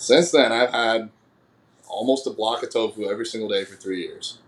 since 0.00 0.30
then, 0.30 0.50
I've 0.50 0.72
had 0.72 1.10
almost 1.86 2.26
a 2.26 2.30
block 2.30 2.62
of 2.62 2.72
tofu 2.72 3.10
every 3.10 3.26
single 3.26 3.50
day 3.50 3.64
for 3.64 3.76
three 3.76 4.00
years. 4.00 4.38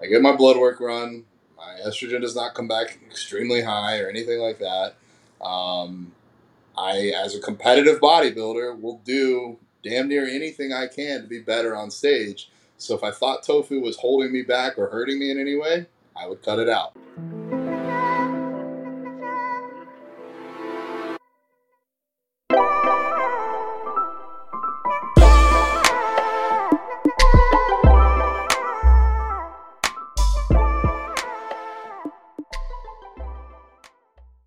I 0.00 0.06
get 0.06 0.22
my 0.22 0.34
blood 0.34 0.56
work 0.56 0.80
run. 0.80 1.24
My 1.56 1.78
estrogen 1.86 2.22
does 2.22 2.34
not 2.34 2.54
come 2.54 2.66
back 2.66 2.98
extremely 3.06 3.62
high 3.62 3.98
or 3.98 4.08
anything 4.08 4.40
like 4.40 4.58
that. 4.58 4.94
Um, 5.44 6.12
I, 6.78 7.12
as 7.14 7.34
a 7.34 7.40
competitive 7.40 8.00
bodybuilder, 8.00 8.80
will 8.80 9.00
do 9.04 9.58
damn 9.84 10.08
near 10.08 10.26
anything 10.26 10.72
I 10.72 10.86
can 10.86 11.22
to 11.22 11.26
be 11.26 11.40
better 11.40 11.76
on 11.76 11.90
stage. 11.90 12.50
So 12.78 12.94
if 12.94 13.04
I 13.04 13.10
thought 13.10 13.42
tofu 13.42 13.80
was 13.80 13.98
holding 13.98 14.32
me 14.32 14.42
back 14.42 14.78
or 14.78 14.88
hurting 14.88 15.18
me 15.18 15.30
in 15.30 15.38
any 15.38 15.56
way, 15.56 15.86
I 16.16 16.26
would 16.26 16.42
cut 16.42 16.58
it 16.58 16.70
out. 16.70 16.96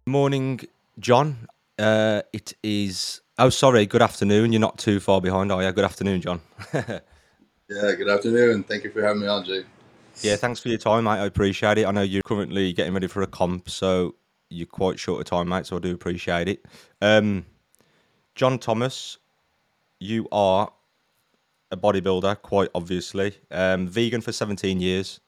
Morning, 0.09 0.59
John. 0.97 1.47
Uh, 1.77 2.23
it 2.33 2.53
is. 2.63 3.21
Oh, 3.37 3.49
sorry. 3.49 3.85
Good 3.85 4.01
afternoon. 4.01 4.51
You're 4.51 4.59
not 4.59 4.79
too 4.79 4.99
far 4.99 5.21
behind, 5.21 5.51
are 5.51 5.61
you? 5.61 5.71
Good 5.71 5.85
afternoon, 5.85 6.21
John. 6.21 6.41
yeah. 6.73 7.01
Good 7.69 8.09
afternoon. 8.09 8.63
Thank 8.63 8.85
you 8.85 8.89
for 8.89 9.03
having 9.03 9.21
me 9.21 9.27
on, 9.27 9.45
Jake. 9.45 9.67
Yeah, 10.21 10.35
thanks 10.35 10.59
for 10.59 10.69
your 10.69 10.79
time, 10.79 11.03
mate. 11.03 11.19
I 11.19 11.27
appreciate 11.27 11.77
it. 11.77 11.85
I 11.85 11.91
know 11.91 12.01
you're 12.01 12.23
currently 12.23 12.73
getting 12.73 12.91
ready 12.91 13.05
for 13.05 13.21
a 13.21 13.27
comp, 13.27 13.69
so 13.69 14.15
you're 14.49 14.65
quite 14.65 14.99
short 14.99 15.19
of 15.19 15.27
time, 15.27 15.47
mate. 15.47 15.67
So 15.67 15.75
I 15.75 15.79
do 15.79 15.93
appreciate 15.93 16.47
it. 16.47 16.65
Um, 17.03 17.45
John 18.33 18.57
Thomas, 18.57 19.19
you 19.99 20.27
are 20.31 20.73
a 21.69 21.77
bodybuilder, 21.77 22.41
quite 22.41 22.69
obviously. 22.73 23.37
Um, 23.51 23.87
vegan 23.87 24.21
for 24.21 24.31
17 24.31 24.81
years. 24.81 25.19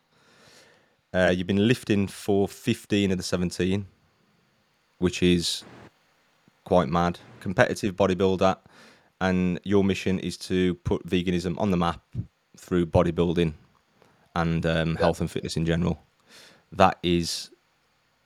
Uh, 1.14 1.31
you've 1.38 1.45
been 1.45 1.67
lifting 1.67 2.08
for 2.08 2.48
15 2.48 3.11
of 3.11 3.17
the 3.17 3.23
17 3.23 3.86
which 5.02 5.23
is 5.23 5.63
quite 6.63 6.88
mad. 6.88 7.19
Competitive 7.39 7.95
bodybuilder, 7.95 8.57
and 9.19 9.59
your 9.63 9.83
mission 9.83 10.19
is 10.19 10.38
to 10.38 10.75
put 10.75 11.05
veganism 11.08 11.59
on 11.59 11.71
the 11.71 11.77
map 11.77 12.02
through 12.55 12.85
bodybuilding 12.85 13.53
and 14.35 14.66
um, 14.66 14.95
health 14.95 15.19
and 15.19 15.30
fitness 15.30 15.58
in 15.58 15.66
general. 15.66 16.02
That 16.71 16.97
is 17.03 17.49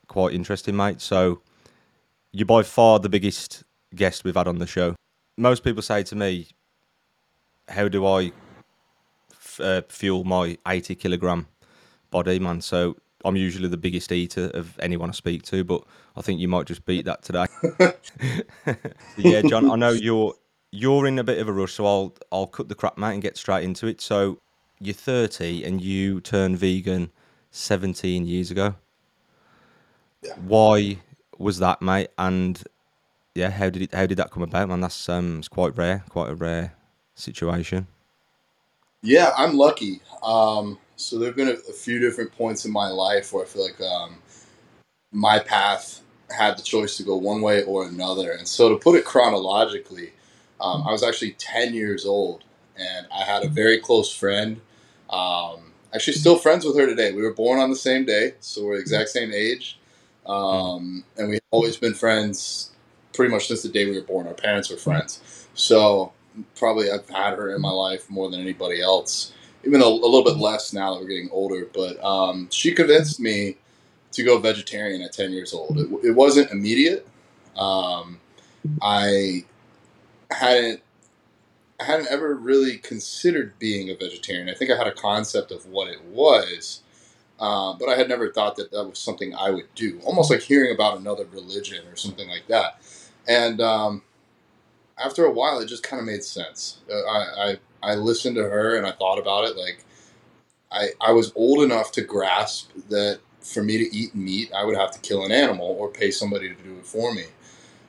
quite 0.07 0.33
interesting, 0.33 0.75
mate. 0.75 1.01
So 1.01 1.41
you're 2.31 2.45
by 2.45 2.63
far 2.63 2.99
the 2.99 3.09
biggest 3.09 3.63
guest 3.95 4.23
we've 4.23 4.35
had 4.35 4.47
on 4.47 4.59
the 4.59 4.67
show. 4.67 4.95
Most 5.37 5.63
people 5.63 5.81
say 5.81 6.03
to 6.03 6.15
me, 6.15 6.47
"How 7.69 7.87
do 7.87 8.05
I 8.05 8.31
f- 9.31 9.59
uh, 9.59 9.81
fuel 9.87 10.25
my 10.25 10.57
80 10.67 10.95
kilogram 10.95 11.47
body, 12.11 12.37
man?" 12.39 12.61
So 12.61 12.97
I'm 13.25 13.35
usually 13.35 13.67
the 13.67 13.77
biggest 13.77 14.11
eater 14.11 14.51
of 14.53 14.77
anyone 14.79 15.09
I 15.09 15.13
speak 15.13 15.43
to, 15.43 15.63
but 15.63 15.83
I 16.15 16.21
think 16.21 16.39
you 16.39 16.47
might 16.47 16.67
just 16.67 16.85
beat 16.85 17.05
that 17.05 17.23
today. 17.23 17.47
yeah, 19.17 19.41
John, 19.41 19.69
I 19.69 19.75
know 19.75 19.89
you're 19.89 20.35
you're 20.71 21.07
in 21.07 21.19
a 21.19 21.23
bit 21.23 21.39
of 21.39 21.47
a 21.47 21.53
rush, 21.53 21.73
so 21.73 21.85
I'll 21.85 22.15
I'll 22.31 22.47
cut 22.47 22.69
the 22.69 22.75
crap, 22.75 22.97
mate, 22.97 23.13
and 23.13 23.21
get 23.21 23.37
straight 23.37 23.63
into 23.63 23.87
it. 23.87 23.99
So 23.99 24.39
you're 24.79 24.93
30 24.93 25.63
and 25.63 25.81
you 25.81 26.21
turned 26.21 26.57
vegan 26.57 27.11
17 27.51 28.27
years 28.27 28.51
ago. 28.51 28.75
Yeah. 30.21 30.33
Why 30.35 30.99
was 31.37 31.59
that, 31.59 31.81
mate? 31.81 32.09
And 32.17 32.61
yeah, 33.33 33.49
how 33.49 33.69
did 33.69 33.81
it 33.81 33.93
how 33.93 34.05
did 34.05 34.17
that 34.17 34.31
come 34.31 34.43
about, 34.43 34.69
man? 34.69 34.81
That's 34.81 35.09
um, 35.09 35.39
it's 35.39 35.47
quite 35.47 35.75
rare, 35.77 36.03
quite 36.09 36.29
a 36.29 36.35
rare 36.35 36.73
situation. 37.15 37.87
Yeah, 39.01 39.33
I'm 39.37 39.55
lucky. 39.55 40.01
Um, 40.23 40.79
so 40.95 41.19
there 41.19 41.27
have 41.27 41.35
been 41.35 41.49
a, 41.49 41.57
a, 41.69 41.73
few 41.73 41.99
different 41.99 42.31
points 42.31 42.65
in 42.65 42.71
my 42.71 42.87
life 42.87 43.33
where 43.33 43.43
I 43.43 43.47
feel 43.47 43.63
like 43.63 43.81
um, 43.81 44.17
my 45.11 45.39
path 45.39 46.01
had 46.29 46.57
the 46.57 46.61
choice 46.61 46.97
to 46.97 47.03
go 47.03 47.15
one 47.15 47.41
way 47.41 47.63
or 47.63 47.85
another. 47.85 48.31
And 48.31 48.47
so 48.47 48.69
to 48.69 48.77
put 48.77 48.95
it 48.95 49.05
chronologically, 49.05 50.11
um, 50.59 50.83
I 50.87 50.91
was 50.91 51.03
actually 51.03 51.31
10 51.31 51.73
years 51.73 52.05
old 52.05 52.43
and 52.77 53.07
I 53.13 53.23
had 53.23 53.43
a 53.43 53.49
very 53.49 53.79
close 53.79 54.13
friend. 54.13 54.61
Um, 55.09 55.73
actually, 55.93 56.13
still 56.13 56.37
friends 56.37 56.65
with 56.65 56.77
her 56.77 56.85
today. 56.85 57.11
We 57.11 57.21
were 57.21 57.33
born 57.33 57.59
on 57.59 57.69
the 57.69 57.75
same 57.75 58.05
day, 58.05 58.33
so 58.39 58.65
we're 58.65 58.75
the 58.75 58.81
exact 58.81 59.09
same 59.09 59.31
age. 59.33 59.79
Um, 60.25 61.05
and 61.17 61.29
we've 61.29 61.39
always 61.51 61.77
been 61.77 61.93
friends 61.93 62.71
pretty 63.13 63.31
much 63.31 63.47
since 63.47 63.61
the 63.61 63.69
day 63.69 63.85
we 63.85 63.97
were 63.97 64.05
born. 64.05 64.27
Our 64.27 64.33
parents 64.33 64.69
were 64.69 64.77
friends. 64.77 65.47
So 65.53 66.11
probably 66.55 66.91
I've 66.91 67.07
had 67.09 67.37
her 67.37 67.53
in 67.55 67.61
my 67.61 67.69
life 67.69 68.09
more 68.09 68.29
than 68.29 68.41
anybody 68.41 68.81
else 68.81 69.33
even 69.65 69.81
a, 69.81 69.85
a 69.85 69.87
little 69.87 70.23
bit 70.23 70.37
less 70.37 70.73
now 70.73 70.93
that 70.93 71.01
we're 71.01 71.07
getting 71.07 71.29
older. 71.31 71.67
But 71.73 72.03
um, 72.03 72.49
she 72.51 72.73
convinced 72.73 73.19
me 73.19 73.57
to 74.11 74.23
go 74.23 74.39
vegetarian 74.39 75.01
at 75.01 75.13
10 75.13 75.31
years 75.31 75.53
old. 75.53 75.77
It, 75.77 75.89
it 76.03 76.11
wasn't 76.11 76.51
immediate. 76.51 77.07
Um, 77.57 78.19
I 78.81 79.45
hadn't 80.31 80.81
I 81.79 81.83
hadn't 81.83 82.07
ever 82.07 82.33
really 82.35 82.77
considered 82.77 83.59
being 83.59 83.89
a 83.89 83.95
vegetarian. 83.95 84.49
I 84.49 84.53
think 84.53 84.71
I 84.71 84.77
had 84.77 84.87
a 84.87 84.93
concept 84.93 85.51
of 85.51 85.65
what 85.65 85.89
it 85.89 86.01
was, 86.05 86.81
uh, 87.37 87.73
but 87.73 87.89
I 87.89 87.95
had 87.95 88.07
never 88.07 88.31
thought 88.31 88.55
that 88.55 88.71
that 88.71 88.85
was 88.85 88.97
something 88.97 89.35
I 89.35 89.49
would 89.49 89.67
do. 89.75 89.99
Almost 90.05 90.31
like 90.31 90.41
hearing 90.41 90.73
about 90.73 90.97
another 90.97 91.25
religion 91.25 91.85
or 91.87 91.97
something 91.97 92.29
like 92.29 92.47
that. 92.47 92.79
And 93.27 93.59
um, 93.59 94.03
after 94.97 95.25
a 95.25 95.31
while, 95.31 95.59
it 95.59 95.67
just 95.67 95.83
kind 95.83 95.99
of 95.99 96.05
made 96.05 96.23
sense. 96.23 96.79
Uh, 96.91 96.95
I, 96.95 97.49
I 97.49 97.57
I 97.83 97.95
listened 97.95 98.35
to 98.35 98.43
her 98.43 98.77
and 98.77 98.87
I 98.87 98.91
thought 98.91 99.19
about 99.19 99.45
it. 99.45 99.55
Like, 99.55 99.83
I 100.71 100.89
I 101.01 101.11
was 101.11 101.31
old 101.35 101.63
enough 101.63 101.91
to 101.93 102.01
grasp 102.01 102.71
that 102.89 103.19
for 103.41 103.63
me 103.63 103.77
to 103.77 103.95
eat 103.95 104.15
meat, 104.15 104.51
I 104.55 104.63
would 104.63 104.75
have 104.75 104.91
to 104.91 104.99
kill 104.99 105.23
an 105.23 105.31
animal 105.31 105.67
or 105.79 105.89
pay 105.89 106.09
somebody 106.09 106.49
to 106.49 106.55
do 106.55 106.77
it 106.77 106.85
for 106.85 107.13
me. 107.13 107.25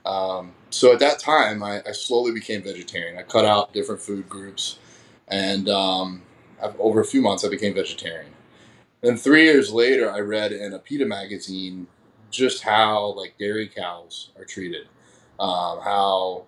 Um, 0.05 0.53
so 0.71 0.93
at 0.93 1.01
that 1.01 1.19
time, 1.19 1.63
I, 1.63 1.83
I, 1.87 1.93
slowly 1.93 2.31
became 2.33 2.63
vegetarian. 2.63 3.19
I 3.19 3.23
cut 3.23 3.45
out 3.45 3.73
different 3.73 4.01
food 4.01 4.29
groups, 4.29 4.79
and 5.27 5.69
um, 5.69 6.23
over 6.79 7.01
a 7.01 7.05
few 7.05 7.23
months, 7.23 7.45
I 7.45 7.49
became 7.49 7.75
vegetarian. 7.75 8.33
Then 9.01 9.17
three 9.17 9.45
years 9.45 9.73
later, 9.73 10.11
I 10.11 10.21
read 10.21 10.53
in 10.53 10.75
a 10.75 10.79
PETA 10.79 11.07
magazine 11.07 11.89
just 12.31 12.63
how 12.63 13.15
like 13.15 13.37
dairy 13.39 13.69
cows 13.69 14.31
are 14.39 14.45
treated, 14.45 14.87
um, 15.41 15.81
how 15.81 16.45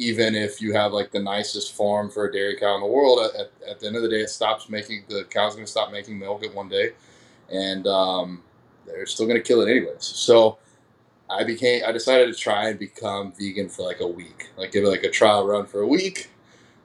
even 0.00 0.34
if 0.34 0.62
you 0.62 0.72
have 0.72 0.92
like 0.92 1.10
the 1.10 1.20
nicest 1.20 1.74
farm 1.74 2.10
for 2.10 2.24
a 2.24 2.32
dairy 2.32 2.56
cow 2.56 2.74
in 2.74 2.80
the 2.80 2.86
world, 2.86 3.20
at, 3.38 3.52
at 3.68 3.80
the 3.80 3.86
end 3.86 3.96
of 3.96 4.02
the 4.02 4.08
day, 4.08 4.20
it 4.20 4.30
stops 4.30 4.70
making 4.70 5.04
the 5.08 5.24
cow's 5.24 5.54
going 5.54 5.66
to 5.66 5.70
stop 5.70 5.92
making 5.92 6.18
milk 6.18 6.42
at 6.42 6.54
one 6.54 6.70
day, 6.70 6.92
and 7.52 7.86
um, 7.86 8.42
they're 8.86 9.04
still 9.04 9.26
going 9.26 9.36
to 9.36 9.46
kill 9.46 9.60
it 9.60 9.70
anyways. 9.70 10.02
So 10.02 10.56
I 11.28 11.44
became, 11.44 11.82
I 11.86 11.92
decided 11.92 12.32
to 12.32 12.38
try 12.38 12.70
and 12.70 12.78
become 12.78 13.32
vegan 13.38 13.68
for 13.68 13.82
like 13.82 14.00
a 14.00 14.06
week, 14.06 14.48
like 14.56 14.72
give 14.72 14.84
it 14.84 14.88
like 14.88 15.04
a 15.04 15.10
trial 15.10 15.46
run 15.46 15.66
for 15.66 15.82
a 15.82 15.86
week, 15.86 16.30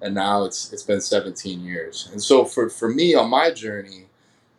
and 0.02 0.14
now 0.14 0.44
it's 0.44 0.74
it's 0.74 0.84
been 0.84 1.00
17 1.00 1.62
years. 1.62 2.10
And 2.12 2.22
so 2.22 2.44
for 2.44 2.70
for 2.70 2.90
me 2.90 3.16
on 3.16 3.30
my 3.30 3.50
journey, 3.50 4.08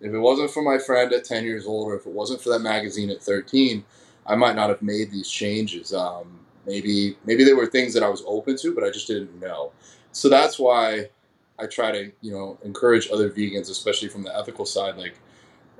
if 0.01 0.15
it 0.15 0.19
wasn't 0.19 0.51
for 0.51 0.63
my 0.63 0.79
friend 0.79 1.13
at 1.13 1.25
10 1.25 1.45
years 1.45 1.67
old, 1.67 1.89
or 1.89 1.97
if 1.97 2.07
it 2.07 2.13
wasn't 2.13 2.41
for 2.41 2.49
that 2.49 2.61
magazine 2.61 3.11
at 3.11 3.23
13, 3.23 3.85
I 4.25 4.35
might 4.35 4.57
not 4.57 4.71
have 4.71 4.81
made 4.81 5.11
these 5.11 5.29
changes. 5.29 5.93
Um, 5.93 6.46
Maybe 6.67 7.17
maybe 7.25 7.45
they 7.45 7.53
were 7.53 7.67
things 7.67 7.95
that 7.95 8.03
I 8.03 8.09
was 8.09 8.23
open 8.27 8.57
to, 8.59 8.75
but 8.75 8.85
I 8.85 8.91
just 8.91 9.07
didn't 9.07 9.39
know. 9.41 9.73
So 10.13 10.29
that's 10.29 10.59
why 10.59 11.11
I 11.59 11.67
try 11.67 11.93
to 11.93 12.13
you 12.21 12.33
know 12.33 12.59
encourage 12.65 13.09
other 13.11 13.31
vegans, 13.31 13.71
especially 13.71 14.09
from 14.09 14.25
the 14.25 14.37
ethical 14.37 14.67
side. 14.67 14.97
Like 14.97 15.15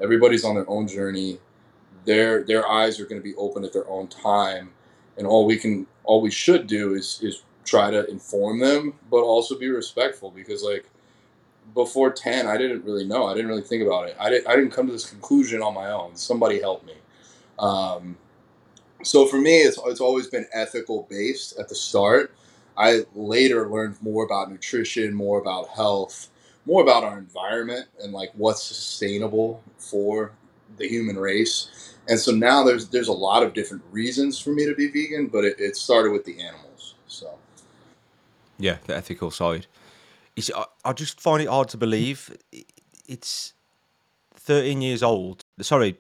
everybody's 0.01 0.45
on 0.45 0.55
their 0.55 0.69
own 0.69 0.87
journey. 0.87 1.39
Their 2.05 2.45
their 2.45 2.69
eyes 2.69 3.01
are 3.01 3.05
going 3.07 3.21
to 3.21 3.25
be 3.25 3.35
open 3.37 3.65
at 3.65 3.73
their 3.73 3.89
own 3.89 4.09
time, 4.09 4.71
and 5.17 5.27
all 5.27 5.45
we 5.47 5.57
can 5.57 5.87
all 6.05 6.21
we 6.21 6.31
should 6.31 6.67
do 6.67 6.95
is 6.95 7.21
is 7.23 7.43
try 7.65 7.91
to 7.91 8.09
inform 8.09 8.61
them, 8.61 8.95
but 9.11 9.23
also 9.23 9.59
be 9.59 9.69
respectful 9.69 10.31
because 10.31 10.63
like 10.63 10.87
before 11.75 12.11
10 12.11 12.47
i 12.47 12.57
didn't 12.57 12.85
really 12.85 13.05
know 13.05 13.27
i 13.27 13.35
didn't 13.35 13.49
really 13.49 13.63
think 13.63 13.83
about 13.83 14.09
it 14.09 14.17
i 14.21 14.31
didn't, 14.31 14.47
I 14.49 14.55
didn't 14.55 14.71
come 14.71 14.87
to 14.87 14.93
this 14.93 15.09
conclusion 15.09 15.63
on 15.63 15.75
my 15.75 15.91
own 15.91 16.15
somebody 16.17 16.61
helped 16.61 16.87
me 16.87 16.95
um, 17.59 18.17
so 19.03 19.27
for 19.27 19.39
me, 19.39 19.59
it's, 19.59 19.79
it's 19.87 20.01
always 20.01 20.27
been 20.27 20.47
ethical 20.53 21.07
based 21.09 21.59
at 21.59 21.69
the 21.69 21.75
start. 21.75 22.35
I 22.77 23.03
later 23.15 23.69
learned 23.69 23.97
more 24.03 24.25
about 24.25 24.51
nutrition, 24.51 25.15
more 25.15 25.39
about 25.39 25.69
health, 25.69 26.29
more 26.67 26.83
about 26.83 27.05
our 27.05 27.19
environment 27.19 27.87
and 28.03 28.13
like 28.13 28.31
what's 28.35 28.63
sustainable 28.63 29.63
for 29.79 30.33
the 30.77 30.89
human 30.89 31.17
race. 31.17 31.95
And 32.09 32.19
so 32.19 32.33
now 32.33 32.63
there's 32.63 32.89
there's 32.89 33.09
a 33.09 33.13
lot 33.13 33.43
of 33.43 33.55
different 33.55 33.83
reasons 33.91 34.39
for 34.39 34.51
me 34.51 34.67
to 34.67 34.75
be 34.75 34.89
vegan, 34.89 35.29
but 35.29 35.45
it, 35.45 35.59
it 35.59 35.77
started 35.77 36.13
with 36.13 36.25
the 36.25 36.41
animals. 36.41 36.95
So 37.07 37.39
yeah, 38.59 38.79
the 38.87 38.97
ethical 38.97 39.31
side. 39.31 39.67
It's, 40.35 40.51
I, 40.55 40.65
I 40.85 40.93
just 40.93 41.21
find 41.21 41.43
it 41.43 41.49
hard 41.49 41.69
to 41.71 41.77
believe 41.77 42.37
it's 43.09 43.55
13 44.35 44.83
years 44.83 45.03
old. 45.03 45.45
Sorry, 45.61 45.97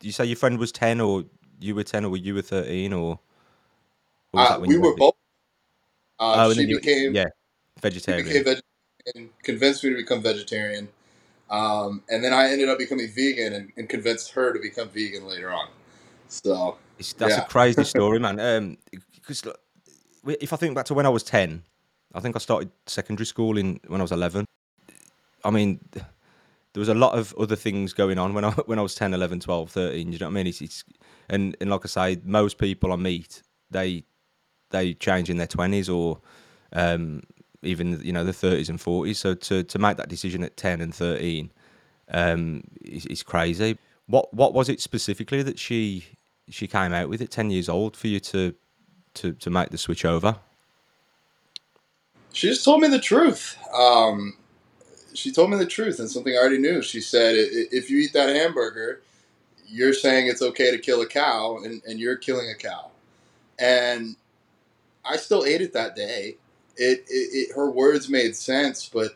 you 0.00 0.12
say 0.12 0.24
your 0.24 0.36
friend 0.36 0.58
was 0.58 0.72
10 0.72 1.00
or 1.00 1.24
you 1.64 1.74
were 1.74 1.84
ten 1.84 2.04
or 2.04 2.10
were 2.10 2.16
you 2.16 2.34
were 2.34 2.42
thirteen 2.42 2.92
or? 2.92 3.18
or 4.32 4.40
uh, 4.40 4.58
we 4.58 4.78
were 4.78 4.94
both. 4.96 5.14
Uh, 6.18 6.46
oh, 6.48 6.52
she 6.52 6.66
became 6.66 7.14
yeah. 7.14 7.26
vegetarian. 7.80 8.26
Became 8.26 8.44
vegetarian, 8.44 9.30
convinced 9.42 9.84
me 9.84 9.90
to 9.90 9.96
become 9.96 10.22
vegetarian, 10.22 10.88
um, 11.50 12.02
and 12.08 12.22
then 12.22 12.32
I 12.32 12.50
ended 12.50 12.68
up 12.68 12.78
becoming 12.78 13.08
vegan 13.14 13.52
and, 13.52 13.72
and, 13.76 13.88
convinced 13.88 14.30
her 14.32 14.52
to 14.52 14.60
become 14.60 14.88
vegan 14.88 15.26
later 15.26 15.52
on. 15.52 15.68
So 16.28 16.78
it's, 16.98 17.12
that's 17.14 17.36
yeah. 17.36 17.42
a 17.42 17.46
crazy 17.46 17.84
story, 17.94 18.18
man. 18.18 18.76
Because 19.14 19.46
um, 19.46 19.52
if 20.26 20.52
I 20.52 20.56
think 20.56 20.74
back 20.74 20.86
to 20.86 20.94
when 20.94 21.06
I 21.06 21.10
was 21.10 21.22
ten, 21.22 21.62
I 22.14 22.20
think 22.20 22.36
I 22.36 22.38
started 22.38 22.70
secondary 22.86 23.26
school 23.26 23.58
in 23.58 23.80
when 23.88 24.00
I 24.00 24.04
was 24.04 24.12
eleven. 24.12 24.46
I 25.44 25.50
mean, 25.50 25.80
there 26.74 26.80
was 26.80 26.88
a 26.88 26.94
lot 26.94 27.16
of 27.16 27.32
other 27.38 27.56
things 27.56 27.92
going 27.92 28.18
on 28.18 28.34
when 28.34 28.44
I 28.44 28.50
when 28.66 28.78
I 28.78 28.82
was 28.82 28.94
10, 28.94 29.14
11, 29.14 29.40
12, 29.40 29.70
13. 29.70 30.12
You 30.12 30.18
know 30.18 30.26
what 30.26 30.30
I 30.30 30.34
mean? 30.34 30.46
It's, 30.46 30.60
it's 30.60 30.84
and 31.30 31.56
and 31.60 31.70
like 31.70 31.80
I 31.84 31.88
say, 31.88 32.20
most 32.24 32.58
people 32.58 32.92
I 32.92 32.96
meet, 32.96 33.42
they 33.70 34.04
they 34.70 34.92
change 34.94 35.30
in 35.30 35.38
their 35.38 35.46
twenties 35.46 35.88
or 35.88 36.20
um, 36.72 37.22
even 37.62 38.00
you 38.04 38.12
know 38.12 38.24
the 38.24 38.32
thirties 38.32 38.68
and 38.68 38.80
forties. 38.80 39.18
So 39.18 39.34
to 39.34 39.62
to 39.62 39.78
make 39.78 39.96
that 39.96 40.08
decision 40.08 40.42
at 40.42 40.56
ten 40.56 40.80
and 40.80 40.94
thirteen 40.94 41.52
um, 42.10 42.62
is, 42.82 43.06
is 43.06 43.22
crazy. 43.22 43.78
What 44.06 44.34
what 44.34 44.52
was 44.52 44.68
it 44.68 44.80
specifically 44.80 45.42
that 45.42 45.58
she 45.58 46.04
she 46.50 46.66
came 46.66 46.92
out 46.92 47.08
with 47.08 47.22
at 47.22 47.30
ten 47.30 47.50
years 47.50 47.68
old 47.68 47.96
for 47.96 48.08
you 48.08 48.20
to 48.20 48.52
to 49.14 49.32
to 49.32 49.50
make 49.50 49.70
the 49.70 49.78
switch 49.78 50.04
over? 50.04 50.36
She 52.32 52.48
just 52.48 52.64
told 52.64 52.80
me 52.80 52.88
the 52.88 52.98
truth. 52.98 53.56
Um, 53.72 54.36
she 55.14 55.32
told 55.32 55.50
me 55.50 55.56
the 55.56 55.66
truth 55.66 55.98
and 55.98 56.10
something 56.10 56.34
I 56.34 56.38
already 56.38 56.58
knew. 56.58 56.82
She 56.82 57.00
said, 57.00 57.34
if 57.36 57.90
you 57.90 57.98
eat 57.98 58.12
that 58.12 58.34
hamburger, 58.34 59.02
you're 59.66 59.92
saying 59.94 60.26
it's 60.26 60.42
okay 60.42 60.70
to 60.70 60.78
kill 60.78 61.00
a 61.00 61.06
cow, 61.06 61.58
and, 61.62 61.82
and 61.86 61.98
you're 61.98 62.16
killing 62.16 62.48
a 62.50 62.54
cow. 62.54 62.90
And 63.58 64.16
I 65.04 65.16
still 65.16 65.44
ate 65.44 65.60
it 65.60 65.72
that 65.72 65.96
day. 65.96 66.36
It, 66.76 67.04
it, 67.08 67.50
it 67.50 67.56
her 67.56 67.70
words 67.70 68.08
made 68.08 68.34
sense, 68.36 68.88
but 68.88 69.12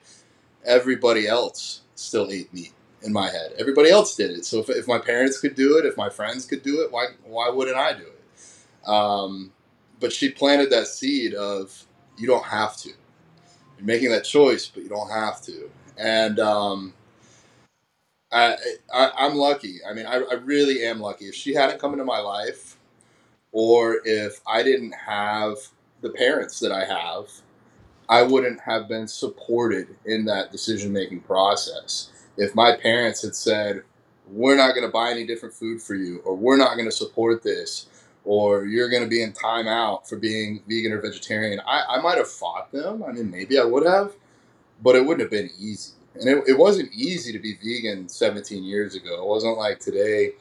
everybody 0.64 1.26
else 1.26 1.82
still 1.94 2.30
ate 2.30 2.52
meat 2.54 2.72
in 3.02 3.12
my 3.12 3.30
head. 3.30 3.52
Everybody 3.58 3.90
else 3.90 4.16
did 4.16 4.30
it. 4.30 4.44
So 4.44 4.60
if, 4.60 4.70
if 4.70 4.86
my 4.86 4.98
parents 4.98 5.40
could 5.40 5.54
do 5.54 5.78
it, 5.78 5.84
if 5.84 5.96
my 5.96 6.08
friends 6.08 6.46
could 6.46 6.62
do 6.62 6.82
it, 6.82 6.92
why 6.92 7.08
why 7.24 7.48
wouldn't 7.50 7.76
I 7.76 7.94
do 7.94 8.04
it? 8.04 8.88
Um, 8.88 9.52
but 10.00 10.12
she 10.12 10.30
planted 10.30 10.70
that 10.70 10.86
seed 10.86 11.34
of 11.34 11.84
you 12.16 12.26
don't 12.26 12.44
have 12.44 12.76
to. 12.78 12.90
You're 12.90 13.86
making 13.86 14.10
that 14.10 14.24
choice, 14.24 14.66
but 14.66 14.82
you 14.82 14.88
don't 14.88 15.10
have 15.10 15.40
to 15.42 15.70
and 15.98 16.38
um, 16.38 16.94
I, 18.32 18.56
I 18.92 19.26
am 19.26 19.34
lucky. 19.34 19.80
I 19.88 19.92
mean, 19.92 20.06
I, 20.06 20.16
I 20.30 20.34
really 20.34 20.84
am 20.84 21.00
lucky. 21.00 21.26
If 21.26 21.34
she 21.34 21.54
hadn't 21.54 21.80
come 21.80 21.92
into 21.92 22.04
my 22.04 22.20
life, 22.20 22.76
or 23.52 24.00
if 24.04 24.40
I 24.46 24.62
didn't 24.62 24.92
have 24.92 25.56
the 26.00 26.10
parents 26.10 26.60
that 26.60 26.72
I 26.72 26.84
have, 26.84 27.30
I 28.08 28.22
wouldn't 28.22 28.60
have 28.60 28.88
been 28.88 29.08
supported 29.08 29.88
in 30.04 30.24
that 30.26 30.52
decision 30.52 30.92
making 30.92 31.20
process. 31.20 32.10
If 32.36 32.54
my 32.54 32.76
parents 32.76 33.22
had 33.22 33.34
said, 33.34 33.82
"We're 34.30 34.56
not 34.56 34.74
going 34.74 34.86
to 34.86 34.92
buy 34.92 35.10
any 35.10 35.26
different 35.26 35.54
food 35.54 35.82
for 35.82 35.94
you," 35.94 36.20
or 36.24 36.36
"We're 36.36 36.56
not 36.56 36.76
going 36.76 36.88
to 36.88 36.96
support 36.96 37.42
this," 37.42 37.86
or 38.24 38.66
"You're 38.66 38.88
going 38.90 39.02
to 39.02 39.08
be 39.08 39.22
in 39.22 39.32
timeout 39.32 40.06
for 40.06 40.16
being 40.16 40.62
vegan 40.68 40.92
or 40.92 41.00
vegetarian," 41.00 41.60
I, 41.66 41.96
I 41.96 42.00
might 42.00 42.18
have 42.18 42.30
fought 42.30 42.70
them. 42.70 43.02
I 43.02 43.12
mean, 43.12 43.30
maybe 43.30 43.58
I 43.58 43.64
would 43.64 43.86
have 43.86 44.12
but 44.82 44.96
it 44.96 45.04
wouldn't 45.04 45.20
have 45.20 45.30
been 45.30 45.50
easy. 45.58 45.92
And 46.14 46.28
it, 46.28 46.44
it 46.48 46.58
wasn't 46.58 46.92
easy 46.92 47.32
to 47.32 47.38
be 47.38 47.56
vegan 47.56 48.08
17 48.08 48.64
years 48.64 48.94
ago. 48.94 49.22
It 49.22 49.26
wasn't 49.26 49.58
like 49.58 49.78
today, 49.78 50.32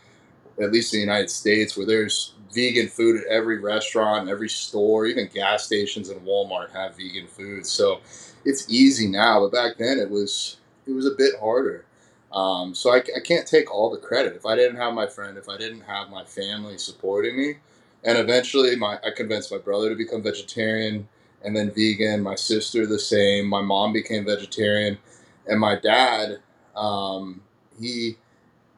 at 0.62 0.72
least 0.72 0.94
in 0.94 1.00
the 1.00 1.06
United 1.06 1.30
States, 1.30 1.78
where 1.78 1.86
there's 1.86 2.34
vegan 2.54 2.88
food 2.88 3.22
at 3.22 3.28
every 3.28 3.60
restaurant, 3.60 4.30
every 4.30 4.50
store, 4.50 5.06
even 5.06 5.30
gas 5.34 5.66
stations 5.66 6.10
and 6.10 6.22
Walmart 6.22 6.72
have 6.72 6.98
vegan 6.98 7.28
food. 7.28 7.66
So 7.66 8.02
it's 8.46 8.70
easy 8.70 9.08
now, 9.08 9.42
but 9.42 9.52
back 9.52 9.78
then 9.78 10.00
it 10.00 10.10
was 10.10 10.58
it 10.88 10.92
was 10.94 11.06
a 11.06 11.12
bit 11.12 11.40
harder. 11.40 11.86
Um, 12.32 12.76
so 12.76 12.92
I, 12.92 12.98
I 12.98 13.20
can't 13.24 13.48
take 13.48 13.74
all 13.74 13.90
the 13.90 13.98
credit. 13.98 14.36
If 14.36 14.46
I 14.46 14.56
didn't 14.56 14.78
have 14.78 14.94
my 14.94 15.08
friend, 15.08 15.38
if 15.38 15.50
I 15.50 15.58
didn't 15.58 15.82
have 15.82 16.10
my 16.10 16.24
family 16.26 16.78
supporting 16.78 17.38
me, 17.38 17.58
and 18.04 18.18
eventually 18.18 18.76
my 18.76 19.00
I 19.06 19.12
convinced 19.16 19.52
my 19.52 19.58
brother 19.58 19.90
to 19.90 19.96
become 19.96 20.24
vegetarian 20.24 21.08
and 21.48 21.56
then 21.56 21.72
vegan. 21.72 22.22
My 22.24 22.36
sister 22.36 22.86
the 22.86 23.00
same. 23.00 23.48
My 23.48 23.64
mom 23.64 23.94
became 23.94 24.26
vegetarian, 24.26 25.00
and 25.48 25.60
my 25.62 25.78
dad, 25.78 26.40
um, 26.76 27.42
he 27.80 28.18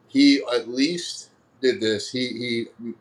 he 0.07 0.41
at 0.55 0.69
least 0.69 1.29
did 1.61 1.81
this. 1.81 2.11
He 2.11 2.27
he 2.29 2.93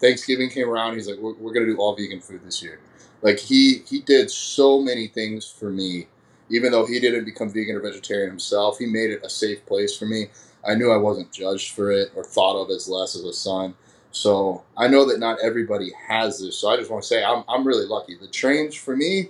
Thanksgiving 0.00 0.50
came 0.50 0.68
around. 0.68 0.94
He's 0.94 1.08
like, 1.08 1.18
we're, 1.18 1.34
we're 1.34 1.54
gonna 1.54 1.66
do 1.66 1.78
all 1.78 1.96
vegan 1.96 2.20
food 2.20 2.42
this 2.44 2.62
year. 2.62 2.80
Like 3.22 3.38
he 3.38 3.82
he 3.88 4.00
did 4.02 4.30
so 4.30 4.80
many 4.80 5.08
things 5.08 5.48
for 5.50 5.70
me. 5.70 6.08
Even 6.50 6.72
though 6.72 6.86
he 6.86 7.00
didn't 7.00 7.24
become 7.24 7.50
vegan 7.50 7.76
or 7.76 7.80
vegetarian 7.80 8.30
himself, 8.30 8.78
he 8.78 8.86
made 8.86 9.10
it 9.10 9.22
a 9.24 9.30
safe 9.30 9.64
place 9.66 9.96
for 9.96 10.06
me. 10.06 10.28
I 10.66 10.74
knew 10.74 10.92
I 10.92 10.96
wasn't 10.98 11.32
judged 11.32 11.74
for 11.74 11.90
it 11.92 12.10
or 12.16 12.24
thought 12.24 12.62
of 12.62 12.70
as 12.70 12.88
less 12.88 13.16
as 13.16 13.24
a 13.24 13.32
son. 13.32 13.74
So 14.18 14.64
I 14.76 14.88
know 14.88 15.04
that 15.04 15.20
not 15.20 15.38
everybody 15.40 15.92
has 16.08 16.40
this. 16.40 16.56
So 16.56 16.68
I 16.68 16.76
just 16.76 16.90
want 16.90 17.04
to 17.04 17.08
say 17.08 17.22
I'm, 17.22 17.44
I'm 17.48 17.64
really 17.64 17.86
lucky. 17.86 18.16
The 18.16 18.26
change 18.26 18.80
for 18.80 18.96
me, 18.96 19.28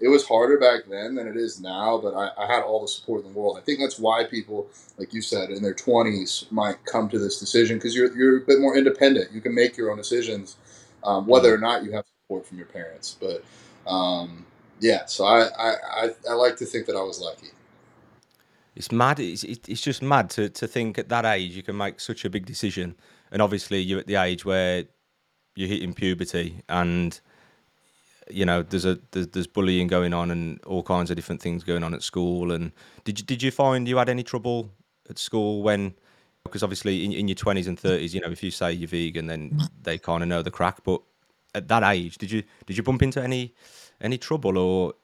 it 0.00 0.08
was 0.08 0.26
harder 0.26 0.58
back 0.58 0.80
then 0.90 1.14
than 1.14 1.28
it 1.28 1.36
is 1.36 1.60
now, 1.60 1.98
but 1.98 2.12
I, 2.12 2.30
I, 2.36 2.52
had 2.52 2.64
all 2.64 2.80
the 2.80 2.88
support 2.88 3.24
in 3.24 3.32
the 3.32 3.38
world. 3.38 3.56
I 3.56 3.60
think 3.60 3.78
that's 3.78 4.00
why 4.00 4.24
people, 4.24 4.66
like 4.98 5.14
you 5.14 5.22
said, 5.22 5.50
in 5.50 5.62
their 5.62 5.74
20s 5.74 6.50
might 6.50 6.84
come 6.86 7.08
to 7.10 7.20
this 7.20 7.38
decision 7.38 7.76
because 7.76 7.94
you're, 7.94 8.14
you're 8.16 8.38
a 8.38 8.40
bit 8.40 8.58
more 8.58 8.76
independent. 8.76 9.30
You 9.30 9.40
can 9.40 9.54
make 9.54 9.76
your 9.76 9.92
own 9.92 9.96
decisions, 9.96 10.56
um, 11.04 11.28
whether 11.28 11.54
or 11.54 11.58
not 11.58 11.84
you 11.84 11.92
have 11.92 12.04
support 12.24 12.44
from 12.44 12.58
your 12.58 12.66
parents. 12.66 13.16
But 13.20 13.44
um, 13.88 14.44
yeah, 14.80 15.06
so 15.06 15.24
I, 15.24 15.46
I, 15.56 16.10
I, 16.28 16.32
like 16.32 16.56
to 16.56 16.66
think 16.66 16.86
that 16.86 16.96
I 16.96 17.02
was 17.02 17.20
lucky. 17.20 17.50
It's 18.74 18.90
mad. 18.90 19.20
It's, 19.20 19.44
it's 19.44 19.80
just 19.80 20.02
mad 20.02 20.30
to, 20.30 20.48
to 20.48 20.66
think 20.66 20.98
at 20.98 21.08
that 21.10 21.24
age 21.24 21.52
you 21.52 21.62
can 21.62 21.76
make 21.76 22.00
such 22.00 22.24
a 22.24 22.28
big 22.28 22.44
decision 22.44 22.96
and 23.30 23.42
obviously 23.42 23.80
you're 23.80 24.00
at 24.00 24.06
the 24.06 24.16
age 24.16 24.44
where 24.44 24.84
you're 25.54 25.68
hitting 25.68 25.94
puberty 25.94 26.62
and 26.68 27.20
you 28.30 28.44
know 28.44 28.62
there's 28.62 28.84
a 28.84 28.98
there's, 29.12 29.28
there's, 29.28 29.46
bullying 29.46 29.86
going 29.86 30.12
on 30.12 30.30
and 30.30 30.62
all 30.64 30.82
kinds 30.82 31.10
of 31.10 31.16
different 31.16 31.40
things 31.40 31.64
going 31.64 31.82
on 31.82 31.94
at 31.94 32.02
school. 32.02 32.52
And 32.52 32.72
did 33.04 33.18
you 33.18 33.24
did 33.24 33.42
you 33.42 33.50
find 33.50 33.88
you 33.88 33.96
had 33.96 34.08
any 34.08 34.22
trouble 34.22 34.70
at 35.08 35.18
school 35.18 35.62
when 35.62 35.94
because 36.44 36.62
obviously 36.62 37.04
in, 37.04 37.12
in 37.12 37.28
your 37.28 37.34
20s 37.34 37.66
and 37.66 37.78
30s 37.78 38.14
you 38.14 38.20
know 38.20 38.30
if 38.30 38.42
you 38.42 38.50
say 38.50 38.72
you're 38.72 38.88
vegan 38.88 39.26
then 39.26 39.58
they 39.82 39.98
kind 39.98 40.22
of 40.22 40.28
know 40.28 40.42
the 40.42 40.50
crack. 40.50 40.82
But 40.84 41.00
at 41.54 41.68
that 41.68 41.82
age 41.82 42.18
did 42.18 42.30
you 42.30 42.42
did 42.66 42.76
you 42.76 42.82
bump 42.82 43.02
into 43.02 43.22
any 43.22 43.54
any 44.00 44.18
trouble? 44.18 44.58
Or 44.58 44.94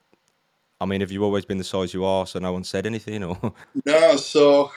i 0.80 0.84
mean 0.84 1.00
have 1.00 1.12
you 1.12 1.22
always 1.24 1.44
been 1.44 1.58
the 1.58 1.64
size 1.64 1.94
you 1.94 2.04
are 2.04 2.26
so 2.26 2.38
no 2.38 2.52
one 2.52 2.64
said 2.64 2.86
anything 2.86 3.22
or? 3.24 3.54
No 3.86 4.16
so 4.16 4.72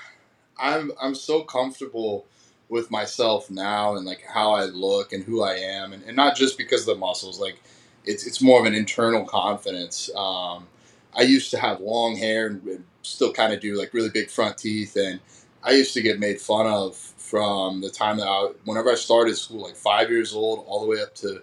i'm 0.57 0.91
i'm 1.01 1.15
so 1.15 1.43
comfortable 1.43 2.25
with 2.69 2.89
myself 2.91 3.49
now 3.49 3.95
and 3.95 4.05
like 4.05 4.23
how 4.23 4.53
I 4.53 4.65
look 4.65 5.13
and 5.13 5.23
who 5.23 5.43
I 5.43 5.55
am, 5.55 5.93
and, 5.93 6.03
and 6.03 6.15
not 6.15 6.35
just 6.35 6.57
because 6.57 6.81
of 6.81 6.95
the 6.95 6.99
muscles. 6.99 7.39
Like 7.39 7.61
it's 8.05 8.25
it's 8.25 8.41
more 8.41 8.59
of 8.59 8.65
an 8.65 8.73
internal 8.75 9.25
confidence. 9.25 10.09
Um, 10.15 10.67
I 11.15 11.21
used 11.21 11.51
to 11.51 11.57
have 11.59 11.79
long 11.79 12.15
hair 12.15 12.47
and 12.47 12.83
still 13.03 13.31
kind 13.31 13.53
of 13.53 13.59
do 13.61 13.77
like 13.77 13.93
really 13.93 14.09
big 14.09 14.29
front 14.29 14.57
teeth, 14.57 14.95
and 14.97 15.19
I 15.63 15.71
used 15.71 15.93
to 15.93 16.01
get 16.01 16.19
made 16.19 16.41
fun 16.41 16.67
of 16.67 16.95
from 16.95 17.81
the 17.81 17.89
time 17.89 18.17
that 18.17 18.27
I, 18.27 18.51
whenever 18.65 18.91
I 18.91 18.95
started 18.95 19.35
school, 19.37 19.63
like 19.63 19.75
five 19.75 20.09
years 20.09 20.33
old, 20.33 20.63
all 20.67 20.81
the 20.81 20.87
way 20.87 21.01
up 21.01 21.15
to 21.15 21.41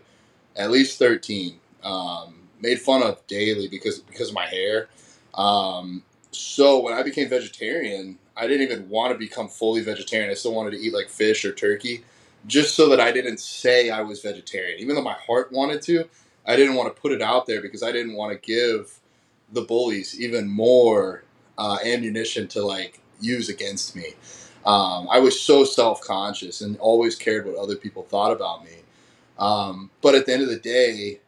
at 0.56 0.70
least 0.70 0.98
thirteen. 0.98 1.60
Um, 1.82 2.34
made 2.60 2.80
fun 2.80 3.02
of 3.02 3.26
daily 3.26 3.68
because 3.68 4.00
because 4.00 4.28
of 4.28 4.34
my 4.34 4.46
hair. 4.46 4.88
Um, 5.34 6.02
so 6.30 6.80
when 6.80 6.94
I 6.94 7.02
became 7.02 7.28
vegetarian, 7.28 8.18
I 8.36 8.46
didn't 8.46 8.62
even 8.62 8.88
want 8.88 9.12
to 9.12 9.18
become 9.18 9.48
fully 9.48 9.82
vegetarian. 9.82 10.30
I 10.30 10.34
still 10.34 10.54
wanted 10.54 10.72
to 10.72 10.78
eat 10.78 10.94
like 10.94 11.08
fish 11.08 11.44
or 11.44 11.52
turkey, 11.52 12.04
just 12.46 12.74
so 12.74 12.88
that 12.88 13.00
I 13.00 13.12
didn't 13.12 13.38
say 13.38 13.90
I 13.90 14.00
was 14.00 14.20
vegetarian. 14.20 14.80
Even 14.80 14.94
though 14.96 15.02
my 15.02 15.14
heart 15.14 15.52
wanted 15.52 15.82
to, 15.82 16.08
I 16.46 16.56
didn't 16.56 16.74
want 16.74 16.94
to 16.94 17.00
put 17.00 17.12
it 17.12 17.22
out 17.22 17.46
there 17.46 17.60
because 17.60 17.82
I 17.82 17.92
didn't 17.92 18.14
want 18.14 18.32
to 18.32 18.46
give 18.46 18.98
the 19.52 19.62
bullies 19.62 20.18
even 20.20 20.48
more 20.48 21.24
uh, 21.58 21.78
ammunition 21.84 22.48
to 22.48 22.64
like 22.64 23.00
use 23.20 23.48
against 23.48 23.94
me. 23.94 24.14
Um, 24.64 25.08
I 25.10 25.18
was 25.18 25.40
so 25.40 25.64
self 25.64 26.00
conscious 26.00 26.60
and 26.60 26.78
always 26.78 27.16
cared 27.16 27.46
what 27.46 27.56
other 27.56 27.76
people 27.76 28.04
thought 28.04 28.32
about 28.32 28.64
me. 28.64 28.76
Um, 29.38 29.90
but 30.00 30.14
at 30.14 30.26
the 30.26 30.32
end 30.32 30.42
of 30.42 30.48
the 30.48 30.58
day, 30.58 31.20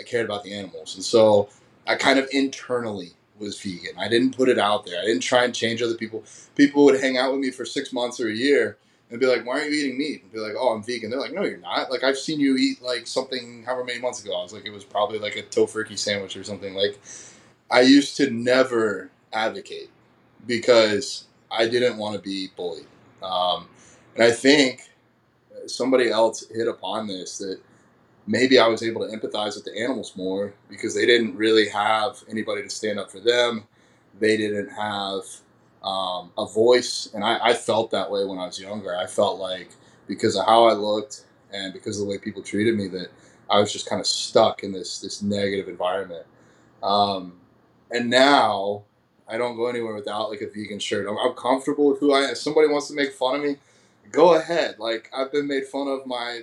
I 0.00 0.02
cared 0.02 0.24
about 0.24 0.44
the 0.44 0.54
animals, 0.54 0.94
and 0.94 1.04
so 1.04 1.48
I 1.86 1.94
kind 1.96 2.18
of 2.18 2.28
internally 2.32 3.12
was 3.38 3.60
vegan. 3.60 3.98
I 3.98 4.08
didn't 4.08 4.36
put 4.36 4.48
it 4.48 4.58
out 4.58 4.84
there. 4.86 5.00
I 5.00 5.04
didn't 5.04 5.22
try 5.22 5.44
and 5.44 5.54
change 5.54 5.82
other 5.82 5.94
people. 5.94 6.24
People 6.54 6.84
would 6.84 7.00
hang 7.00 7.16
out 7.16 7.32
with 7.32 7.40
me 7.40 7.50
for 7.50 7.64
six 7.64 7.92
months 7.92 8.20
or 8.20 8.28
a 8.28 8.34
year 8.34 8.76
and 9.10 9.20
be 9.20 9.26
like, 9.26 9.44
"Why 9.46 9.60
aren't 9.60 9.70
you 9.70 9.78
eating 9.78 9.98
meat?" 9.98 10.22
And 10.22 10.32
be 10.32 10.38
like, 10.38 10.54
"Oh, 10.58 10.74
I'm 10.74 10.82
vegan." 10.82 11.10
They're 11.10 11.20
like, 11.20 11.32
"No, 11.32 11.42
you're 11.42 11.58
not. 11.58 11.90
Like 11.90 12.04
I've 12.04 12.18
seen 12.18 12.40
you 12.40 12.56
eat 12.56 12.82
like 12.82 13.06
something 13.06 13.64
however 13.64 13.84
many 13.84 14.00
months 14.00 14.22
ago." 14.22 14.34
I 14.34 14.42
was 14.42 14.52
like, 14.52 14.66
"It 14.66 14.72
was 14.72 14.84
probably 14.84 15.18
like 15.18 15.36
a 15.36 15.42
tofurkey 15.42 15.98
sandwich 15.98 16.36
or 16.36 16.44
something." 16.44 16.74
Like 16.74 16.98
I 17.70 17.82
used 17.82 18.16
to 18.18 18.30
never 18.30 19.10
advocate 19.32 19.90
because 20.46 21.24
I 21.50 21.68
didn't 21.68 21.98
want 21.98 22.14
to 22.16 22.20
be 22.20 22.48
bullied. 22.56 22.86
Um, 23.22 23.68
and 24.14 24.24
I 24.24 24.30
think 24.30 24.88
somebody 25.66 26.10
else 26.10 26.46
hit 26.48 26.68
upon 26.68 27.06
this 27.06 27.38
that 27.38 27.60
maybe 28.26 28.58
I 28.58 28.66
was 28.66 28.82
able 28.82 29.06
to 29.06 29.16
empathize 29.16 29.54
with 29.54 29.64
the 29.64 29.78
animals 29.78 30.16
more 30.16 30.54
because 30.68 30.94
they 30.94 31.06
didn't 31.06 31.36
really 31.36 31.68
have 31.68 32.22
anybody 32.28 32.62
to 32.62 32.70
stand 32.70 32.98
up 32.98 33.10
for 33.10 33.20
them. 33.20 33.64
They 34.18 34.36
didn't 34.36 34.70
have 34.70 35.22
um, 35.82 36.32
a 36.38 36.46
voice, 36.46 37.10
and 37.14 37.24
I, 37.24 37.38
I 37.42 37.54
felt 37.54 37.90
that 37.90 38.10
way 38.10 38.24
when 38.24 38.38
I 38.38 38.46
was 38.46 38.58
younger. 38.60 38.96
I 38.96 39.06
felt 39.06 39.38
like 39.38 39.70
because 40.06 40.36
of 40.36 40.46
how 40.46 40.64
I 40.64 40.72
looked 40.72 41.24
and 41.52 41.72
because 41.72 41.98
of 41.98 42.06
the 42.06 42.10
way 42.10 42.18
people 42.18 42.42
treated 42.42 42.76
me 42.76 42.88
that 42.88 43.08
I 43.50 43.60
was 43.60 43.72
just 43.72 43.88
kind 43.88 44.00
of 44.00 44.06
stuck 44.06 44.62
in 44.62 44.72
this 44.72 45.00
this 45.00 45.22
negative 45.22 45.68
environment. 45.68 46.26
Um, 46.82 47.40
and 47.90 48.08
now 48.10 48.84
I 49.28 49.36
don't 49.36 49.56
go 49.56 49.68
anywhere 49.68 49.94
without 49.94 50.30
like 50.30 50.40
a 50.40 50.48
vegan 50.48 50.78
shirt. 50.78 51.06
I'm, 51.08 51.18
I'm 51.18 51.34
comfortable 51.34 51.88
with 51.90 52.00
who 52.00 52.12
I 52.12 52.22
am. 52.22 52.30
If 52.30 52.38
somebody 52.38 52.68
wants 52.68 52.88
to 52.88 52.94
make 52.94 53.12
fun 53.12 53.36
of 53.36 53.42
me, 53.42 53.56
go 54.10 54.34
ahead. 54.34 54.76
Like 54.78 55.10
I've 55.16 55.32
been 55.32 55.46
made 55.46 55.66
fun 55.66 55.88
of 55.88 56.06
my 56.06 56.42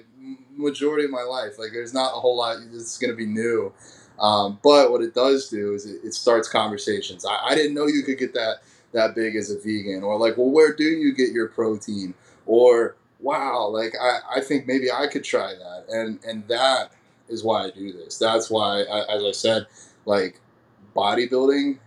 majority 0.56 1.06
of 1.06 1.12
my 1.12 1.24
life. 1.24 1.58
Like 1.58 1.72
there's 1.72 1.94
not 1.94 2.16
a 2.16 2.20
whole 2.20 2.38
lot 2.38 2.58
that's 2.72 2.98
going 2.98 3.12
to 3.12 3.18
be 3.18 3.26
new. 3.26 3.74
Um, 4.20 4.60
but 4.64 4.92
what 4.92 5.02
it 5.02 5.16
does 5.16 5.50
do 5.50 5.74
is 5.74 5.86
it, 5.86 6.02
it 6.04 6.14
starts 6.14 6.48
conversations. 6.48 7.26
I, 7.26 7.50
I, 7.50 7.56
didn't 7.56 7.74
know 7.74 7.88
you 7.88 8.04
could 8.04 8.20
get 8.20 8.36
that 8.36 8.58
that 8.92 9.16
big 9.16 9.36
as 9.36 9.50
a 9.50 9.58
vegan, 9.58 10.04
or 10.04 10.18
like, 10.20 10.38
well, 10.38 10.50
where 10.50 10.76
do 10.76 10.84
you 10.84 11.14
get 11.16 11.32
your 11.32 11.48
protein? 11.48 12.14
Or 12.46 12.96
wow, 13.20 13.68
like 13.70 13.94
I, 14.00 14.20
I 14.38 14.42
think 14.42 14.68
maybe 14.68 14.92
I 14.92 15.08
could 15.08 15.24
try 15.24 15.56
that, 15.56 15.86
and 15.90 16.20
and 16.24 16.48
that 16.50 16.92
is 17.30 17.44
why 17.44 17.64
I 17.64 17.72
do 17.72 17.92
this. 17.92 18.20
That's 18.20 18.50
why, 18.50 18.84
I, 18.84 19.16
as 19.16 19.24
I 19.24 19.32
said, 19.32 19.68
like 20.06 20.40
bodybuilding. 20.96 21.80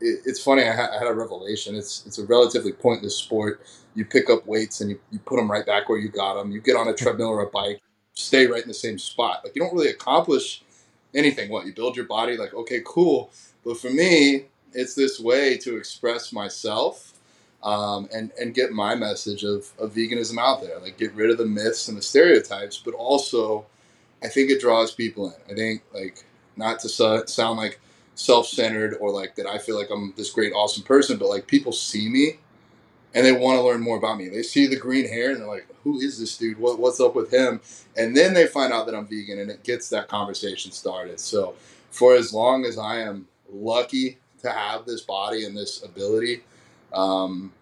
It, 0.00 0.20
it's 0.26 0.42
funny. 0.42 0.64
I, 0.64 0.74
ha- 0.74 0.90
I 0.94 0.98
had 0.98 1.08
a 1.08 1.14
revelation. 1.14 1.74
It's 1.74 2.04
it's 2.06 2.18
a 2.18 2.26
relatively 2.26 2.72
pointless 2.72 3.16
sport 3.16 3.62
you 3.94 4.04
pick 4.04 4.30
up 4.30 4.46
weights 4.46 4.80
and 4.80 4.90
you, 4.90 5.00
you 5.10 5.18
put 5.18 5.36
them 5.36 5.50
right 5.50 5.66
back 5.66 5.88
where 5.88 5.98
you 5.98 6.08
got 6.08 6.34
them. 6.34 6.50
You 6.50 6.60
get 6.60 6.76
on 6.76 6.88
a 6.88 6.94
treadmill 6.94 7.28
or 7.28 7.42
a 7.42 7.50
bike, 7.50 7.80
stay 8.14 8.46
right 8.46 8.62
in 8.62 8.68
the 8.68 8.74
same 8.74 8.98
spot. 8.98 9.40
Like 9.44 9.54
you 9.54 9.62
don't 9.62 9.74
really 9.74 9.90
accomplish 9.90 10.62
anything. 11.14 11.50
What 11.50 11.66
you 11.66 11.74
build 11.74 11.96
your 11.96 12.06
body, 12.06 12.36
like 12.36 12.54
okay, 12.54 12.82
cool. 12.84 13.30
But 13.64 13.78
for 13.78 13.90
me, 13.90 14.46
it's 14.72 14.94
this 14.94 15.20
way 15.20 15.56
to 15.58 15.76
express 15.76 16.32
myself 16.32 17.12
um, 17.62 18.08
and 18.12 18.32
and 18.40 18.54
get 18.54 18.72
my 18.72 18.94
message 18.94 19.44
of, 19.44 19.70
of 19.78 19.94
veganism 19.94 20.38
out 20.38 20.62
there. 20.62 20.78
Like 20.78 20.98
get 20.98 21.14
rid 21.14 21.30
of 21.30 21.38
the 21.38 21.46
myths 21.46 21.88
and 21.88 21.96
the 21.96 22.02
stereotypes, 22.02 22.80
but 22.84 22.94
also 22.94 23.66
I 24.22 24.28
think 24.28 24.50
it 24.50 24.60
draws 24.60 24.92
people 24.92 25.26
in. 25.26 25.52
I 25.52 25.54
think 25.54 25.82
like 25.92 26.24
not 26.56 26.80
to 26.80 26.88
sound 26.88 27.58
like 27.58 27.80
self-centered 28.14 28.96
or 29.00 29.10
like 29.10 29.34
that 29.36 29.46
I 29.46 29.58
feel 29.58 29.78
like 29.78 29.90
I'm 29.90 30.12
this 30.16 30.30
great 30.30 30.52
awesome 30.52 30.82
person, 30.82 31.18
but 31.18 31.28
like 31.28 31.46
people 31.46 31.72
see 31.72 32.08
me 32.08 32.38
and 33.14 33.26
they 33.26 33.32
want 33.32 33.58
to 33.58 33.62
learn 33.62 33.80
more 33.80 33.96
about 33.96 34.16
me. 34.16 34.28
They 34.28 34.42
see 34.42 34.66
the 34.66 34.76
green 34.76 35.08
hair 35.08 35.30
and 35.30 35.40
they're 35.40 35.48
like, 35.48 35.66
"Who 35.84 36.00
is 36.00 36.18
this 36.18 36.36
dude? 36.36 36.58
What, 36.58 36.78
what's 36.78 37.00
up 37.00 37.14
with 37.14 37.32
him?" 37.32 37.60
And 37.96 38.16
then 38.16 38.34
they 38.34 38.46
find 38.46 38.72
out 38.72 38.86
that 38.86 38.94
I'm 38.94 39.06
vegan, 39.06 39.38
and 39.38 39.50
it 39.50 39.62
gets 39.62 39.88
that 39.90 40.08
conversation 40.08 40.72
started. 40.72 41.20
So, 41.20 41.54
for 41.90 42.14
as 42.14 42.32
long 42.32 42.64
as 42.64 42.78
I 42.78 43.00
am 43.00 43.28
lucky 43.52 44.18
to 44.42 44.50
have 44.50 44.86
this 44.86 45.02
body 45.02 45.44
and 45.44 45.56
this 45.56 45.82
ability, 45.82 46.42
um, 46.92 47.52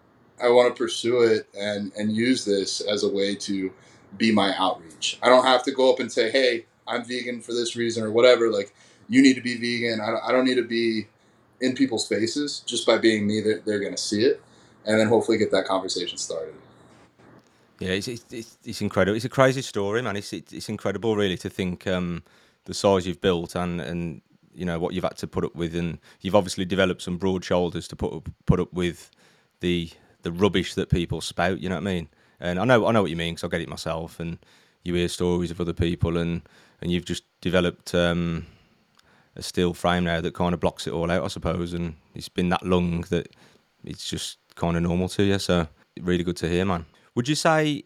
I 0.41 0.49
want 0.49 0.73
to 0.73 0.77
pursue 0.77 1.21
it 1.21 1.47
and 1.57 1.91
and 1.97 2.11
use 2.11 2.45
this 2.45 2.81
as 2.81 3.03
a 3.03 3.09
way 3.09 3.35
to 3.35 3.71
be 4.17 4.31
my 4.31 4.53
outreach. 4.57 5.19
I 5.21 5.29
don't 5.29 5.45
have 5.45 5.63
to 5.63 5.71
go 5.71 5.91
up 5.91 5.99
and 5.99 6.11
say, 6.11 6.31
"Hey, 6.31 6.65
I'm 6.87 7.03
vegan 7.03 7.41
for 7.41 7.53
this 7.53 7.75
reason" 7.75 8.03
or 8.03 8.11
whatever. 8.11 8.49
Like, 8.49 8.73
you 9.09 9.21
need 9.21 9.35
to 9.35 9.41
be 9.41 9.57
vegan. 9.57 9.99
I 9.99 10.07
don't, 10.07 10.23
I 10.23 10.31
don't 10.31 10.45
need 10.45 10.55
to 10.55 10.63
be 10.63 11.07
in 11.59 11.75
people's 11.75 12.07
faces 12.07 12.61
just 12.65 12.87
by 12.87 12.97
being 12.97 13.27
me. 13.27 13.41
They're, 13.41 13.59
they're 13.59 13.79
going 13.79 13.95
to 13.95 14.01
see 14.01 14.23
it 14.23 14.41
and 14.85 14.99
then 14.99 15.07
hopefully 15.07 15.37
get 15.37 15.51
that 15.51 15.65
conversation 15.65 16.17
started. 16.17 16.53
Yeah, 17.79 17.91
it's, 17.91 18.07
it's, 18.07 18.57
it's 18.63 18.81
incredible. 18.81 19.15
It's 19.15 19.25
a 19.25 19.29
crazy 19.29 19.63
story, 19.63 20.03
man. 20.03 20.15
It's 20.15 20.31
it's 20.33 20.69
incredible, 20.69 21.15
really, 21.15 21.37
to 21.37 21.49
think 21.49 21.87
um, 21.87 22.21
the 22.65 22.75
size 22.75 23.07
you've 23.07 23.21
built 23.21 23.55
and 23.55 23.81
and 23.81 24.21
you 24.53 24.65
know 24.65 24.77
what 24.79 24.93
you've 24.93 25.03
had 25.03 25.17
to 25.17 25.27
put 25.27 25.43
up 25.43 25.55
with, 25.55 25.75
and 25.75 25.97
you've 26.21 26.35
obviously 26.35 26.65
developed 26.65 27.01
some 27.01 27.17
broad 27.17 27.43
shoulders 27.43 27.87
to 27.87 27.95
put 27.95 28.13
up, 28.13 28.29
put 28.45 28.59
up 28.59 28.71
with 28.71 29.09
the 29.61 29.89
the 30.21 30.31
rubbish 30.31 30.75
that 30.75 30.89
people 30.89 31.21
spout. 31.21 31.59
You 31.59 31.69
know 31.69 31.75
what 31.75 31.87
I 31.87 31.93
mean? 31.93 32.07
And 32.39 32.59
I 32.59 32.65
know 32.65 32.85
I 32.85 32.91
know 32.91 33.01
what 33.01 33.09
you 33.09 33.17
mean 33.17 33.33
because 33.33 33.45
I 33.45 33.47
get 33.49 33.61
it 33.61 33.69
myself, 33.69 34.19
and 34.19 34.37
you 34.83 34.93
hear 34.93 35.07
stories 35.07 35.49
of 35.49 35.59
other 35.59 35.73
people, 35.73 36.17
and 36.17 36.43
and 36.81 36.91
you've 36.91 37.05
just 37.05 37.23
developed 37.41 37.95
um, 37.95 38.45
a 39.35 39.41
steel 39.41 39.73
frame 39.73 40.03
now 40.03 40.21
that 40.21 40.33
kind 40.33 40.53
of 40.53 40.59
blocks 40.59 40.85
it 40.85 40.93
all 40.93 41.09
out, 41.09 41.23
I 41.23 41.27
suppose. 41.27 41.73
And 41.73 41.95
it's 42.13 42.29
been 42.29 42.49
that 42.49 42.63
long 42.63 43.01
that 43.09 43.29
it's 43.83 44.07
just 44.07 44.37
kind 44.61 44.77
of 44.77 44.83
normal 44.83 45.09
to 45.09 45.23
you. 45.23 45.39
So 45.39 45.67
really 45.99 46.23
good 46.23 46.37
to 46.37 46.47
hear, 46.47 46.63
man. 46.65 46.85
Would 47.15 47.27
you 47.27 47.35
say? 47.35 47.83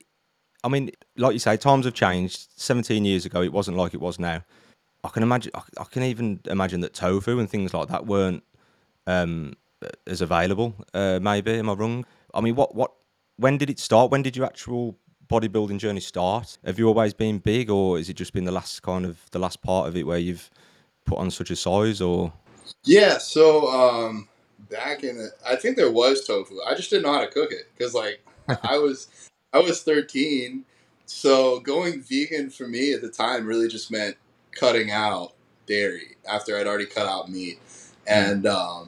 I 0.64 0.68
mean, 0.68 0.92
like 1.16 1.34
you 1.34 1.40
say, 1.40 1.58
times 1.58 1.86
have 1.86 1.94
changed. 1.94 2.48
Seventeen 2.56 3.06
years 3.06 3.26
ago, 3.26 3.42
it 3.42 3.54
wasn't 3.54 3.78
like 3.78 3.94
it 3.94 4.02
was 4.02 4.20
now. 4.20 4.44
I 5.04 5.10
can 5.10 5.24
imagine. 5.24 5.52
I 5.56 5.86
can 5.86 6.04
even 6.04 6.40
imagine 6.46 6.82
that 6.82 6.94
tofu 6.94 7.40
and 7.40 7.50
things 7.50 7.74
like 7.74 7.88
that 7.88 8.06
weren't 8.06 8.44
um, 9.08 9.54
as 10.08 10.22
available. 10.22 10.76
Uh, 10.94 11.20
maybe 11.22 11.54
am 11.54 11.70
I 11.70 11.74
wrong? 11.74 12.06
I 12.34 12.42
mean, 12.42 12.56
what 12.56 12.76
what? 12.76 12.92
When 13.38 13.58
did 13.58 13.70
it 13.70 13.80
start? 13.80 14.12
When 14.12 14.24
did 14.24 14.36
your 14.36 14.46
actual 14.46 14.98
bodybuilding 15.28 15.80
journey 15.80 16.02
start? 16.02 16.58
Have 16.66 16.80
you 16.80 16.88
always 16.88 17.14
been 17.14 17.40
big, 17.40 17.70
or 17.70 18.00
is 18.00 18.10
it 18.10 18.16
just 18.16 18.34
been 18.34 18.46
the 18.46 18.52
last 18.52 18.82
kind 18.82 19.06
of 19.06 19.20
the 19.32 19.40
last 19.40 19.62
part 19.62 19.88
of 19.88 19.96
it 19.96 20.06
where 20.06 20.20
you've 20.20 20.50
put 21.06 21.18
on 21.18 21.32
such 21.32 21.52
a 21.52 21.56
size? 21.56 22.02
Or 22.02 22.34
yeah, 22.84 23.18
so 23.20 23.68
um, 23.68 24.28
back 24.70 25.04
in 25.04 25.18
the, 25.18 25.32
I 25.46 25.56
think 25.56 25.76
there 25.76 25.92
was 25.92 26.26
tofu. 26.26 26.60
I 26.66 26.76
just 26.76 26.90
didn't 26.90 27.04
know 27.04 27.14
how 27.14 27.22
to 27.22 27.28
cook 27.28 27.52
it 27.52 27.70
because 27.78 27.94
like 27.94 28.26
I 28.64 28.78
was 28.78 29.08
I 29.54 29.60
was 29.60 29.84
13, 29.84 30.66
so 31.06 31.60
going 31.60 32.02
vegan 32.02 32.50
for 32.50 32.68
me 32.68 32.94
at 32.94 33.02
the 33.02 33.10
time 33.10 33.46
really 33.46 33.68
just 33.68 33.92
meant 33.92 34.18
cutting 34.52 34.92
out 34.92 35.34
dairy 35.66 36.18
after 36.30 36.58
I'd 36.58 36.68
already 36.68 36.86
cut 36.86 37.08
out 37.08 37.30
meat, 37.30 37.60
and 38.08 38.46
um, 38.46 38.88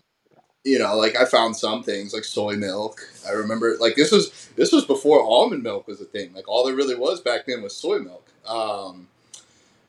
you 0.63 0.79
know 0.79 0.95
like 0.97 1.15
I 1.15 1.25
found 1.25 1.55
some 1.55 1.83
things 1.83 2.13
like 2.13 2.23
soy 2.23 2.55
milk. 2.55 3.01
I 3.27 3.31
remember 3.31 3.77
like 3.79 3.95
this 3.95 4.11
was 4.11 4.49
this 4.55 4.71
was 4.71 4.85
before 4.85 5.21
almond 5.21 5.63
milk 5.63 5.87
was 5.87 6.01
a 6.01 6.05
thing. 6.05 6.33
Like 6.33 6.47
all 6.47 6.65
there 6.65 6.75
really 6.75 6.95
was 6.95 7.21
back 7.21 7.45
then 7.45 7.61
was 7.61 7.75
soy 7.75 7.99
milk. 7.99 8.29
Um, 8.45 9.07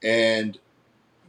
and 0.02 0.58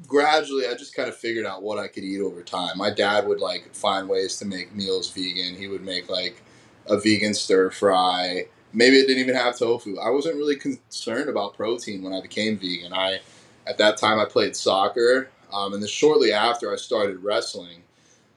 gradually 0.07 0.65
I 0.67 0.75
just 0.75 0.95
kind 0.95 1.09
of 1.09 1.15
figured 1.15 1.45
out 1.45 1.63
what 1.63 1.79
I 1.79 1.87
could 1.87 2.03
eat 2.03 2.21
over 2.21 2.41
time. 2.41 2.77
My 2.77 2.91
dad 2.91 3.27
would 3.27 3.39
like 3.39 3.73
find 3.75 4.07
ways 4.07 4.37
to 4.37 4.45
make 4.45 4.75
meals 4.75 5.11
vegan. 5.11 5.55
He 5.55 5.67
would 5.67 5.83
make 5.83 6.09
like 6.09 6.41
a 6.87 6.99
vegan 6.99 7.33
stir 7.33 7.69
fry. 7.71 8.45
Maybe 8.73 8.97
it 8.97 9.07
didn't 9.07 9.23
even 9.23 9.35
have 9.35 9.57
tofu. 9.57 9.97
I 9.99 10.09
wasn't 10.09 10.35
really 10.35 10.55
concerned 10.55 11.29
about 11.29 11.55
protein 11.55 12.03
when 12.03 12.13
I 12.13 12.21
became 12.21 12.57
vegan. 12.57 12.93
I 12.93 13.19
at 13.67 13.77
that 13.77 13.97
time 13.97 14.19
I 14.19 14.25
played 14.25 14.55
soccer, 14.55 15.29
um, 15.51 15.73
and 15.73 15.81
then 15.81 15.89
shortly 15.89 16.33
after 16.33 16.71
I 16.71 16.75
started 16.75 17.23
wrestling. 17.23 17.83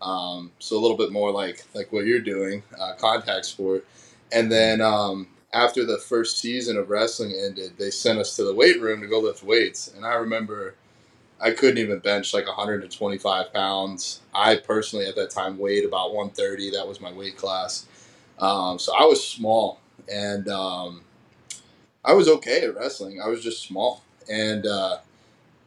Um, 0.01 0.51
so 0.59 0.77
a 0.77 0.81
little 0.81 0.97
bit 0.97 1.13
more 1.13 1.31
like 1.31 1.65
like 1.75 1.93
what 1.93 2.07
you're 2.07 2.21
doing, 2.21 2.63
uh, 2.79 2.95
contact 2.99 3.47
sport. 3.47 3.87
And 4.33 4.51
then 4.51 4.81
um, 4.81 5.29
after 5.53 5.85
the 5.85 5.99
first 5.99 6.39
season 6.39 6.77
of 6.77 6.91
wrestling 6.91 7.33
ended, 7.39 7.75
they 7.79 7.91
sent 7.91 8.19
us 8.19 8.37
to 8.37 8.45
the 8.45 8.55
weight 8.55 8.81
room 8.81 9.01
to 9.03 9.07
go 9.07 9.21
lift 9.21 9.43
weights. 9.43 9.93
And 9.95 10.05
I 10.05 10.15
remember 10.15 10.75
I 11.43 11.51
couldn't 11.51 11.79
even 11.79 11.99
bench 11.99 12.33
like 12.33 12.47
125 12.47 13.53
pounds. 13.53 14.21
I 14.33 14.57
personally 14.57 15.07
at 15.07 15.17
that 15.17 15.31
time 15.31 15.59
weighed 15.59 15.85
about 15.85 16.15
130. 16.15 16.71
That 16.71 16.87
was 16.87 17.01
my 17.01 17.13
weight 17.13 17.37
class. 17.37 17.87
Um, 18.39 18.79
so 18.79 18.95
I 18.97 19.05
was 19.05 19.27
small 19.27 19.81
and 20.11 20.49
um, 20.49 21.03
I 22.05 22.13
was 22.13 22.29
okay 22.29 22.63
at 22.63 22.77
wrestling. 22.77 23.21
I 23.21 23.29
was 23.29 23.43
just 23.43 23.65
small. 23.65 24.03
And 24.31 24.67
uh, 24.67 24.99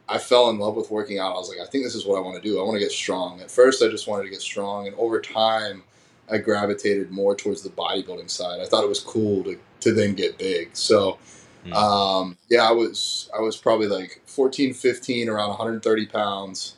I 0.08 0.16
fell 0.16 0.48
in 0.48 0.58
love 0.58 0.76
with 0.76 0.90
working 0.90 1.18
out. 1.18 1.34
I 1.34 1.38
was 1.38 1.50
like, 1.50 1.58
I 1.58 1.70
think 1.70 1.84
this 1.84 1.94
is 1.94 2.06
what 2.06 2.16
I 2.16 2.20
want 2.20 2.42
to 2.42 2.48
do. 2.48 2.58
I 2.58 2.62
want 2.62 2.76
to 2.76 2.80
get 2.80 2.92
strong. 2.92 3.40
At 3.42 3.50
first, 3.50 3.82
I 3.82 3.88
just 3.88 4.08
wanted 4.08 4.24
to 4.24 4.30
get 4.30 4.40
strong. 4.40 4.86
And 4.86 4.96
over 4.96 5.20
time, 5.20 5.82
I 6.30 6.38
gravitated 6.38 7.10
more 7.10 7.36
towards 7.36 7.62
the 7.62 7.68
bodybuilding 7.70 8.30
side. 8.30 8.60
I 8.60 8.66
thought 8.66 8.82
it 8.82 8.88
was 8.88 9.00
cool 9.00 9.44
to, 9.44 9.58
to 9.80 9.92
then 9.92 10.14
get 10.14 10.38
big. 10.38 10.74
So 10.74 11.18
Mm. 11.66 11.74
Um, 11.74 12.38
yeah, 12.48 12.68
I 12.68 12.72
was 12.72 13.30
I 13.36 13.40
was 13.40 13.56
probably 13.56 13.88
like 13.88 14.22
14, 14.26 14.74
15, 14.74 15.28
around 15.28 15.48
130 15.48 16.06
pounds, 16.06 16.76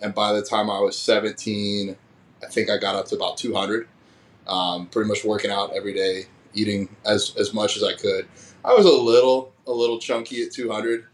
and 0.00 0.14
by 0.14 0.32
the 0.32 0.42
time 0.42 0.70
I 0.70 0.80
was 0.80 0.96
17, 0.98 1.96
I 2.42 2.46
think 2.46 2.70
I 2.70 2.78
got 2.78 2.94
up 2.94 3.06
to 3.06 3.16
about 3.16 3.36
200. 3.36 3.88
Um, 4.46 4.86
pretty 4.86 5.08
much 5.08 5.24
working 5.24 5.50
out 5.50 5.72
every 5.74 5.94
day, 5.94 6.24
eating 6.54 6.88
as 7.06 7.34
as 7.38 7.52
much 7.54 7.76
as 7.76 7.82
I 7.82 7.94
could. 7.94 8.26
I 8.64 8.74
was 8.74 8.86
a 8.86 8.90
little 8.90 9.52
a 9.66 9.72
little 9.72 9.98
chunky 9.98 10.42
at 10.42 10.52
200, 10.52 11.04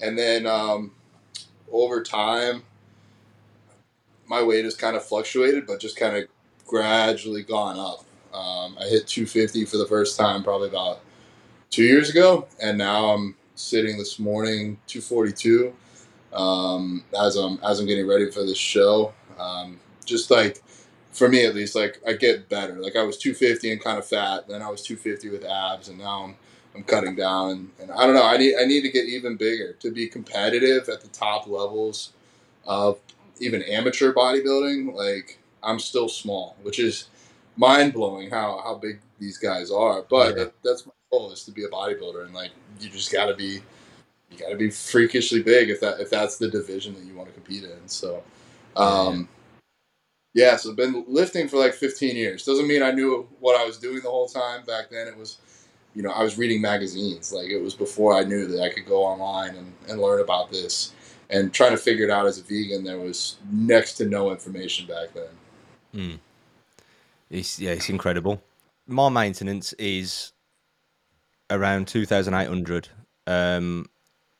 and 0.00 0.18
then 0.18 0.46
um, 0.46 0.92
over 1.70 2.02
time, 2.02 2.62
my 4.26 4.42
weight 4.42 4.64
has 4.64 4.76
kind 4.76 4.96
of 4.96 5.04
fluctuated, 5.04 5.66
but 5.66 5.80
just 5.80 5.96
kind 5.96 6.16
of 6.16 6.28
gradually 6.66 7.42
gone 7.42 7.78
up. 7.78 8.04
Um, 8.34 8.76
I 8.78 8.84
hit 8.84 9.06
250 9.06 9.64
for 9.64 9.78
the 9.78 9.86
first 9.86 10.18
time 10.18 10.42
probably 10.42 10.68
about 10.68 11.00
two 11.70 11.84
years 11.84 12.10
ago, 12.10 12.46
and 12.60 12.78
now 12.78 13.06
I'm 13.06 13.36
sitting 13.54 13.98
this 13.98 14.18
morning 14.18 14.78
242 14.86 15.74
um, 16.32 17.04
as 17.18 17.36
I'm 17.36 17.58
as 17.64 17.80
I'm 17.80 17.86
getting 17.86 18.06
ready 18.06 18.30
for 18.30 18.44
this 18.44 18.58
show. 18.58 19.12
Um, 19.38 19.80
just 20.04 20.30
like 20.30 20.62
for 21.12 21.28
me 21.28 21.44
at 21.46 21.54
least, 21.54 21.74
like 21.74 22.00
I 22.06 22.12
get 22.12 22.48
better. 22.48 22.74
Like 22.74 22.94
I 22.96 23.02
was 23.02 23.16
250 23.18 23.72
and 23.72 23.82
kind 23.82 23.98
of 23.98 24.06
fat, 24.06 24.46
then 24.48 24.62
I 24.62 24.70
was 24.70 24.82
250 24.82 25.30
with 25.30 25.44
abs, 25.44 25.88
and 25.88 25.98
now 25.98 26.24
I'm 26.24 26.36
I'm 26.74 26.84
cutting 26.84 27.16
down, 27.16 27.50
and, 27.50 27.70
and 27.80 27.90
I 27.90 28.04
don't 28.04 28.14
know. 28.14 28.24
I 28.24 28.36
need 28.36 28.54
I 28.60 28.66
need 28.66 28.82
to 28.82 28.90
get 28.90 29.06
even 29.06 29.36
bigger 29.36 29.72
to 29.80 29.90
be 29.90 30.08
competitive 30.08 30.88
at 30.88 31.00
the 31.00 31.08
top 31.08 31.46
levels 31.46 32.12
of 32.66 32.98
even 33.40 33.62
amateur 33.62 34.12
bodybuilding. 34.12 34.94
Like 34.94 35.38
I'm 35.62 35.78
still 35.78 36.08
small, 36.08 36.56
which 36.62 36.78
is 36.78 37.08
mind 37.56 37.94
blowing 37.94 38.30
how 38.30 38.60
how 38.62 38.74
big 38.74 39.00
these 39.18 39.38
guys 39.38 39.70
are. 39.70 40.02
But 40.02 40.36
yeah. 40.36 40.44
that's 40.62 40.84
my 40.84 40.92
goal 41.10 41.32
is 41.32 41.44
to 41.44 41.50
be 41.50 41.64
a 41.64 41.68
bodybuilder, 41.68 42.24
and 42.24 42.34
like 42.34 42.50
you 42.80 42.88
just 42.88 43.12
got 43.12 43.26
to 43.26 43.34
be 43.34 43.60
you 44.30 44.38
got 44.38 44.50
to 44.50 44.56
be 44.56 44.70
freakishly 44.70 45.42
big 45.42 45.70
if 45.70 45.80
that 45.80 46.00
if 46.00 46.10
that's 46.10 46.36
the 46.36 46.48
division 46.48 46.94
that 46.94 47.04
you 47.04 47.14
want 47.14 47.28
to 47.28 47.34
compete 47.34 47.64
in. 47.64 47.86
So, 47.86 48.22
um, 48.76 49.28
yeah, 50.34 50.56
so 50.56 50.70
I've 50.70 50.76
been 50.76 51.04
lifting 51.06 51.48
for 51.48 51.56
like 51.56 51.74
15 51.74 52.16
years. 52.16 52.44
Doesn't 52.44 52.66
mean 52.68 52.82
I 52.82 52.90
knew 52.90 53.28
what 53.40 53.58
I 53.58 53.64
was 53.64 53.78
doing 53.78 54.00
the 54.02 54.10
whole 54.10 54.28
time. 54.28 54.64
Back 54.64 54.90
then, 54.90 55.06
it 55.06 55.16
was, 55.16 55.38
you 55.94 56.02
know, 56.02 56.10
I 56.10 56.22
was 56.22 56.36
reading 56.36 56.60
magazines. 56.60 57.32
Like 57.32 57.48
it 57.48 57.60
was 57.60 57.74
before 57.74 58.14
I 58.14 58.24
knew 58.24 58.46
that 58.48 58.62
I 58.62 58.70
could 58.70 58.86
go 58.86 59.02
online 59.02 59.54
and, 59.56 59.72
and 59.88 60.00
learn 60.00 60.20
about 60.20 60.50
this. 60.50 60.92
And 61.28 61.52
trying 61.52 61.72
to 61.72 61.76
figure 61.76 62.04
it 62.04 62.10
out 62.10 62.26
as 62.26 62.38
a 62.38 62.42
vegan, 62.42 62.84
there 62.84 63.00
was 63.00 63.36
next 63.50 63.94
to 63.94 64.06
no 64.06 64.30
information 64.30 64.86
back 64.86 65.08
then. 65.12 65.28
Mm. 65.94 66.18
It's 67.30 67.58
yeah, 67.58 67.72
it's 67.72 67.88
incredible. 67.88 68.40
My 68.86 69.08
maintenance 69.08 69.72
is 69.72 70.32
around 71.50 71.88
2,800. 71.88 72.88
Um, 73.26 73.86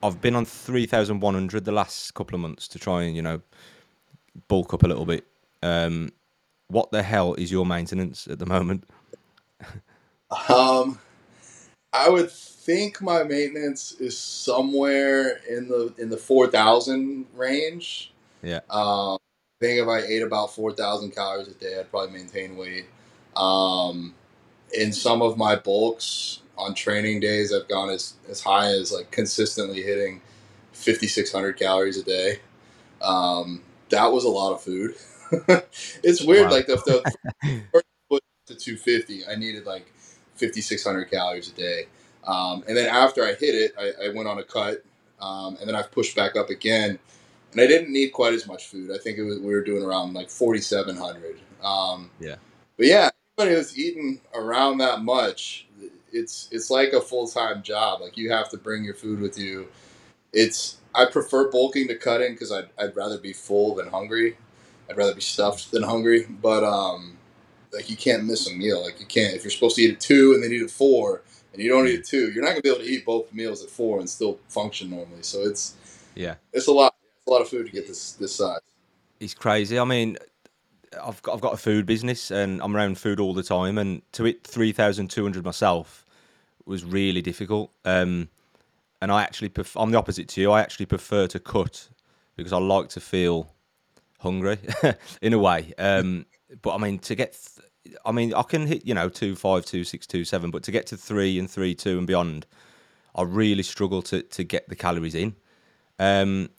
I've 0.03 0.21
been 0.21 0.37
on 0.37 0.45
3,100 0.45 1.65
the 1.65 1.73
last 1.73 2.15
couple 2.15 2.35
of 2.35 2.41
months 2.41 2.69
to 2.69 2.79
try 2.79 3.03
and, 3.03 3.17
you 3.17 3.23
know, 3.23 3.41
bulk 4.49 4.75
up 4.75 4.83
a 4.83 4.87
little 4.87 5.07
bit. 5.07 5.27
Um, 5.63 6.11
what 6.69 6.91
the 6.91 7.03
hell 7.03 7.35
is 7.35 7.51
your 7.51 7.65
maintenance 7.65 8.27
at 8.27 8.39
the 8.39 8.47
moment? 8.47 8.85
um, 10.49 10.99
I 11.93 12.09
would 12.09 12.31
think 12.31 13.01
my 13.01 13.23
maintenance 13.23 13.93
is 13.93 14.19
somewhere 14.19 15.41
in 15.49 15.69
the 15.69 15.95
in 15.99 16.11
the 16.11 16.17
4,000 16.17 17.27
range. 17.35 18.13
Yeah. 18.43 18.61
Um, 18.69 19.19
I 19.19 19.65
think 19.65 19.81
if 19.81 19.89
I 19.89 20.01
ate 20.01 20.23
about 20.23 20.53
4,000 20.55 21.13
calories 21.13 21.49
a 21.49 21.55
day, 21.55 21.79
I'd 21.79 21.91
probably 21.91 22.19
maintain 22.19 22.57
weight. 22.57 22.87
Um, 23.35 24.15
in 24.75 24.93
some 24.93 25.23
of 25.23 25.39
my 25.39 25.57
bulks, 25.57 26.41
on 26.59 26.75
training 26.75 27.21
days, 27.21 27.53
I've 27.53 27.69
gone 27.69 27.91
as, 27.91 28.15
as 28.29 28.41
high 28.41 28.69
as 28.69 28.93
like 28.93 29.11
consistently 29.11 29.83
hitting 29.83 30.21
5,600 30.73 31.55
calories 31.55 31.99
a 31.99 32.03
day. 32.03 32.41
Um, 33.03 33.63
that 33.91 34.13
was 34.13 34.25
a 34.25 34.29
lot 34.29 34.53
of 34.53 34.63
food. 34.63 34.95
it's 36.03 36.23
weird. 36.23 36.47
Wow. 36.47 36.53
Like 36.53 36.67
the, 36.67 36.77
the 36.77 37.63
first 37.73 38.23
to 38.47 38.55
250, 38.55 39.27
I 39.27 39.37
needed 39.37 39.67
like 39.67 39.87
5,600 40.35 41.11
calories 41.11 41.49
a 41.49 41.53
day. 41.53 41.87
Um, 42.25 42.65
and 42.67 42.77
then 42.77 42.89
after 42.89 43.25
I 43.25 43.35
hit 43.35 43.55
it, 43.55 43.75
I, 43.79 44.07
I 44.07 44.09
went 44.15 44.29
on 44.29 44.39
a 44.39 44.45
cut. 44.45 44.85
Um, 45.21 45.57
and 45.59 45.69
then 45.69 45.75
I've 45.75 45.91
pushed 45.91 46.17
back 46.17 46.37
up 46.37 46.51
again. 46.51 46.99
And 47.53 47.61
I 47.61 47.67
didn't 47.67 47.93
need 47.93 48.11
quite 48.11 48.35
as 48.35 48.47
much 48.47 48.67
food. 48.67 48.91
I 48.91 48.99
think 48.99 49.19
it 49.19 49.23
was, 49.23 49.39
we 49.39 49.55
were 49.55 49.63
doing 49.63 49.83
around 49.83 50.13
like 50.13 50.29
4,700. 50.31 51.41
Um, 51.63 52.11
yeah. 52.21 52.37
But 52.77 52.87
yeah, 52.87 53.11
anybody 53.39 53.57
who's 53.57 53.79
eating 53.79 54.21
around 54.35 54.79
that 54.79 55.03
much, 55.03 55.66
it's 56.13 56.49
it's 56.51 56.71
like 56.71 56.93
a 56.93 57.01
full 57.01 57.29
time 57.29 57.63
job. 57.63 58.01
Like 58.01 58.17
you 58.17 58.31
have 58.31 58.49
to 58.51 58.57
bring 58.57 58.85
your 58.85 58.95
food 58.95 59.21
with 59.21 59.39
you. 59.39 59.69
It's 60.33 60.79
I 60.95 61.07
prefer 61.07 61.51
bulking 61.51 61.89
to 61.89 61.97
cutting 61.97 62.33
because 62.33 62.53
I'd, 62.53 62.69
I'd 62.79 62.97
rather 62.97 63.19
be 63.19 63.33
full 63.33 63.75
than 63.75 63.89
hungry. 63.89 64.37
I'd 64.89 64.97
rather 64.97 65.15
be 65.15 65.21
stuffed 65.21 65.71
than 65.71 65.83
hungry. 65.83 66.27
But 66.29 66.65
um, 66.65 67.19
like 67.73 67.91
you 67.91 67.97
can't 67.97 68.25
miss 68.25 68.49
a 68.49 68.55
meal. 68.55 68.83
Like 68.83 69.01
you 69.01 69.07
can't 69.07 69.35
if 69.35 69.45
you're 69.45 69.51
supposed 69.51 69.77
to 69.77 69.83
eat 69.83 69.95
at 69.95 70.01
two 70.01 70.33
and 70.35 70.43
then 70.43 70.53
eat 70.53 70.63
at 70.63 70.71
four 70.71 71.23
and 71.53 71.63
you 71.63 71.71
don't 71.71 71.87
eat 71.87 72.01
at 72.01 72.05
two, 72.05 72.31
you're 72.31 72.45
not 72.45 72.51
gonna 72.51 72.63
be 72.63 72.71
able 72.71 72.81
to 72.81 72.91
eat 72.91 73.05
both 73.05 73.33
meals 73.33 73.63
at 73.63 73.71
four 73.71 73.99
and 73.99 74.09
still 74.09 74.39
function 74.49 74.91
normally. 74.91 75.23
So 75.23 75.43
it's 75.43 75.77
yeah, 76.15 76.37
it's 76.53 76.67
a 76.67 76.73
lot. 76.73 76.95
It's 77.19 77.27
a 77.27 77.31
lot 77.31 77.43
of 77.43 77.49
food 77.49 77.67
to 77.67 77.73
get 77.73 77.87
this 77.87 78.13
this 78.13 78.35
size. 78.35 78.61
It's 79.19 79.35
crazy. 79.35 79.79
I 79.79 79.85
mean, 79.85 80.19
I've 81.03 81.23
got, 81.23 81.35
I've 81.35 81.41
got 81.41 81.55
a 81.55 81.59
food 81.59 81.87
business 81.87 82.31
and 82.31 82.61
I'm 82.63 82.77
around 82.77 82.99
food 82.99 83.21
all 83.21 83.35
the 83.35 83.43
time. 83.43 83.79
And 83.79 84.03
to 84.13 84.27
eat 84.27 84.47
3,200 84.47 85.45
myself 85.45 86.06
was 86.67 86.85
really 86.85 87.23
difficult. 87.23 87.71
Um, 87.85 88.29
and 89.01 89.13
I 89.13 89.23
actually, 89.23 89.49
pref- 89.51 89.77
I'm 89.77 89.91
the 89.91 89.99
opposite 89.99 90.29
to 90.31 90.41
you. 90.41 90.51
I 90.53 90.61
actually 90.61 90.87
prefer 90.87 91.27
to 91.29 91.39
cut 91.39 91.89
because 92.37 92.53
I 92.53 92.59
like 92.59 92.89
to 92.91 93.01
feel 93.01 93.53
hungry 94.19 94.59
in 95.23 95.33
a 95.33 95.39
way. 95.39 95.73
Um, 95.79 96.27
but 96.63 96.75
I 96.75 96.79
mean, 96.79 96.99
to 97.01 97.15
get, 97.15 97.33
th- 97.33 97.97
I 98.05 98.13
mean, 98.13 98.35
I 98.35 98.43
can 98.43 98.67
hit, 98.67 98.87
you 98.87 98.95
know, 98.95 99.09
two, 99.09 99.37
five, 99.37 99.65
two, 99.65 99.85
six, 99.85 100.07
two, 100.07 100.25
seven, 100.25 100.51
but 100.51 100.63
to 100.65 100.71
get 100.71 100.87
to 100.89 100.97
three 100.97 101.39
and 101.39 101.51
three, 101.51 101.75
two 101.75 101.99
and 101.99 102.07
beyond, 102.07 102.47
I 103.15 103.23
really 103.23 103.63
struggle 103.63 104.03
to, 104.03 104.23
to 104.23 104.45
get 104.45 104.69
the 104.69 104.77
calories 104.77 105.15
in. 105.15 105.37
Um, 105.99 106.51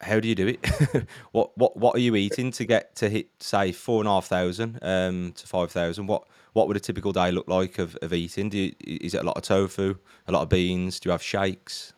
how 0.00 0.20
do 0.20 0.28
you 0.28 0.34
do 0.34 0.46
it? 0.46 1.06
what 1.32 1.56
what 1.58 1.76
what 1.76 1.96
are 1.96 2.00
you 2.00 2.14
eating 2.14 2.50
to 2.52 2.64
get 2.64 2.94
to 2.96 3.08
hit 3.08 3.28
say 3.40 3.72
four 3.72 4.00
and 4.00 4.08
a 4.08 4.12
half 4.12 4.26
thousand 4.26 4.78
um, 4.82 5.32
to 5.32 5.46
five 5.46 5.72
thousand? 5.72 6.06
What 6.06 6.24
what 6.52 6.68
would 6.68 6.76
a 6.76 6.80
typical 6.80 7.12
day 7.12 7.30
look 7.30 7.48
like 7.48 7.78
of, 7.78 7.96
of 8.00 8.12
eating? 8.12 8.48
Do 8.48 8.58
you, 8.58 8.74
is 8.80 9.14
it 9.14 9.22
a 9.22 9.24
lot 9.24 9.36
of 9.36 9.42
tofu, 9.42 9.96
a 10.26 10.32
lot 10.32 10.42
of 10.42 10.48
beans? 10.48 11.00
Do 11.00 11.08
you 11.08 11.12
have 11.12 11.22
shakes? 11.22 11.92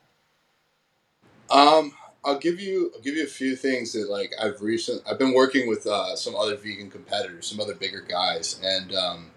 Um, 1.51 1.93
I'll 2.25 2.39
give 2.39 2.61
you 2.61 2.91
I'll 2.95 3.03
give 3.03 3.17
you 3.17 3.25
a 3.25 3.29
few 3.29 3.55
things 3.55 3.93
that 3.93 4.11
like 4.11 4.33
I've 4.41 4.61
recent 4.63 5.03
I've 5.07 5.19
been 5.19 5.35
working 5.35 5.69
with 5.69 5.87
uh, 5.87 6.17
some 6.17 6.35
other 6.35 6.57
vegan 6.57 6.91
competitors, 6.91 7.47
some 7.47 7.61
other 7.61 7.75
bigger 7.75 8.01
guys, 8.01 8.59
and 8.63 8.95
um, 8.95 9.31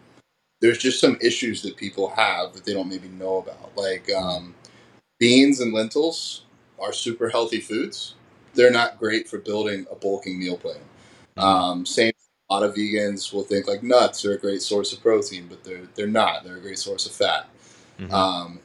there's 0.61 0.77
just 0.77 1.01
some 1.01 1.17
issues 1.21 1.61
that 1.63 1.75
people 1.75 2.09
have 2.09 2.53
that 2.53 2.63
they 2.63 2.73
don't 2.73 2.89
maybe 2.89 3.09
know 3.09 3.37
about. 3.37 3.75
Like 3.75 4.09
um, 4.13 4.55
beans 5.19 5.59
and 5.59 5.73
lentils 5.73 6.43
are 6.79 6.93
super 6.93 7.29
healthy 7.29 7.59
foods 7.59 8.15
they're 8.53 8.71
not 8.71 8.99
great 8.99 9.27
for 9.27 9.39
building 9.39 9.85
a 9.91 9.95
bulking 9.95 10.39
meal 10.39 10.57
plan. 10.57 10.77
Um, 11.37 11.85
same, 11.85 12.13
a 12.49 12.53
lot 12.53 12.63
of 12.63 12.75
vegans 12.75 13.33
will 13.33 13.43
think 13.43 13.67
like 13.67 13.83
nuts 13.83 14.25
are 14.25 14.33
a 14.33 14.37
great 14.37 14.61
source 14.61 14.93
of 14.93 15.01
protein, 15.01 15.47
but 15.47 15.63
they're 15.63 15.87
they're 15.95 16.07
not. 16.07 16.43
They're 16.43 16.57
a 16.57 16.61
great 16.61 16.79
source 16.79 17.05
of 17.05 17.11
fat. 17.11 17.49
Mm-hmm. 17.99 18.13
Um, 18.13 18.59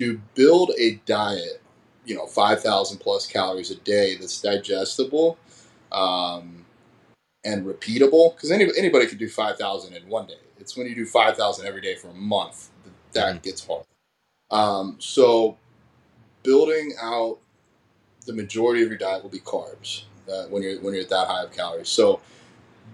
to 0.00 0.20
build 0.34 0.72
a 0.78 1.00
diet, 1.06 1.62
you 2.04 2.14
know, 2.14 2.26
five 2.26 2.62
thousand 2.62 2.98
plus 2.98 3.26
calories 3.26 3.70
a 3.70 3.76
day 3.76 4.16
that's 4.16 4.40
digestible 4.40 5.38
um, 5.92 6.64
and 7.44 7.64
repeatable, 7.64 8.34
because 8.34 8.50
any, 8.50 8.68
anybody 8.76 9.06
could 9.06 9.18
do 9.18 9.28
five 9.28 9.56
thousand 9.56 9.94
in 9.94 10.08
one 10.08 10.26
day. 10.26 10.34
It's 10.58 10.76
when 10.76 10.86
you 10.86 10.94
do 10.94 11.06
five 11.06 11.36
thousand 11.36 11.66
every 11.66 11.80
day 11.80 11.94
for 11.94 12.08
a 12.08 12.14
month 12.14 12.70
that, 12.84 12.92
that 13.12 13.34
mm-hmm. 13.36 13.42
gets 13.42 13.66
hard. 13.66 13.84
Um, 14.50 14.96
so 14.98 15.56
building 16.42 16.92
out 17.00 17.38
the 18.26 18.32
majority 18.32 18.82
of 18.82 18.88
your 18.88 18.98
diet 18.98 19.22
will 19.22 19.30
be 19.30 19.40
carbs 19.40 20.04
uh, 20.30 20.44
when 20.44 20.62
you're 20.62 20.80
when 20.80 20.94
you're 20.94 21.02
at 21.02 21.10
that 21.10 21.26
high 21.28 21.44
of 21.44 21.52
calories. 21.52 21.88
So 21.88 22.20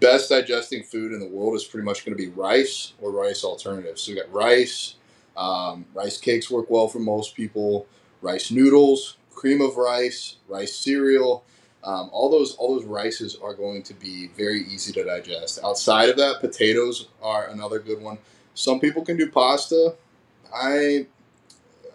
best 0.00 0.30
digesting 0.30 0.82
food 0.82 1.12
in 1.12 1.20
the 1.20 1.26
world 1.28 1.54
is 1.54 1.64
pretty 1.64 1.84
much 1.84 2.04
going 2.04 2.16
to 2.16 2.22
be 2.22 2.30
rice 2.30 2.92
or 3.00 3.10
rice 3.10 3.44
alternatives. 3.44 4.02
So 4.02 4.12
we 4.12 4.18
got 4.18 4.32
rice, 4.32 4.94
um, 5.36 5.86
rice 5.94 6.18
cakes 6.18 6.50
work 6.50 6.70
well 6.70 6.88
for 6.88 6.98
most 7.00 7.34
people. 7.34 7.86
Rice 8.20 8.50
noodles, 8.50 9.16
cream 9.32 9.60
of 9.60 9.76
rice, 9.76 10.36
rice 10.48 10.76
cereal. 10.76 11.44
Um, 11.84 12.10
all 12.12 12.28
those 12.28 12.56
all 12.56 12.76
those 12.76 12.84
rices 12.86 13.36
are 13.40 13.54
going 13.54 13.82
to 13.84 13.94
be 13.94 14.28
very 14.36 14.62
easy 14.62 14.92
to 14.92 15.04
digest. 15.04 15.60
Outside 15.64 16.08
of 16.08 16.16
that, 16.16 16.40
potatoes 16.40 17.08
are 17.22 17.46
another 17.48 17.78
good 17.78 18.02
one. 18.02 18.18
Some 18.54 18.80
people 18.80 19.04
can 19.04 19.16
do 19.16 19.30
pasta. 19.30 19.94
I 20.52 21.06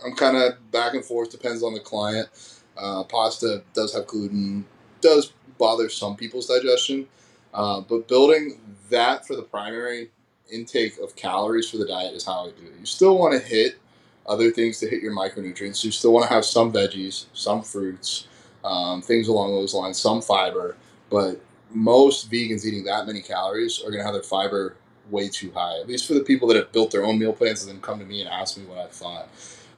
I'm 0.06 0.16
kind 0.16 0.38
of 0.38 0.72
back 0.72 0.94
and 0.94 1.04
forth. 1.04 1.32
Depends 1.32 1.64
on 1.64 1.74
the 1.74 1.80
client. 1.80 2.30
Uh, 2.78 3.04
pasta 3.04 3.64
does 3.74 3.94
have 3.94 4.08
gluten, 4.08 4.66
does 5.02 5.34
bother 5.58 5.90
some 5.90 6.16
people's 6.16 6.48
digestion, 6.48 7.08
uh, 7.54 7.82
but 7.82 8.08
building 8.08 8.60
that 8.90 9.26
for 9.28 9.36
the 9.36 9.44
primary 9.44 10.10
intake 10.52 10.98
of 11.00 11.16
calories 11.16 11.70
for 11.70 11.78
the 11.78 11.88
diet 11.88 12.14
is 12.14 12.26
how 12.26 12.48
I 12.48 12.52
do 12.52 12.66
it. 12.66 12.80
You 12.80 12.86
still 12.86 13.18
want 13.18 13.34
to 13.34 13.40
hit 13.40 13.78
other 14.26 14.52
things 14.52 14.80
to 14.80 14.88
hit 14.88 15.02
your 15.02 15.14
micronutrients. 15.14 15.84
You 15.84 15.92
still 15.92 16.14
want 16.14 16.28
to 16.28 16.34
have 16.34 16.46
some 16.46 16.72
veggies, 16.72 17.26
some 17.34 17.62
fruits, 17.62 18.28
um, 18.64 19.02
things 19.02 19.28
along 19.28 19.52
those 19.52 19.74
lines, 19.74 19.98
some 19.98 20.22
fiber, 20.22 20.76
but 21.10 21.42
most 21.72 22.32
vegans 22.32 22.66
eating 22.66 22.84
that 22.86 23.06
many 23.06 23.22
calories 23.22 23.80
are 23.82 23.90
going 23.90 24.00
to 24.00 24.04
have 24.04 24.14
their 24.14 24.24
fiber 24.24 24.76
way 25.10 25.28
too 25.28 25.52
high, 25.52 25.80
at 25.80 25.88
least 25.88 26.08
for 26.08 26.14
the 26.14 26.22
people 26.22 26.48
that 26.48 26.58
have 26.58 26.72
built 26.72 26.92
their 26.92 27.04
own 27.04 27.20
meal 27.20 27.34
plans 27.34 27.64
and 27.64 27.72
then 27.72 27.82
come 27.82 28.00
to 28.00 28.06
me 28.06 28.22
and 28.22 28.30
ask 28.30 28.58
me 28.58 28.66
what 28.66 28.78
I 28.78 28.88
thought. 28.88 29.30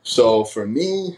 So 0.04 0.44
for 0.44 0.68
me, 0.68 1.18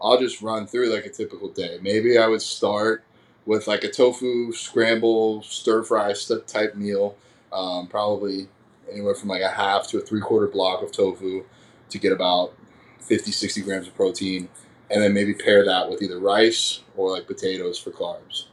I'll 0.00 0.18
just 0.18 0.42
run 0.42 0.66
through 0.66 0.92
like 0.92 1.06
a 1.06 1.10
typical 1.10 1.48
day. 1.48 1.78
Maybe 1.82 2.18
I 2.18 2.26
would 2.26 2.42
start 2.42 3.04
with 3.46 3.66
like 3.66 3.84
a 3.84 3.90
tofu 3.90 4.52
scramble 4.52 5.42
stir 5.42 5.82
fry 5.82 6.14
type 6.46 6.74
meal, 6.74 7.16
um, 7.52 7.86
probably 7.88 8.48
anywhere 8.90 9.14
from 9.14 9.28
like 9.28 9.42
a 9.42 9.48
half 9.48 9.88
to 9.88 9.98
a 9.98 10.00
three 10.00 10.20
quarter 10.20 10.46
block 10.46 10.82
of 10.82 10.92
tofu 10.92 11.44
to 11.90 11.98
get 11.98 12.12
about 12.12 12.52
50, 13.00 13.32
60 13.32 13.62
grams 13.62 13.86
of 13.88 13.94
protein. 13.94 14.48
And 14.90 15.02
then 15.02 15.12
maybe 15.12 15.34
pair 15.34 15.64
that 15.64 15.90
with 15.90 16.00
either 16.02 16.18
rice 16.18 16.80
or 16.96 17.10
like 17.10 17.26
potatoes 17.26 17.78
for 17.78 17.90
carbs. 17.90 18.44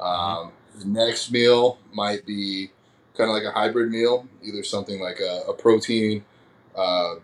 Um, 0.00 0.52
the 0.78 0.86
next 0.86 1.30
meal 1.30 1.78
might 1.92 2.26
be 2.26 2.70
kind 3.16 3.30
of 3.30 3.34
like 3.34 3.44
a 3.44 3.52
hybrid 3.52 3.90
meal, 3.90 4.26
either 4.42 4.64
something 4.64 5.00
like 5.00 5.20
a, 5.20 5.44
a 5.48 5.54
protein, 5.54 6.24
uh, 6.74 7.14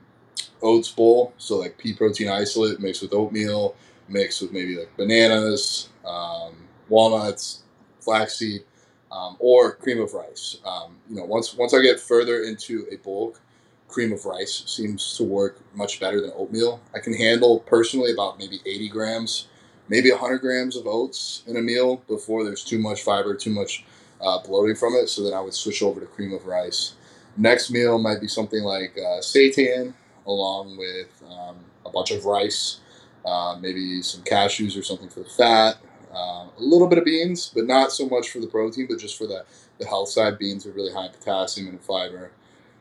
oats 0.63 0.91
bowl, 0.91 1.33
so 1.39 1.59
like 1.59 1.79
pea 1.79 1.95
protein 1.95 2.29
isolate 2.29 2.81
mixed 2.81 3.03
with 3.03 3.13
oatmeal, 3.13 3.75
mixed 4.09 4.43
with 4.43 4.53
maybe 4.53 4.77
like 4.77 4.95
bananas, 4.97 5.89
um, 6.05 6.55
walnuts, 6.89 7.63
flaxseed, 8.01 8.65
um, 9.13 9.37
or 9.39 9.73
cream 9.75 10.01
of 10.01 10.15
rice. 10.15 10.59
Um, 10.65 10.97
you 11.09 11.17
know, 11.17 11.25
once 11.25 11.55
once 11.55 11.75
I 11.75 11.83
get 11.83 12.01
further 12.01 12.43
into 12.43 12.87
a 12.91 12.97
bulk, 12.97 13.41
cream 13.89 14.13
of 14.13 14.25
rice 14.25 14.65
seems 14.67 15.17
to 15.17 15.25
work 15.25 15.59
much 15.75 16.01
better 16.01 16.21
than 16.21 16.33
oatmeal. 16.35 16.81
I 16.95 17.01
can 17.01 17.15
handle 17.15 17.61
personally 17.61 18.13
about 18.13 18.39
maybe 18.39 18.61
80 18.65 18.89
grams, 18.89 19.49
maybe 19.89 20.11
100 20.11 20.39
grams 20.39 20.77
of 20.77 20.87
oats 20.87 21.43
in 21.47 21.57
a 21.57 21.63
meal 21.63 21.97
before 22.09 22.45
there's 22.45 22.65
too 22.65 22.79
much 22.79 23.03
fiber, 23.03 23.35
too 23.35 23.51
much 23.51 23.85
uh, 24.21 24.39
bloating 24.43 24.77
from 24.77 24.95
it. 24.95 25.09
So 25.09 25.23
then 25.23 25.35
I 25.35 25.41
would 25.41 25.55
switch 25.55 25.83
over 25.83 26.01
to 26.01 26.07
cream 26.07 26.33
of 26.33 26.47
rice. 26.47 26.95
Next 27.37 27.71
meal 27.71 27.99
might 27.99 28.21
be 28.21 28.29
something 28.29 28.63
like 28.63 28.97
uh, 28.97 29.21
seitan 29.21 29.95
along 30.27 30.77
with 30.77 31.09
um, 31.31 31.57
a 31.85 31.91
bunch 31.91 32.11
of 32.11 32.25
rice, 32.25 32.81
uh, 33.25 33.57
maybe 33.61 34.03
some 34.03 34.23
cashews 34.23 34.79
or 34.79 34.83
something 34.83 35.09
for 35.09 35.21
the 35.21 35.29
fat, 35.31 35.77
uh, 36.13 36.47
a 36.47 36.51
little 36.59 36.89
bit 36.89 36.99
of 36.99 37.05
beans, 37.05 37.53
but 37.55 37.67
not 37.67 37.93
so 37.93 38.09
much 38.09 38.31
for 38.31 38.41
the 38.41 38.47
protein, 38.47 38.87
but 38.89 38.99
just 38.99 39.17
for 39.17 39.27
the, 39.27 39.45
the 39.79 39.87
health 39.87 40.09
side. 40.09 40.39
Beans 40.39 40.67
are 40.67 40.73
really 40.73 40.93
high 40.93 41.07
in 41.07 41.13
potassium 41.13 41.69
and 41.69 41.81
fiber. 41.81 42.33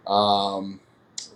Um, 0.07 0.79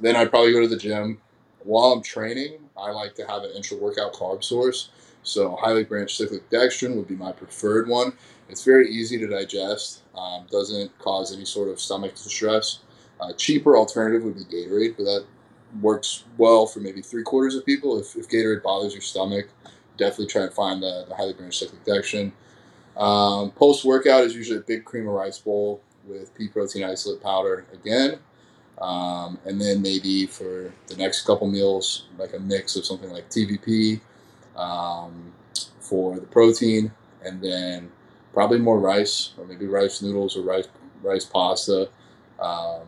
then 0.02 0.16
I'd 0.16 0.30
probably 0.30 0.54
go 0.54 0.62
to 0.62 0.68
the 0.68 0.78
gym. 0.78 1.20
While 1.64 1.94
I'm 1.94 2.02
training, 2.02 2.60
I 2.78 2.92
like 2.92 3.16
to 3.16 3.28
have 3.28 3.44
an 3.44 3.52
intra 3.52 3.78
workout 3.78 4.14
carb 4.14 4.44
source. 4.44 4.90
So 5.24 5.56
highly 5.56 5.84
branched 5.84 6.18
cyclic 6.18 6.50
dextrin 6.50 6.96
would 6.96 7.08
be 7.08 7.16
my 7.16 7.32
preferred 7.32 7.88
one. 7.88 8.14
It's 8.50 8.66
very 8.66 8.90
easy 8.90 9.18
to 9.20 9.28
digest, 9.28 10.02
um, 10.16 10.46
doesn't 10.52 10.98
cause 11.00 11.34
any 11.34 11.46
sort 11.46 11.70
of 11.70 11.80
stomach 11.80 12.12
distress. 12.16 12.80
Uh, 13.22 13.32
cheaper 13.34 13.78
alternative 13.78 14.24
would 14.24 14.36
be 14.36 14.44
Gatorade, 14.44 14.98
but 14.98 15.04
that 15.06 15.26
works 15.82 16.24
well 16.38 16.66
for 16.66 16.80
maybe 16.80 17.02
three 17.02 17.24
quarters 17.24 17.56
of 17.56 17.66
people. 17.66 18.00
If, 18.00 18.16
if 18.16 18.30
Gatorade 18.30 18.64
bothers 18.64 18.94
your 18.94 19.02
stomach, 19.02 19.48
definitely 19.98 20.28
try 20.28 20.44
and 20.44 20.54
find 20.54 20.82
the, 20.82 21.06
the 21.08 21.16
highly 21.16 21.34
branched 21.34 21.60
cyclic. 21.60 22.32
Um, 22.96 23.52
Post 23.52 23.86
workout 23.86 24.24
is 24.24 24.36
usually 24.36 24.60
a 24.60 24.62
big 24.62 24.86
cream 24.86 25.08
of 25.08 25.14
rice 25.14 25.40
bowl 25.40 25.82
with 26.06 26.36
pea 26.36 26.48
protein 26.48 26.84
isolate 26.84 27.22
powder 27.22 27.66
again. 27.74 28.20
Um, 28.80 29.40
and 29.46 29.62
then 29.62 29.82
maybe 29.82 30.26
for 30.26 30.74
the 30.88 30.96
next 30.98 31.26
couple 31.26 31.48
meals, 31.48 32.08
like 32.18 32.34
a 32.34 32.40
mix 32.40 32.76
of 32.76 32.86
something 32.86 33.10
like 33.12 33.30
TVP 33.30 34.02
um, 34.56 35.32
for 35.80 36.20
the 36.20 36.26
protein, 36.26 36.92
and 37.24 37.42
then 37.42 37.92
probably 38.34 38.60
more 38.60 38.80
rice, 38.80 39.34
or 39.38 39.46
maybe 39.46 39.68
rice 39.68 40.02
noodles 40.02 40.36
or 40.36 40.42
rice 40.42 40.68
rice 41.02 41.26
pasta. 41.26 41.90
Um, 42.40 42.82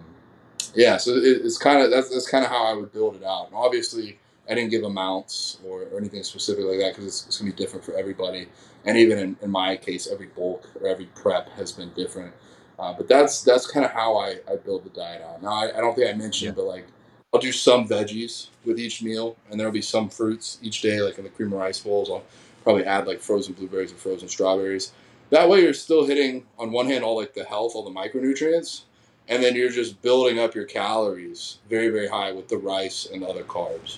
yeah, 0.76 0.98
so 0.98 1.12
it, 1.12 1.42
it's 1.44 1.58
kind 1.58 1.82
of 1.82 1.92
that's, 1.92 2.10
that's 2.10 2.30
kind 2.30 2.44
of 2.44 2.52
how 2.52 2.66
I 2.66 2.74
would 2.74 2.92
build 2.92 3.16
it 3.16 3.24
out. 3.24 3.48
And 3.48 3.56
obviously, 3.56 4.20
I 4.50 4.56
didn't 4.56 4.72
give 4.72 4.84
amounts 4.84 5.58
or, 5.66 5.84
or 5.84 5.98
anything 5.98 6.24
specific 6.24 6.66
like 6.66 6.80
that 6.80 6.94
because 6.94 7.06
it's, 7.06 7.26
it's, 7.28 7.38
gonna 7.40 7.52
be 7.52 7.58
different 7.58 7.84
for 7.84 7.98
everybody. 7.98 8.48
And 8.86 8.98
even 8.98 9.18
in, 9.18 9.38
in 9.42 9.50
my 9.50 9.76
case, 9.78 10.08
every 10.08 10.28
bulk 10.28 10.70
or 10.80 10.88
every 10.88 11.06
prep 11.08 11.50
has 11.50 11.72
been 11.72 11.92
different. 11.94 12.34
Uh, 12.78 12.94
but 12.94 13.08
that's 13.08 13.42
that's 13.42 13.66
kind 13.66 13.86
of 13.86 13.92
how 13.92 14.18
I, 14.18 14.38
I 14.50 14.58
build 14.58 14.84
the 14.84 14.90
diet 14.90 15.22
out. 15.22 15.42
Now 15.42 15.54
I, 15.54 15.78
I 15.78 15.82
don't 15.82 15.96
think 15.96 16.14
I 16.14 16.14
mentioned, 16.14 16.50
yeah. 16.50 16.64
but 16.64 16.66
like 16.66 16.86
I'll 17.34 17.40
do 17.40 17.52
some 17.52 17.88
veggies 17.88 18.48
with 18.66 18.80
each 18.80 19.02
meal, 19.02 19.38
and 19.50 19.60
there'll 19.60 19.74
be 19.74 19.82
some 19.82 20.10
fruits 20.10 20.60
each 20.62 20.82
day, 20.82 21.02
like 21.02 21.18
in 21.18 21.24
the 21.24 21.30
cream 21.30 21.54
of 21.54 21.60
rice 21.60 21.80
bowls. 21.80 22.10
I'll 22.10 22.24
probably 22.64 22.86
add 22.86 23.08
like 23.08 23.22
frozen 23.22 23.54
blueberries 23.54 23.92
or 23.92 23.96
frozen 23.96 24.28
strawberries. 24.28 24.92
That 25.32 25.50
way, 25.50 25.62
you're 25.62 25.74
still 25.74 26.06
hitting 26.06 26.46
on 26.58 26.72
one 26.72 26.86
hand 26.86 27.04
all 27.04 27.16
like 27.16 27.34
the 27.34 27.44
health, 27.44 27.74
all 27.76 27.84
the 27.84 27.92
micronutrients, 27.92 28.84
and 29.28 29.44
then 29.44 29.56
you're 29.56 29.72
just 29.72 30.02
building 30.02 30.40
up 30.40 30.56
your 30.56 30.66
calories 30.66 31.58
very 31.70 31.90
very 31.90 32.08
high 32.08 32.32
with 32.32 32.48
the 32.48 32.58
rice 32.58 33.08
and 33.12 33.24
other 33.24 33.44
carbs. 33.44 33.98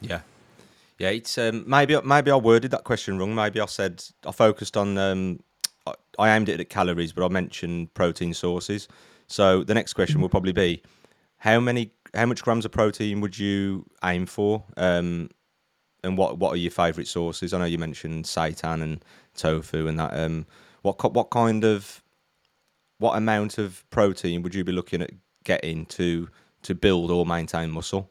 Yeah, 0.00 0.20
yeah. 0.98 1.10
It's 1.10 1.38
um, 1.38 1.64
maybe 1.66 1.98
maybe 2.04 2.30
I 2.30 2.36
worded 2.36 2.70
that 2.72 2.84
question 2.84 3.18
wrong. 3.18 3.34
Maybe 3.34 3.60
I 3.60 3.66
said 3.66 4.04
I 4.26 4.32
focused 4.32 4.76
on 4.76 4.98
um, 4.98 5.40
I 6.18 6.34
aimed 6.34 6.48
it 6.48 6.60
at 6.60 6.68
calories, 6.68 7.12
but 7.12 7.24
I 7.24 7.28
mentioned 7.28 7.94
protein 7.94 8.34
sources. 8.34 8.88
So 9.26 9.64
the 9.64 9.74
next 9.74 9.94
question 9.94 10.20
will 10.20 10.28
probably 10.28 10.52
be, 10.52 10.82
how 11.38 11.60
many, 11.60 11.90
how 12.14 12.26
much 12.26 12.42
grams 12.42 12.64
of 12.64 12.72
protein 12.72 13.20
would 13.20 13.38
you 13.38 13.86
aim 14.04 14.26
for? 14.26 14.64
Um, 14.76 15.30
and 16.04 16.16
what 16.16 16.38
what 16.38 16.52
are 16.52 16.56
your 16.56 16.70
favourite 16.70 17.08
sources? 17.08 17.52
I 17.52 17.58
know 17.58 17.64
you 17.64 17.78
mentioned 17.78 18.24
seitan 18.24 18.82
and 18.82 19.04
tofu 19.34 19.88
and 19.88 19.98
that. 19.98 20.18
Um, 20.18 20.46
what 20.82 21.12
what 21.12 21.30
kind 21.30 21.64
of 21.64 22.02
what 22.98 23.16
amount 23.16 23.58
of 23.58 23.84
protein 23.90 24.42
would 24.42 24.54
you 24.54 24.64
be 24.64 24.72
looking 24.72 25.02
at 25.02 25.10
getting 25.44 25.86
to 25.86 26.28
to 26.62 26.74
build 26.74 27.10
or 27.10 27.24
maintain 27.24 27.70
muscle? 27.70 28.10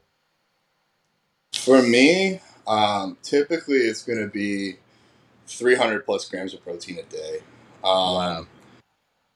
For 1.54 1.82
me, 1.82 2.40
um, 2.68 3.18
typically 3.24 3.78
it's 3.78 4.04
going 4.04 4.20
to 4.20 4.28
be 4.28 4.78
300 5.48 6.06
plus 6.06 6.28
grams 6.30 6.54
of 6.54 6.64
protein 6.64 7.00
a 7.00 7.04
day. 7.04 7.40
Um, 7.84 8.16
wow. 8.16 8.48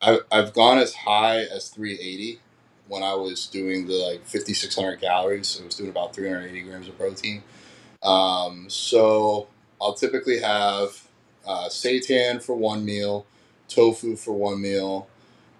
I, 0.01 0.19
I've 0.31 0.53
gone 0.53 0.77
as 0.77 0.93
high 0.93 1.39
as 1.39 1.69
380 1.69 2.39
when 2.87 3.03
I 3.03 3.13
was 3.13 3.47
doing 3.47 3.87
the 3.87 3.93
like 3.93 4.25
5,600 4.25 5.01
calories. 5.01 5.59
I 5.61 5.65
was 5.65 5.75
doing 5.75 5.89
about 5.89 6.15
380 6.15 6.61
grams 6.67 6.87
of 6.87 6.97
protein. 6.97 7.43
Um, 8.01 8.69
so 8.69 9.47
I'll 9.81 9.93
typically 9.93 10.39
have 10.39 11.07
uh, 11.45 11.67
seitan 11.67 12.41
for 12.41 12.55
one 12.55 12.85
meal, 12.85 13.25
tofu 13.67 14.15
for 14.15 14.33
one 14.33 14.61
meal, 14.61 15.07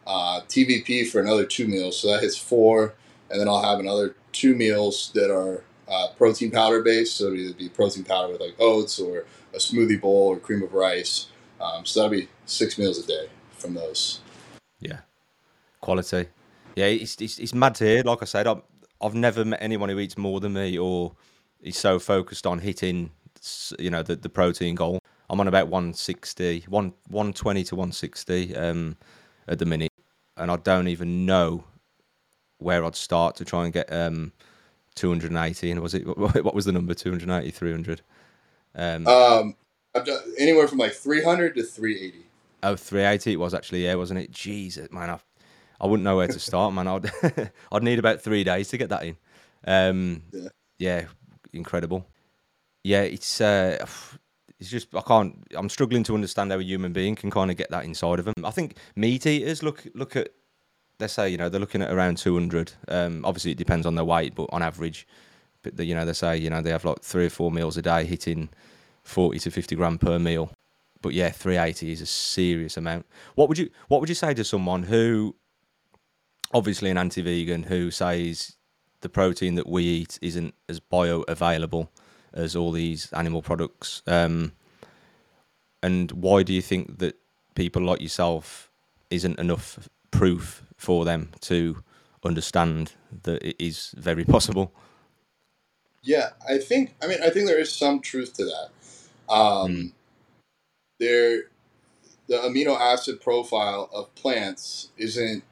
uh, 0.10 0.41
TVP 0.50 1.08
for 1.08 1.22
another 1.22 1.45
two 1.45 1.67
meals. 1.67 2.00
So 2.00 2.12
that 2.12 2.24
hits 2.24 2.36
four. 2.36 2.95
And 3.30 3.39
then 3.39 3.48
I'll 3.48 3.62
have 3.62 3.80
another 3.80 4.15
two 4.32 4.56
meals 4.56 5.12
that 5.13 5.32
are 5.32 5.63
uh, 5.88 6.08
protein 6.17 6.50
powder 6.50 6.82
based. 6.82 7.15
So 7.17 7.28
it'd 7.28 7.39
either 7.39 7.54
be 7.54 7.69
protein 7.69 8.04
powder 8.04 8.32
with 8.32 8.41
like 8.41 8.56
oats 8.60 9.00
or 9.00 9.26
a 9.54 9.58
smoothie 9.58 10.02
bowl 10.02 10.30
or 10.30 10.38
cream 10.38 10.63
of 10.63 10.74
rice. 10.74 11.28
Um, 11.62 11.86
so 11.86 12.02
that'll 12.02 12.17
be 12.17 12.28
six 12.45 12.78
meals 12.80 12.98
a 12.98 13.06
day 13.06 13.28
from 13.52 13.76
those. 13.76 14.22
Yeah, 14.80 15.02
quality. 15.80 16.28
Yeah, 16.76 16.86
it's 16.86 17.22
it's, 17.22 17.38
it's 17.38 17.54
mad 17.54 17.76
to 17.76 17.86
hear. 17.86 18.02
Like 18.04 18.22
I 18.22 18.26
said, 18.26 18.48
I've, 18.48 18.62
I've 19.02 19.13
never 19.13 19.45
met 19.45 19.62
anyone 19.62 19.89
who 19.89 20.00
eats 20.00 20.17
more 20.17 20.39
than 20.39 20.54
me 20.54 20.78
or 20.78 21.13
is 21.62 21.78
so 21.78 22.00
focused 22.00 22.48
on 22.48 22.60
hitting, 22.60 23.12
you 23.78 23.91
know, 23.91 24.02
the, 24.02 24.15
the 24.15 24.30
protein 24.30 24.76
goal. 24.76 25.00
I'm 25.30 25.39
on 25.39 25.48
about 25.48 25.67
160, 25.67 26.65
1, 26.67 26.93
120 27.10 27.63
to 27.65 27.76
160 27.76 28.56
um, 28.56 28.98
at 29.48 29.60
the 29.60 29.65
minute, 29.65 29.88
and 30.39 30.49
I 30.49 30.56
don't 30.56 30.88
even 30.88 31.25
know 31.25 31.65
where 32.58 32.84
I'd 32.84 32.95
start 32.95 33.36
to 33.38 33.45
try 33.45 33.65
and 33.65 33.73
get 33.73 33.91
um, 33.91 34.32
280. 34.95 35.71
And 35.71 35.82
was 35.82 35.93
it 35.93 36.06
what 36.17 36.56
was 36.56 36.65
the 36.65 36.71
number? 36.71 36.93
280, 36.93 37.52
300. 37.52 38.02
Um, 38.75 39.08
um, 39.08 39.56
I've 39.95 40.06
done 40.06 40.21
anywhere 40.38 40.67
from 40.67 40.78
like 40.78 40.93
300 40.93 41.56
to 41.56 41.63
380. 41.63 42.25
Oh, 42.62 42.75
380 42.75 43.34
it 43.34 43.36
was 43.38 43.54
actually, 43.54 43.86
yeah, 43.86 43.95
wasn't 43.95 44.19
it? 44.19 44.32
Jesus, 44.32 44.91
man, 44.91 45.10
I, 45.10 45.19
I 45.82 45.88
wouldn't 45.88 46.04
know 46.04 46.17
where 46.17 46.28
to 46.28 46.39
start, 46.39 46.73
man. 46.73 46.88
I'd 46.88 47.12
I'd 47.71 47.84
need 47.84 47.99
about 47.99 48.21
three 48.21 48.43
days 48.43 48.69
to 48.69 48.78
get 48.78 48.89
that 48.89 49.04
in. 49.04 49.17
Um, 49.65 50.23
yeah. 50.32 50.49
yeah, 50.78 51.06
incredible. 51.54 52.06
Yeah, 52.84 53.02
it's 53.02 53.41
uh, 53.41 53.86
it's 54.60 54.69
just 54.69 54.93
I 54.93 55.02
can't. 55.02 55.36
I'm 55.56 55.69
struggling 55.69 56.04
to 56.04 56.15
understand 56.15 56.52
how 56.52 56.60
a 56.60 56.63
human 56.63 56.91
being 56.91 57.15
can 57.15 57.32
kind 57.32 57.50
of 57.50 57.58
get 57.58 57.72
that 57.72 57.86
inside 57.86 58.19
of 58.19 58.26
them. 58.26 58.34
I 58.43 58.52
think 58.52 58.76
meat 58.95 59.26
eaters 59.26 59.63
look 59.63 59.86
look 59.93 60.15
at. 60.15 60.30
Let's 61.00 61.13
say 61.13 61.30
you 61.30 61.38
know 61.38 61.48
they're 61.48 61.62
looking 61.62 61.82
at 61.82 61.91
around 61.91 62.17
200. 62.17 62.74
Um, 62.89 63.24
obviously 63.24 63.52
it 63.52 63.58
depends 63.58 63.86
on 63.86 63.95
their 63.95 64.04
weight, 64.04 64.36
but 64.36 64.50
on 64.52 64.62
average, 64.62 65.08
but 65.63 65.78
the, 65.78 65.86
you 65.86 65.95
know 65.95 66.06
they 66.06 66.12
say 66.12 66.36
you 66.36 66.50
know 66.50 66.62
they 66.62 66.72
have 66.72 66.84
like 66.84 67.02
three 67.02 67.26
or 67.26 67.30
four 67.30 67.52
meals 67.52 67.78
a 67.78 67.82
day 67.82 68.04
hitting 68.04 68.50
40 69.04 69.39
to 69.39 69.52
50 69.52 69.76
gram 69.76 69.98
per 69.98 70.19
meal. 70.19 70.52
But 71.02 71.13
yeah, 71.13 71.30
380 71.30 71.93
is 71.93 72.02
a 72.02 72.06
serious 72.06 72.76
amount. 72.76 73.06
What 73.36 73.48
would 73.48 73.58
you 73.58 73.69
What 73.88 74.02
would 74.02 74.10
you 74.10 74.15
say 74.15 74.34
to 74.34 74.43
someone 74.43 74.84
who, 74.84 75.38
obviously 76.54 76.89
an 76.89 76.98
anti-vegan, 76.98 77.63
who 77.63 77.91
says 77.91 78.58
the 79.00 79.08
protein 79.08 79.56
that 79.56 79.69
we 79.69 79.84
eat 79.84 80.19
isn't 80.22 80.54
as 80.67 80.82
bioavailable 80.82 81.88
as 82.34 82.56
all 82.56 82.72
these 82.72 83.12
animal 83.13 83.42
products? 83.42 84.02
Um, 84.08 84.54
and 85.82 86.12
why 86.12 86.44
do 86.44 86.54
you 86.54 86.62
think 86.62 87.00
that 87.00 87.15
people 87.56 87.82
like 87.82 88.02
yourself 88.02 88.70
isn't 89.10 89.39
enough 89.39 89.89
proof 90.12 90.63
for 90.78 91.06
them 91.06 91.32
to 91.42 91.84
understand 92.24 92.94
that 93.24 93.42
it 93.44 93.56
is 93.60 93.94
very 93.98 94.26
possible? 94.26 94.72
Yeah, 96.02 96.30
I 96.48 96.58
think. 96.58 96.96
I 97.02 97.08
mean, 97.08 97.20
I 97.24 97.30
think 97.30 97.48
there 97.48 97.60
is 97.60 97.74
some 97.74 98.00
truth 98.00 98.34
to 98.36 98.46
that. 98.46 98.70
Um, 99.34 99.72
mm. 99.72 99.92
There, 101.00 101.44
the 102.28 102.38
amino 102.38 102.80
acid 102.80 103.22
profile 103.22 103.89
of 103.94 104.13
plants 104.15 104.89
isn't 104.98 105.44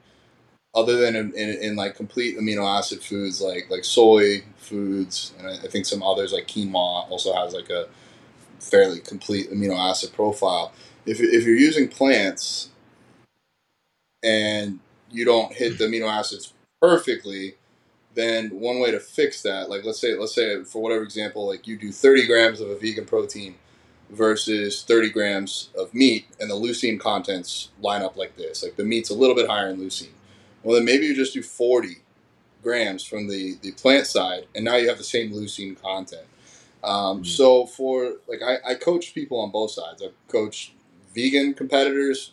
other 0.78 0.96
than 0.96 1.16
in, 1.16 1.34
in, 1.34 1.48
in, 1.60 1.76
like 1.76 1.96
complete 1.96 2.38
amino 2.38 2.64
acid 2.64 3.02
foods 3.02 3.40
like 3.40 3.68
like 3.68 3.84
soy 3.84 4.42
foods 4.56 5.32
and 5.38 5.48
I, 5.48 5.54
I, 5.54 5.68
think 5.68 5.86
some 5.86 6.02
others 6.02 6.32
like 6.32 6.46
quinoa 6.46 7.10
also 7.10 7.34
has 7.34 7.52
like 7.52 7.70
a 7.70 7.88
fairly 8.60 9.00
complete 9.00 9.50
amino 9.50 9.76
acid 9.76 10.12
profile. 10.12 10.72
If, 11.06 11.20
if 11.20 11.44
you're 11.44 11.56
using 11.56 11.88
plants 11.88 12.70
and 14.22 14.80
you 15.10 15.24
don't 15.24 15.52
hit 15.52 15.78
the 15.78 15.84
amino 15.84 16.08
acids 16.08 16.52
perfectly, 16.80 17.56
then 18.14 18.48
one 18.50 18.80
way 18.80 18.90
to 18.90 19.00
fix 19.00 19.42
that, 19.42 19.70
like 19.70 19.84
let's 19.84 20.00
say 20.00 20.14
let's 20.14 20.34
say 20.34 20.64
for 20.64 20.82
whatever 20.82 21.02
example, 21.02 21.46
like 21.46 21.66
you 21.66 21.76
do 21.76 21.92
30 21.92 22.26
grams 22.26 22.60
of 22.60 22.68
a 22.68 22.76
vegan 22.76 23.04
protein 23.04 23.54
versus 24.10 24.82
30 24.84 25.10
grams 25.10 25.70
of 25.78 25.92
meat, 25.94 26.26
and 26.40 26.50
the 26.50 26.54
leucine 26.54 26.98
contents 26.98 27.70
line 27.80 28.02
up 28.02 28.16
like 28.16 28.36
this. 28.36 28.62
Like 28.62 28.76
the 28.76 28.84
meat's 28.84 29.10
a 29.10 29.14
little 29.14 29.36
bit 29.36 29.48
higher 29.48 29.68
in 29.68 29.78
leucine. 29.78 30.08
Well, 30.62 30.76
then 30.76 30.84
maybe 30.84 31.06
you 31.06 31.14
just 31.14 31.34
do 31.34 31.42
40 31.42 31.98
grams 32.62 33.04
from 33.04 33.28
the, 33.28 33.56
the 33.62 33.72
plant 33.72 34.06
side, 34.06 34.46
and 34.54 34.64
now 34.64 34.76
you 34.76 34.88
have 34.88 34.98
the 34.98 35.04
same 35.04 35.32
leucine 35.32 35.80
content. 35.80 36.26
Um, 36.82 37.18
mm-hmm. 37.18 37.24
So 37.24 37.66
for 37.66 38.14
like 38.28 38.40
I, 38.42 38.72
I 38.72 38.74
coach 38.74 39.14
people 39.14 39.40
on 39.40 39.50
both 39.50 39.72
sides. 39.72 40.02
I 40.02 40.08
coach 40.30 40.72
vegan 41.14 41.54
competitors, 41.54 42.32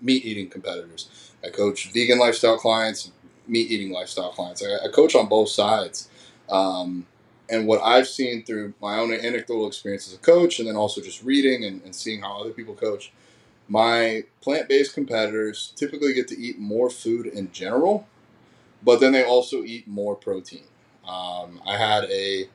meat 0.00 0.24
eating 0.24 0.48
competitors. 0.48 1.32
I 1.44 1.50
coach 1.50 1.92
vegan 1.92 2.18
lifestyle 2.18 2.58
clients, 2.58 3.12
meat 3.46 3.70
eating 3.70 3.92
lifestyle 3.92 4.30
clients. 4.30 4.64
I, 4.64 4.86
I 4.86 4.88
coach 4.90 5.14
on 5.14 5.28
both 5.28 5.48
sides. 5.48 6.08
Um, 6.48 7.06
and 7.48 7.66
what 7.66 7.80
I've 7.82 8.08
seen 8.08 8.44
through 8.44 8.74
my 8.80 8.98
own 8.98 9.12
anecdotal 9.12 9.68
experience 9.68 10.08
as 10.08 10.14
a 10.14 10.18
coach, 10.18 10.58
and 10.58 10.66
then 10.66 10.76
also 10.76 11.00
just 11.00 11.22
reading 11.22 11.64
and, 11.64 11.80
and 11.82 11.94
seeing 11.94 12.20
how 12.20 12.40
other 12.40 12.50
people 12.50 12.74
coach, 12.74 13.12
my 13.68 14.24
plant 14.40 14.68
based 14.68 14.94
competitors 14.94 15.72
typically 15.76 16.14
get 16.14 16.28
to 16.28 16.38
eat 16.38 16.58
more 16.58 16.88
food 16.90 17.26
in 17.26 17.50
general, 17.52 18.06
but 18.82 19.00
then 19.00 19.12
they 19.12 19.24
also 19.24 19.64
eat 19.64 19.88
more 19.88 20.14
protein. 20.14 20.64
Um, 21.06 21.60
I 21.66 21.76
had 21.76 22.04
a 22.04 22.48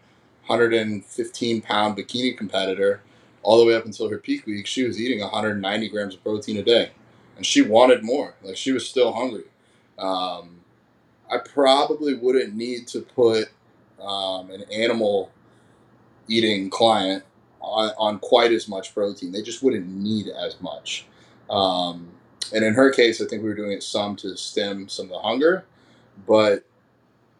115 0.45 1.61
pound 1.61 1.97
bikini 1.97 2.37
competitor 2.37 3.01
all 3.43 3.59
the 3.59 3.65
way 3.65 3.75
up 3.75 3.85
until 3.85 4.09
her 4.09 4.17
peak 4.17 4.45
week. 4.45 4.67
She 4.67 4.83
was 4.83 4.99
eating 4.99 5.19
190 5.19 5.89
grams 5.89 6.15
of 6.15 6.23
protein 6.23 6.57
a 6.57 6.63
day, 6.63 6.91
and 7.35 7.45
she 7.45 7.61
wanted 7.61 8.03
more. 8.03 8.35
Like 8.41 8.57
she 8.57 8.71
was 8.71 8.87
still 8.87 9.13
hungry. 9.13 9.45
Um, 9.97 10.61
I 11.29 11.37
probably 11.37 12.13
wouldn't 12.13 12.55
need 12.55 12.87
to 12.89 13.01
put 13.01 13.49
um, 14.01 14.49
an 14.51 14.63
animal 14.71 15.31
eating 16.27 16.69
client 16.69 17.23
on, 17.61 17.91
on, 17.97 18.19
quite 18.19 18.51
as 18.51 18.67
much 18.67 18.93
protein. 18.93 19.31
They 19.31 19.41
just 19.41 19.61
wouldn't 19.63 19.87
need 19.87 20.27
as 20.27 20.59
much. 20.61 21.05
Um, 21.49 22.09
and 22.53 22.65
in 22.65 22.73
her 22.73 22.91
case, 22.91 23.21
I 23.21 23.25
think 23.25 23.43
we 23.43 23.49
were 23.49 23.55
doing 23.55 23.71
it 23.71 23.83
some 23.83 24.15
to 24.17 24.35
stem 24.35 24.89
some 24.89 25.05
of 25.05 25.11
the 25.11 25.19
hunger, 25.19 25.65
but 26.27 26.65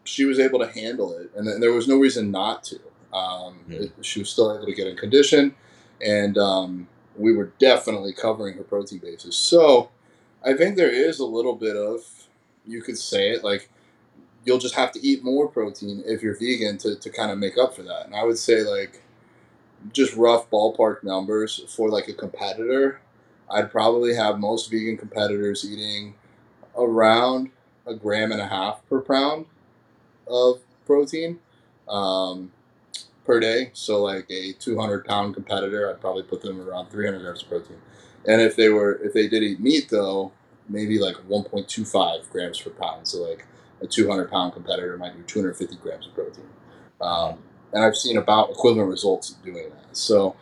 she 0.03 0.25
was 0.25 0.39
able 0.39 0.60
to 0.60 0.67
handle 0.67 1.13
it, 1.17 1.31
and 1.36 1.62
there 1.62 1.73
was 1.73 1.88
no 1.88 1.97
reason 1.97 2.31
not 2.31 2.63
to. 2.65 2.79
Um, 3.13 3.60
yeah. 3.67 3.79
it, 3.81 3.91
she 4.01 4.19
was 4.19 4.29
still 4.29 4.55
able 4.55 4.65
to 4.65 4.73
get 4.73 4.88
in 4.88 4.95
condition, 4.95 5.55
and 6.03 6.38
um, 6.38 6.88
we 7.17 7.34
were 7.34 7.51
definitely 7.60 8.13
covering 8.13 8.57
her 8.57 8.63
protein 8.63 8.99
basis. 8.99 9.36
So 9.36 9.89
I 10.43 10.53
think 10.53 10.75
there 10.75 10.89
is 10.89 11.19
a 11.19 11.25
little 11.25 11.55
bit 11.55 11.75
of, 11.75 12.27
you 12.65 12.81
could 12.81 12.97
say 12.97 13.29
it 13.29 13.43
like 13.43 13.69
you'll 14.45 14.60
just 14.60 14.75
have 14.75 14.91
to 14.93 15.05
eat 15.05 15.23
more 15.23 15.47
protein 15.47 16.03
if 16.05 16.23
you're 16.23 16.38
vegan 16.38 16.77
to, 16.79 16.95
to 16.95 17.10
kind 17.10 17.31
of 17.31 17.38
make 17.38 17.57
up 17.57 17.75
for 17.75 17.84
that. 17.84 18.05
And 18.05 18.15
I 18.15 18.23
would 18.23 18.38
say 18.38 18.63
like 18.63 19.01
just 19.93 20.15
rough 20.15 20.49
ballpark 20.49 21.03
numbers 21.03 21.61
for 21.67 21.89
like 21.89 22.07
a 22.07 22.13
competitor, 22.13 23.01
I'd 23.49 23.71
probably 23.71 24.15
have 24.15 24.39
most 24.39 24.71
vegan 24.71 24.97
competitors 24.97 25.69
eating 25.69 26.15
around 26.77 27.51
a 27.85 27.93
gram 27.93 28.31
and 28.31 28.41
a 28.41 28.47
half 28.47 28.81
per 28.87 29.01
pound 29.01 29.45
of 30.27 30.61
protein 30.85 31.39
um, 31.89 32.51
per 33.25 33.39
day. 33.39 33.71
So 33.73 34.01
like 34.01 34.29
a 34.29 34.53
200 34.53 35.05
pound 35.05 35.33
competitor, 35.33 35.89
I'd 35.89 36.01
probably 36.01 36.23
put 36.23 36.41
them 36.41 36.61
around 36.61 36.89
300 36.89 37.19
grams 37.19 37.41
of 37.41 37.49
protein. 37.49 37.77
And 38.27 38.41
if 38.41 38.55
they 38.55 38.69
were 38.69 38.93
if 39.03 39.13
they 39.13 39.27
did 39.27 39.43
eat 39.43 39.59
meat 39.59 39.89
though, 39.89 40.31
maybe 40.69 40.99
like 40.99 41.15
1.25 41.27 42.29
grams 42.29 42.61
per 42.61 42.69
pound. 42.69 43.07
So 43.07 43.23
like 43.23 43.45
a 43.81 43.87
200 43.87 44.29
pound 44.29 44.53
competitor 44.53 44.97
might 44.97 45.15
do 45.15 45.23
250 45.23 45.75
grams 45.77 46.07
of 46.07 46.13
protein. 46.13 46.45
Um, 47.01 47.39
and 47.73 47.84
I've 47.84 47.95
seen 47.95 48.17
about 48.17 48.51
equivalent 48.51 48.89
results 48.89 49.31
doing 49.43 49.69
that. 49.69 49.97
So, 49.97 50.36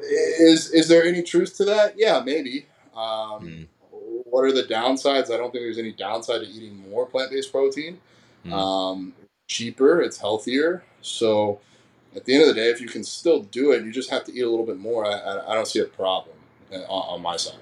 is 0.00 0.70
is 0.70 0.88
there 0.88 1.04
any 1.04 1.22
truth 1.22 1.56
to 1.58 1.64
that? 1.66 1.94
Yeah, 1.96 2.22
maybe. 2.24 2.66
Um, 2.94 3.40
mm. 3.42 3.66
What 3.90 4.44
are 4.44 4.52
the 4.52 4.62
downsides? 4.62 5.30
I 5.30 5.36
don't 5.36 5.52
think 5.52 5.64
there's 5.64 5.78
any 5.78 5.92
downside 5.92 6.40
to 6.40 6.46
eating 6.46 6.88
more 6.90 7.06
plant 7.06 7.30
based 7.30 7.52
protein. 7.52 8.00
Mm. 8.46 8.52
Um, 8.52 9.14
cheaper, 9.46 10.00
it's 10.00 10.18
healthier. 10.18 10.84
So, 11.00 11.60
at 12.16 12.24
the 12.24 12.34
end 12.34 12.42
of 12.42 12.48
the 12.48 12.54
day, 12.54 12.70
if 12.70 12.80
you 12.80 12.88
can 12.88 13.04
still 13.04 13.42
do 13.42 13.72
it, 13.72 13.84
you 13.84 13.92
just 13.92 14.10
have 14.10 14.24
to 14.24 14.32
eat 14.32 14.42
a 14.42 14.50
little 14.50 14.66
bit 14.66 14.78
more. 14.78 15.06
I, 15.06 15.12
I, 15.12 15.52
I 15.52 15.54
don't 15.54 15.66
see 15.66 15.80
a 15.80 15.84
problem 15.84 16.36
uh, 16.72 16.78
on, 16.78 17.16
on 17.16 17.22
my 17.22 17.36
side. 17.36 17.58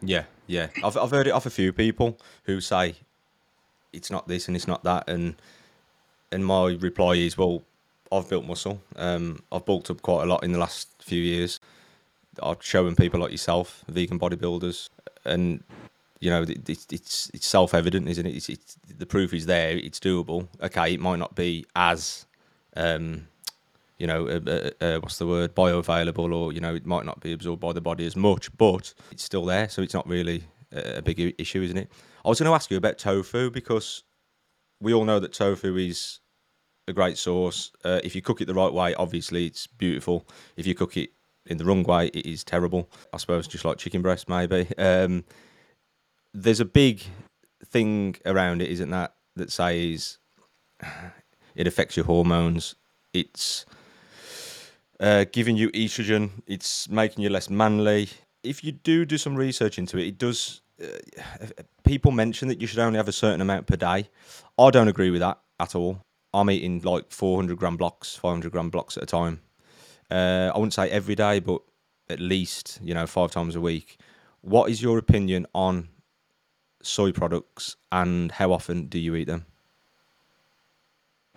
Yeah, 0.00 0.24
yeah. 0.46 0.68
I've, 0.82 0.96
I've 0.96 1.10
heard 1.10 1.26
it 1.26 1.30
off 1.30 1.46
a 1.46 1.50
few 1.50 1.72
people 1.72 2.18
who 2.44 2.60
say 2.60 2.96
it's 3.92 4.10
not 4.10 4.28
this 4.28 4.48
and 4.48 4.56
it's 4.56 4.68
not 4.68 4.84
that. 4.84 5.08
And 5.08 5.36
and 6.34 6.44
my 6.44 6.72
reply 6.80 7.14
is, 7.14 7.38
well, 7.38 7.62
I've 8.12 8.28
built 8.28 8.44
muscle. 8.44 8.80
Um, 8.96 9.42
I've 9.50 9.64
bulked 9.64 9.90
up 9.90 10.02
quite 10.02 10.24
a 10.24 10.26
lot 10.26 10.44
in 10.44 10.52
the 10.52 10.58
last 10.58 10.88
few 11.00 11.20
years. 11.20 11.60
I'm 12.42 12.56
showing 12.60 12.96
people 12.96 13.20
like 13.20 13.30
yourself, 13.30 13.84
vegan 13.88 14.18
bodybuilders, 14.18 14.88
and 15.24 15.62
you 16.20 16.30
know 16.30 16.44
it's 16.48 16.86
it's 16.90 17.30
it's 17.32 17.46
self 17.46 17.74
evident, 17.74 18.08
isn't 18.08 18.26
it? 18.26 18.34
It's, 18.34 18.48
it's, 18.48 18.76
the 18.98 19.06
proof 19.06 19.32
is 19.32 19.46
there. 19.46 19.76
It's 19.76 20.00
doable. 20.00 20.48
Okay, 20.60 20.94
it 20.94 21.00
might 21.00 21.20
not 21.20 21.34
be 21.34 21.64
as 21.76 22.26
um, 22.76 23.28
you 23.98 24.06
know, 24.08 24.26
uh, 24.26 24.40
uh, 24.46 24.84
uh, 24.84 24.98
what's 24.98 25.18
the 25.18 25.26
word, 25.26 25.54
bioavailable, 25.54 26.34
or 26.34 26.52
you 26.52 26.60
know, 26.60 26.74
it 26.74 26.84
might 26.84 27.06
not 27.06 27.20
be 27.20 27.32
absorbed 27.32 27.60
by 27.60 27.72
the 27.72 27.80
body 27.80 28.04
as 28.06 28.16
much, 28.16 28.54
but 28.56 28.92
it's 29.12 29.22
still 29.22 29.44
there, 29.44 29.68
so 29.68 29.82
it's 29.82 29.94
not 29.94 30.06
really 30.08 30.44
a 30.72 31.00
big 31.00 31.34
issue, 31.38 31.62
isn't 31.62 31.76
it? 31.76 31.90
I 32.24 32.28
was 32.28 32.40
going 32.40 32.50
to 32.50 32.54
ask 32.54 32.70
you 32.70 32.76
about 32.76 32.98
tofu 32.98 33.50
because 33.50 34.02
we 34.80 34.92
all 34.92 35.04
know 35.04 35.20
that 35.20 35.32
tofu 35.32 35.76
is 35.76 36.18
a 36.88 36.92
great 36.92 37.18
sauce. 37.18 37.72
Uh, 37.84 38.00
if 38.04 38.14
you 38.14 38.22
cook 38.22 38.40
it 38.40 38.46
the 38.46 38.54
right 38.54 38.72
way, 38.72 38.94
obviously 38.94 39.46
it's 39.46 39.66
beautiful. 39.66 40.26
If 40.56 40.66
you 40.66 40.74
cook 40.74 40.96
it 40.96 41.10
in 41.46 41.58
the 41.58 41.64
wrong 41.64 41.82
way, 41.82 42.08
it 42.08 42.26
is 42.26 42.44
terrible. 42.44 42.90
I 43.12 43.18
suppose 43.18 43.46
just 43.46 43.64
like 43.64 43.78
chicken 43.78 44.02
breast, 44.02 44.28
maybe. 44.28 44.68
Um, 44.78 45.24
there's 46.36 46.58
a 46.58 46.64
big 46.64 47.00
thing 47.64 48.16
around 48.26 48.60
it, 48.60 48.68
isn't 48.70 48.90
that? 48.90 49.14
That 49.36 49.52
says 49.52 50.18
it 51.54 51.66
affects 51.66 51.96
your 51.96 52.06
hormones. 52.06 52.74
It's 53.12 53.64
uh, 54.98 55.26
giving 55.32 55.56
you 55.56 55.70
estrogen. 55.70 56.42
It's 56.46 56.88
making 56.88 57.22
you 57.22 57.30
less 57.30 57.48
manly. 57.48 58.08
If 58.42 58.64
you 58.64 58.72
do 58.72 59.04
do 59.04 59.16
some 59.16 59.36
research 59.36 59.78
into 59.78 59.96
it, 59.98 60.08
it 60.08 60.18
does 60.18 60.60
uh, 60.82 60.86
people 61.84 62.10
mention 62.10 62.48
that 62.48 62.60
you 62.60 62.66
should 62.66 62.80
only 62.80 62.96
have 62.96 63.08
a 63.08 63.12
certain 63.12 63.40
amount 63.40 63.66
per 63.66 63.76
day. 63.76 64.08
I 64.58 64.70
don't 64.70 64.88
agree 64.88 65.10
with 65.10 65.20
that 65.20 65.38
at 65.60 65.74
all. 65.74 66.00
I'm 66.34 66.50
eating 66.50 66.80
like 66.82 67.10
400 67.12 67.56
gram 67.56 67.76
blocks, 67.76 68.16
500 68.16 68.50
gram 68.50 68.68
blocks 68.68 68.96
at 68.96 69.04
a 69.04 69.06
time. 69.06 69.40
Uh, 70.10 70.50
I 70.52 70.58
wouldn't 70.58 70.74
say 70.74 70.90
every 70.90 71.14
day, 71.14 71.38
but 71.38 71.62
at 72.10 72.20
least 72.20 72.80
you 72.82 72.92
know 72.92 73.06
five 73.06 73.30
times 73.30 73.56
a 73.56 73.60
week. 73.60 73.98
What 74.42 74.68
is 74.68 74.82
your 74.82 74.98
opinion 74.98 75.46
on 75.54 75.88
soy 76.82 77.12
products 77.12 77.76
and 77.90 78.30
how 78.32 78.52
often 78.52 78.86
do 78.86 78.98
you 78.98 79.14
eat 79.14 79.24
them? 79.24 79.46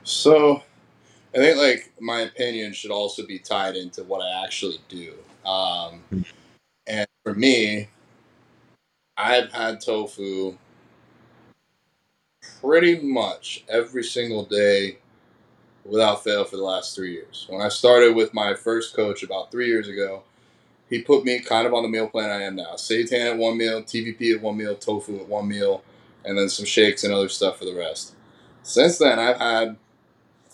So, 0.03 0.63
I 1.33 1.38
think 1.38 1.57
like 1.57 1.93
my 1.99 2.21
opinion 2.21 2.73
should 2.73 2.91
also 2.91 3.25
be 3.25 3.39
tied 3.39 3.75
into 3.75 4.03
what 4.03 4.21
I 4.21 4.43
actually 4.43 4.79
do. 4.89 5.13
Um, 5.45 6.03
hmm. 6.10 6.21
and 6.88 7.07
for 7.23 7.33
me, 7.33 7.88
I've 9.15 9.51
had 9.51 9.79
tofu 9.79 10.57
pretty 12.62 13.00
much 13.00 13.63
every 13.70 14.04
single 14.04 14.46
day 14.46 14.98
without 15.86 16.24
fail 16.24 16.43
for 16.43 16.58
the 16.58 16.63
last 16.63 16.96
three 16.96 17.13
years. 17.13 17.46
When 17.50 17.62
I 17.62 17.70
started 17.70 18.15
with 18.15 18.34
my 18.34 18.54
first 18.54 18.96
coach 18.96 19.24
about 19.24 19.52
three 19.52 19.67
years 19.67 19.88
ago, 19.88 20.24
he 20.89 21.02
put 21.02 21.26
me 21.26 21.39
kind 21.39 21.67
of 21.67 21.74
on 21.74 21.84
the 21.84 21.89
meal 21.89 22.08
plan 22.08 22.30
I 22.30 22.43
am 22.43 22.56
now. 22.56 22.74
Seitan 22.76 23.32
at 23.32 23.38
one 23.38 23.58
meal, 23.58 23.84
TVP 23.84 24.36
at 24.36 24.41
one 24.41 24.58
meal, 24.58 24.76
tofu 24.76 25.20
at 25.20 25.28
one 25.28 25.48
meal, 25.48 25.84
and 26.24 26.38
then 26.38 26.50
some 26.50 26.65
shakes 26.65 27.04
and 27.04 27.13
other 27.13 27.30
stuff 27.30 27.58
for 27.60 27.65
the 27.65 27.76
rest. 27.76 28.13
Since 28.63 28.98
then, 28.98 29.20
I've 29.20 29.38
had 29.38 29.78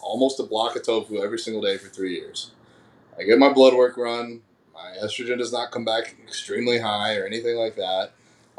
almost 0.02 0.40
a 0.40 0.44
block 0.44 0.76
of 0.76 0.84
tofu 0.84 1.24
every 1.24 1.40
single 1.40 1.62
day 1.62 1.78
for 1.78 1.88
three 1.90 2.14
years. 2.16 2.52
I 3.18 3.24
get 3.24 3.40
my 3.40 3.52
blood 3.52 3.74
work 3.74 3.98
run. 3.98 4.42
My 4.74 4.96
estrogen 5.04 5.38
does 5.38 5.54
not 5.54 5.72
come 5.72 5.86
back 5.86 6.16
extremely 6.24 6.80
high 6.80 7.16
or 7.16 7.26
anything 7.26 7.56
like 7.56 7.76
that. 7.76 8.12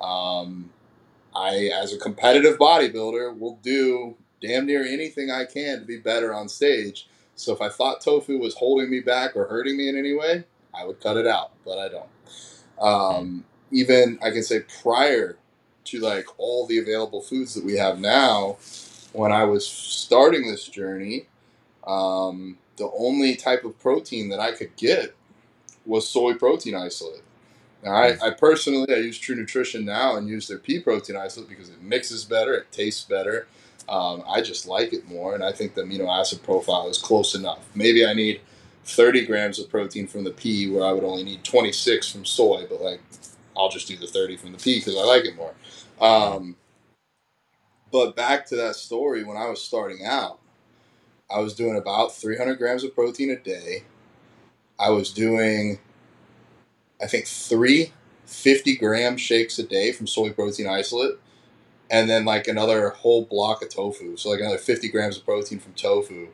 Um, 0.02 0.70
I, 1.34 1.70
as 1.74 1.92
a 1.92 1.98
competitive 1.98 2.58
bodybuilder, 2.58 3.38
will 3.38 3.58
do 3.62 4.16
damn 4.40 4.66
near 4.66 4.84
anything 4.84 5.30
I 5.30 5.44
can 5.44 5.80
to 5.80 5.84
be 5.84 5.98
better 5.98 6.32
on 6.34 6.48
stage. 6.48 7.08
So 7.36 7.52
if 7.52 7.60
I 7.60 7.68
thought 7.68 8.00
tofu 8.00 8.38
was 8.38 8.54
holding 8.54 8.90
me 8.90 9.00
back 9.00 9.36
or 9.36 9.46
hurting 9.46 9.76
me 9.76 9.88
in 9.88 9.96
any 9.98 10.14
way, 10.14 10.44
I 10.72 10.84
would 10.84 11.00
cut 11.00 11.16
it 11.16 11.26
out, 11.26 11.52
but 11.64 11.78
I 11.78 11.88
don't. 11.88 12.08
Um, 12.80 13.44
even 13.70 14.18
I 14.22 14.30
can 14.30 14.42
say 14.42 14.60
prior 14.82 15.36
to 15.86 16.00
like 16.00 16.26
all 16.38 16.66
the 16.66 16.78
available 16.78 17.20
foods 17.20 17.54
that 17.54 17.64
we 17.64 17.76
have 17.76 17.98
now, 17.98 18.56
when 19.12 19.32
I 19.32 19.44
was 19.44 19.66
starting 19.66 20.46
this 20.50 20.68
journey, 20.68 21.26
um, 21.86 22.58
the 22.76 22.90
only 22.96 23.36
type 23.36 23.64
of 23.64 23.78
protein 23.78 24.28
that 24.30 24.40
I 24.40 24.52
could 24.52 24.74
get 24.76 25.14
was 25.86 26.08
soy 26.08 26.34
protein 26.34 26.74
isolate. 26.74 27.23
Now, 27.84 27.94
I, 27.96 28.16
I 28.22 28.30
personally 28.32 28.94
I 28.94 28.98
use 28.98 29.18
True 29.18 29.36
Nutrition 29.36 29.86
now 29.86 30.16
and 30.16 30.28
use 30.28 30.48
their 30.48 30.58
pea 30.58 30.80
protein 30.80 31.16
isolate 31.16 31.50
because 31.50 31.70
it 31.70 31.82
mixes 31.82 32.24
better, 32.26 32.54
it 32.54 32.72
tastes 32.72 33.04
better. 33.04 33.48
Um, 33.88 34.24
I 34.28 34.42
just 34.42 34.66
like 34.68 34.94
it 34.94 35.08
more, 35.08 35.34
and 35.36 35.44
I 35.44 35.52
think 35.52 35.74
the 35.74 35.82
amino 35.82 36.08
acid 36.08 36.42
profile 36.44 36.88
is 36.90 36.98
close 36.98 37.36
enough. 37.36 37.60
Maybe 37.76 38.06
I 38.06 38.14
need 38.14 38.42
30 38.86 39.26
grams 39.26 39.60
of 39.60 39.70
protein 39.70 40.08
from 40.08 40.24
the 40.24 40.32
pea 40.32 40.70
where 40.70 40.84
I 40.86 40.92
would 40.92 41.04
only 41.04 41.24
need 41.24 41.44
26 41.44 42.10
from 42.12 42.26
soy, 42.26 42.66
but 42.70 42.82
like 42.82 43.02
I'll 43.56 43.70
just 43.70 43.88
do 43.88 43.96
the 43.98 44.08
30 44.08 44.38
from 44.38 44.52
the 44.52 44.58
pea 44.58 44.80
because 44.80 44.96
I 44.96 45.04
like 45.04 45.26
it 45.26 45.36
more. 45.36 45.54
Um, 46.00 46.56
but 47.92 48.16
back 48.16 48.46
to 48.48 48.56
that 48.56 48.76
story, 48.76 49.24
when 49.24 49.38
I 49.38 49.48
was 49.48 49.62
starting 49.62 50.04
out, 50.04 50.40
I 51.30 51.40
was 51.40 51.54
doing 51.54 51.76
about 51.76 52.14
300 52.14 52.56
grams 52.58 52.84
of 52.84 52.94
protein 52.94 53.30
a 53.30 53.36
day. 53.36 53.84
I 54.78 54.90
was 54.90 55.12
doing, 55.12 55.80
I 57.04 57.06
think, 57.06 57.26
three 57.26 57.92
50 58.26 58.76
gram 58.76 59.16
shakes 59.16 59.58
a 59.58 59.62
day 59.62 59.92
from 59.92 60.06
soy 60.06 60.30
protein 60.30 60.66
isolate, 60.66 61.18
and 61.90 62.08
then 62.08 62.24
like 62.24 62.48
another 62.48 62.90
whole 62.90 63.24
block 63.24 63.62
of 63.62 63.68
tofu. 63.68 64.16
So, 64.16 64.30
like 64.30 64.40
another 64.40 64.58
50 64.58 64.88
grams 64.88 65.18
of 65.18 65.24
protein 65.24 65.60
from 65.60 65.74
tofu 65.74 66.28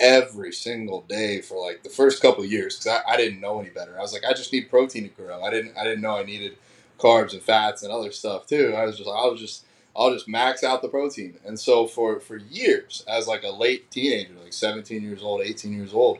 every 0.00 0.52
single 0.52 1.02
day 1.02 1.42
for 1.42 1.62
like 1.62 1.82
the 1.82 1.90
first 1.90 2.22
couple 2.22 2.44
years 2.44 2.78
because 2.78 3.02
I, 3.06 3.12
I 3.12 3.16
didn't 3.16 3.40
know 3.40 3.60
any 3.60 3.68
better. 3.68 3.98
I 3.98 4.00
was 4.00 4.12
like, 4.12 4.24
I 4.24 4.32
just 4.32 4.52
need 4.52 4.70
protein 4.70 5.02
to 5.02 5.10
grow. 5.10 5.42
I 5.42 5.50
didn't 5.50 5.76
I 5.76 5.84
didn't 5.84 6.00
know 6.00 6.16
I 6.16 6.22
needed 6.22 6.56
carbs 6.98 7.32
and 7.32 7.42
fats 7.42 7.82
and 7.82 7.92
other 7.92 8.12
stuff 8.12 8.46
too. 8.46 8.74
I 8.76 8.86
was 8.86 8.96
just 8.96 9.08
I 9.08 9.26
was 9.26 9.40
just 9.40 9.66
I'll 9.94 10.12
just 10.12 10.28
max 10.28 10.64
out 10.64 10.82
the 10.82 10.88
protein. 10.88 11.38
And 11.44 11.58
so 11.58 11.86
for 11.86 12.20
for 12.20 12.36
years, 12.36 13.04
as 13.06 13.28
like 13.28 13.42
a 13.42 13.50
late 13.50 13.90
teenager, 13.90 14.34
like 14.42 14.52
17 14.52 15.02
years 15.02 15.22
old, 15.22 15.42
18 15.42 15.72
years 15.72 15.92
old, 15.92 16.18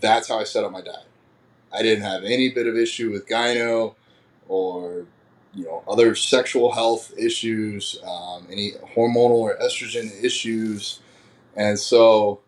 that's 0.00 0.28
how 0.28 0.38
I 0.38 0.44
set 0.44 0.64
up 0.64 0.72
my 0.72 0.82
diet. 0.82 1.06
I 1.72 1.82
didn't 1.82 2.04
have 2.04 2.24
any 2.24 2.50
bit 2.50 2.66
of 2.66 2.76
issue 2.76 3.10
with 3.10 3.28
gyno 3.28 3.94
or 4.48 5.06
you 5.54 5.64
know 5.64 5.82
other 5.88 6.14
sexual 6.14 6.72
health 6.72 7.12
issues, 7.18 7.98
um, 8.06 8.46
any 8.50 8.72
hormonal 8.94 9.30
or 9.30 9.56
estrogen 9.58 10.12
issues, 10.22 11.00
and 11.56 11.78
so 11.78 12.40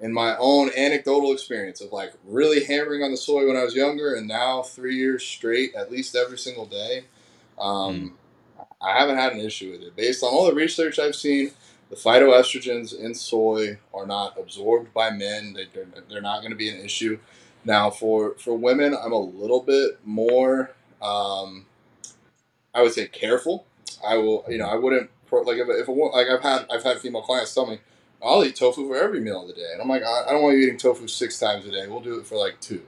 in 0.00 0.12
my 0.12 0.36
own 0.38 0.70
anecdotal 0.76 1.32
experience 1.32 1.80
of 1.80 1.92
like 1.92 2.12
really 2.26 2.64
hammering 2.64 3.02
on 3.02 3.10
the 3.10 3.16
soy 3.16 3.46
when 3.46 3.56
I 3.56 3.64
was 3.64 3.74
younger 3.74 4.14
and 4.14 4.28
now 4.28 4.62
three 4.62 4.96
years 4.96 5.24
straight, 5.24 5.74
at 5.74 5.90
least 5.90 6.14
every 6.14 6.38
single 6.38 6.66
day, 6.66 7.04
um, 7.58 8.16
mm. 8.58 8.64
I 8.80 8.98
haven't 8.98 9.16
had 9.16 9.32
an 9.32 9.40
issue 9.40 9.72
with 9.72 9.82
it. 9.82 9.96
Based 9.96 10.22
on 10.22 10.32
all 10.32 10.46
the 10.46 10.54
research 10.54 10.98
I've 10.98 11.16
seen, 11.16 11.52
the 11.88 11.96
phytoestrogens 11.96 12.98
in 12.98 13.14
soy 13.14 13.78
are 13.94 14.06
not 14.06 14.38
absorbed 14.38 14.92
by 14.92 15.10
men. 15.10 15.54
They, 15.54 15.66
they're, 15.72 15.86
they're 16.08 16.20
not 16.20 16.40
going 16.40 16.50
to 16.50 16.56
be 16.56 16.68
an 16.68 16.84
issue. 16.84 17.18
Now, 17.66 17.90
for, 17.90 18.36
for 18.36 18.56
women, 18.56 18.96
I'm 18.96 19.12
a 19.12 19.18
little 19.18 19.60
bit 19.60 19.98
more, 20.04 20.70
um, 21.02 21.66
I 22.72 22.80
would 22.82 22.92
say, 22.92 23.08
careful. 23.08 23.66
I 24.06 24.16
will, 24.16 24.44
you 24.48 24.58
know, 24.58 24.66
I 24.66 24.76
wouldn't 24.76 25.10
like 25.32 25.58
if, 25.58 25.68
if 25.68 25.88
a, 25.88 25.90
like 25.90 26.28
I've 26.28 26.42
had 26.42 26.66
I've 26.70 26.84
had 26.84 26.98
female 26.98 27.22
clients 27.22 27.52
tell 27.52 27.66
me 27.66 27.80
I'll 28.22 28.44
eat 28.44 28.56
tofu 28.56 28.86
for 28.88 28.96
every 28.96 29.20
meal 29.20 29.42
of 29.42 29.48
the 29.48 29.54
day. 29.54 29.68
And 29.72 29.82
I'm 29.82 29.88
like, 29.88 30.02
I, 30.02 30.24
I 30.28 30.32
don't 30.32 30.42
want 30.42 30.56
you 30.56 30.62
eating 30.62 30.78
tofu 30.78 31.06
six 31.06 31.38
times 31.38 31.66
a 31.66 31.70
day. 31.70 31.86
We'll 31.86 32.00
do 32.00 32.18
it 32.18 32.26
for 32.26 32.36
like 32.36 32.60
two. 32.60 32.82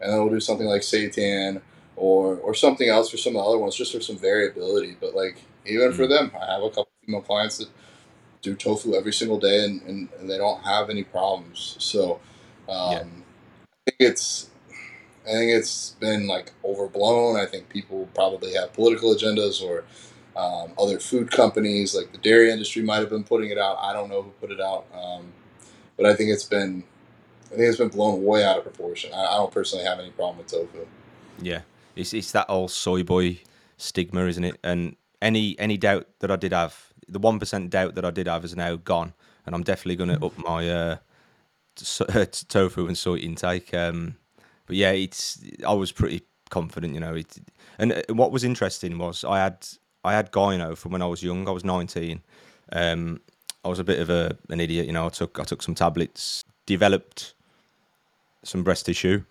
And 0.00 0.12
then 0.12 0.20
we'll 0.20 0.30
do 0.32 0.40
something 0.40 0.66
like 0.66 0.82
seitan 0.82 1.62
or, 1.94 2.36
or 2.38 2.54
something 2.54 2.88
else 2.88 3.10
for 3.10 3.16
some 3.16 3.36
of 3.36 3.42
the 3.42 3.48
other 3.48 3.58
ones, 3.58 3.76
just 3.76 3.92
for 3.92 4.00
some 4.00 4.18
variability. 4.18 4.96
But 5.00 5.14
like, 5.14 5.36
even 5.64 5.88
mm-hmm. 5.88 5.96
for 5.96 6.06
them, 6.06 6.32
I 6.34 6.52
have 6.54 6.62
a 6.62 6.68
couple 6.68 6.88
female 7.04 7.20
clients 7.20 7.58
that 7.58 7.68
do 8.42 8.56
tofu 8.56 8.94
every 8.94 9.12
single 9.12 9.38
day 9.38 9.64
and, 9.64 9.82
and, 9.82 10.08
and 10.18 10.28
they 10.28 10.36
don't 10.36 10.62
have 10.62 10.90
any 10.90 11.04
problems. 11.04 11.76
So, 11.78 12.20
um, 12.68 12.92
yeah. 12.92 13.04
I 13.86 13.90
think 13.90 14.10
it's, 14.12 14.50
I 15.24 15.32
think 15.32 15.52
it's 15.52 15.90
been 16.00 16.26
like 16.26 16.52
overblown. 16.64 17.36
I 17.36 17.46
think 17.46 17.68
people 17.68 18.08
probably 18.14 18.54
have 18.54 18.72
political 18.72 19.14
agendas 19.14 19.62
or 19.62 19.84
um, 20.36 20.72
other 20.78 20.98
food 20.98 21.30
companies, 21.30 21.94
like 21.94 22.12
the 22.12 22.18
dairy 22.18 22.50
industry, 22.50 22.82
might 22.82 22.98
have 22.98 23.10
been 23.10 23.24
putting 23.24 23.50
it 23.50 23.58
out. 23.58 23.78
I 23.80 23.92
don't 23.92 24.08
know 24.08 24.22
who 24.22 24.30
put 24.40 24.50
it 24.50 24.60
out, 24.60 24.86
um, 24.94 25.32
but 25.96 26.06
I 26.06 26.14
think 26.14 26.30
it's 26.30 26.44
been, 26.44 26.84
I 27.46 27.56
think 27.56 27.62
it's 27.62 27.78
been 27.78 27.88
blown 27.88 28.24
way 28.24 28.44
out 28.44 28.56
of 28.56 28.62
proportion. 28.62 29.12
I, 29.12 29.24
I, 29.24 29.36
don't 29.36 29.52
personally 29.52 29.84
have 29.84 29.98
any 29.98 30.10
problem 30.10 30.38
with 30.38 30.46
tofu. 30.46 30.86
Yeah, 31.40 31.62
it's 31.96 32.14
it's 32.14 32.32
that 32.32 32.46
old 32.48 32.70
soy 32.70 33.02
boy 33.02 33.40
stigma, 33.76 34.26
isn't 34.26 34.44
it? 34.44 34.58
And 34.64 34.96
any 35.20 35.58
any 35.58 35.76
doubt 35.76 36.06
that 36.20 36.30
I 36.30 36.36
did 36.36 36.52
have, 36.52 36.92
the 37.08 37.18
one 37.18 37.38
percent 37.38 37.70
doubt 37.70 37.94
that 37.96 38.04
I 38.04 38.10
did 38.10 38.26
have 38.26 38.44
is 38.44 38.56
now 38.56 38.76
gone, 38.76 39.12
and 39.44 39.54
I'm 39.54 39.64
definitely 39.64 39.96
going 39.96 40.18
to 40.18 40.24
up 40.24 40.38
my 40.38 40.68
uh, 40.68 40.96
tofu 42.48 42.86
and 42.86 42.96
soy 42.96 43.16
intake. 43.16 43.72
Um, 43.74 44.16
but 44.66 44.76
yeah, 44.76 44.92
it's 44.92 45.42
I 45.66 45.72
was 45.74 45.92
pretty 45.92 46.22
confident, 46.50 46.94
you 46.94 47.00
know. 47.00 47.14
It, 47.14 47.38
and 47.78 47.92
uh, 47.92 48.02
what 48.10 48.32
was 48.32 48.44
interesting 48.44 48.98
was 48.98 49.24
I 49.24 49.38
had 49.38 49.66
I 50.04 50.12
had 50.12 50.32
gyno 50.32 50.76
from 50.76 50.92
when 50.92 51.02
I 51.02 51.06
was 51.06 51.22
young. 51.22 51.48
I 51.48 51.52
was 51.52 51.64
19. 51.64 52.20
Um, 52.72 53.20
I 53.64 53.68
was 53.68 53.78
a 53.78 53.84
bit 53.84 54.00
of 54.00 54.10
a, 54.10 54.36
an 54.50 54.60
idiot, 54.60 54.86
you 54.86 54.92
know. 54.92 55.06
I 55.06 55.10
took 55.10 55.38
I 55.38 55.44
took 55.44 55.62
some 55.62 55.74
tablets, 55.74 56.44
developed 56.66 57.34
some 58.44 58.62
breast 58.62 58.86
tissue. 58.86 59.24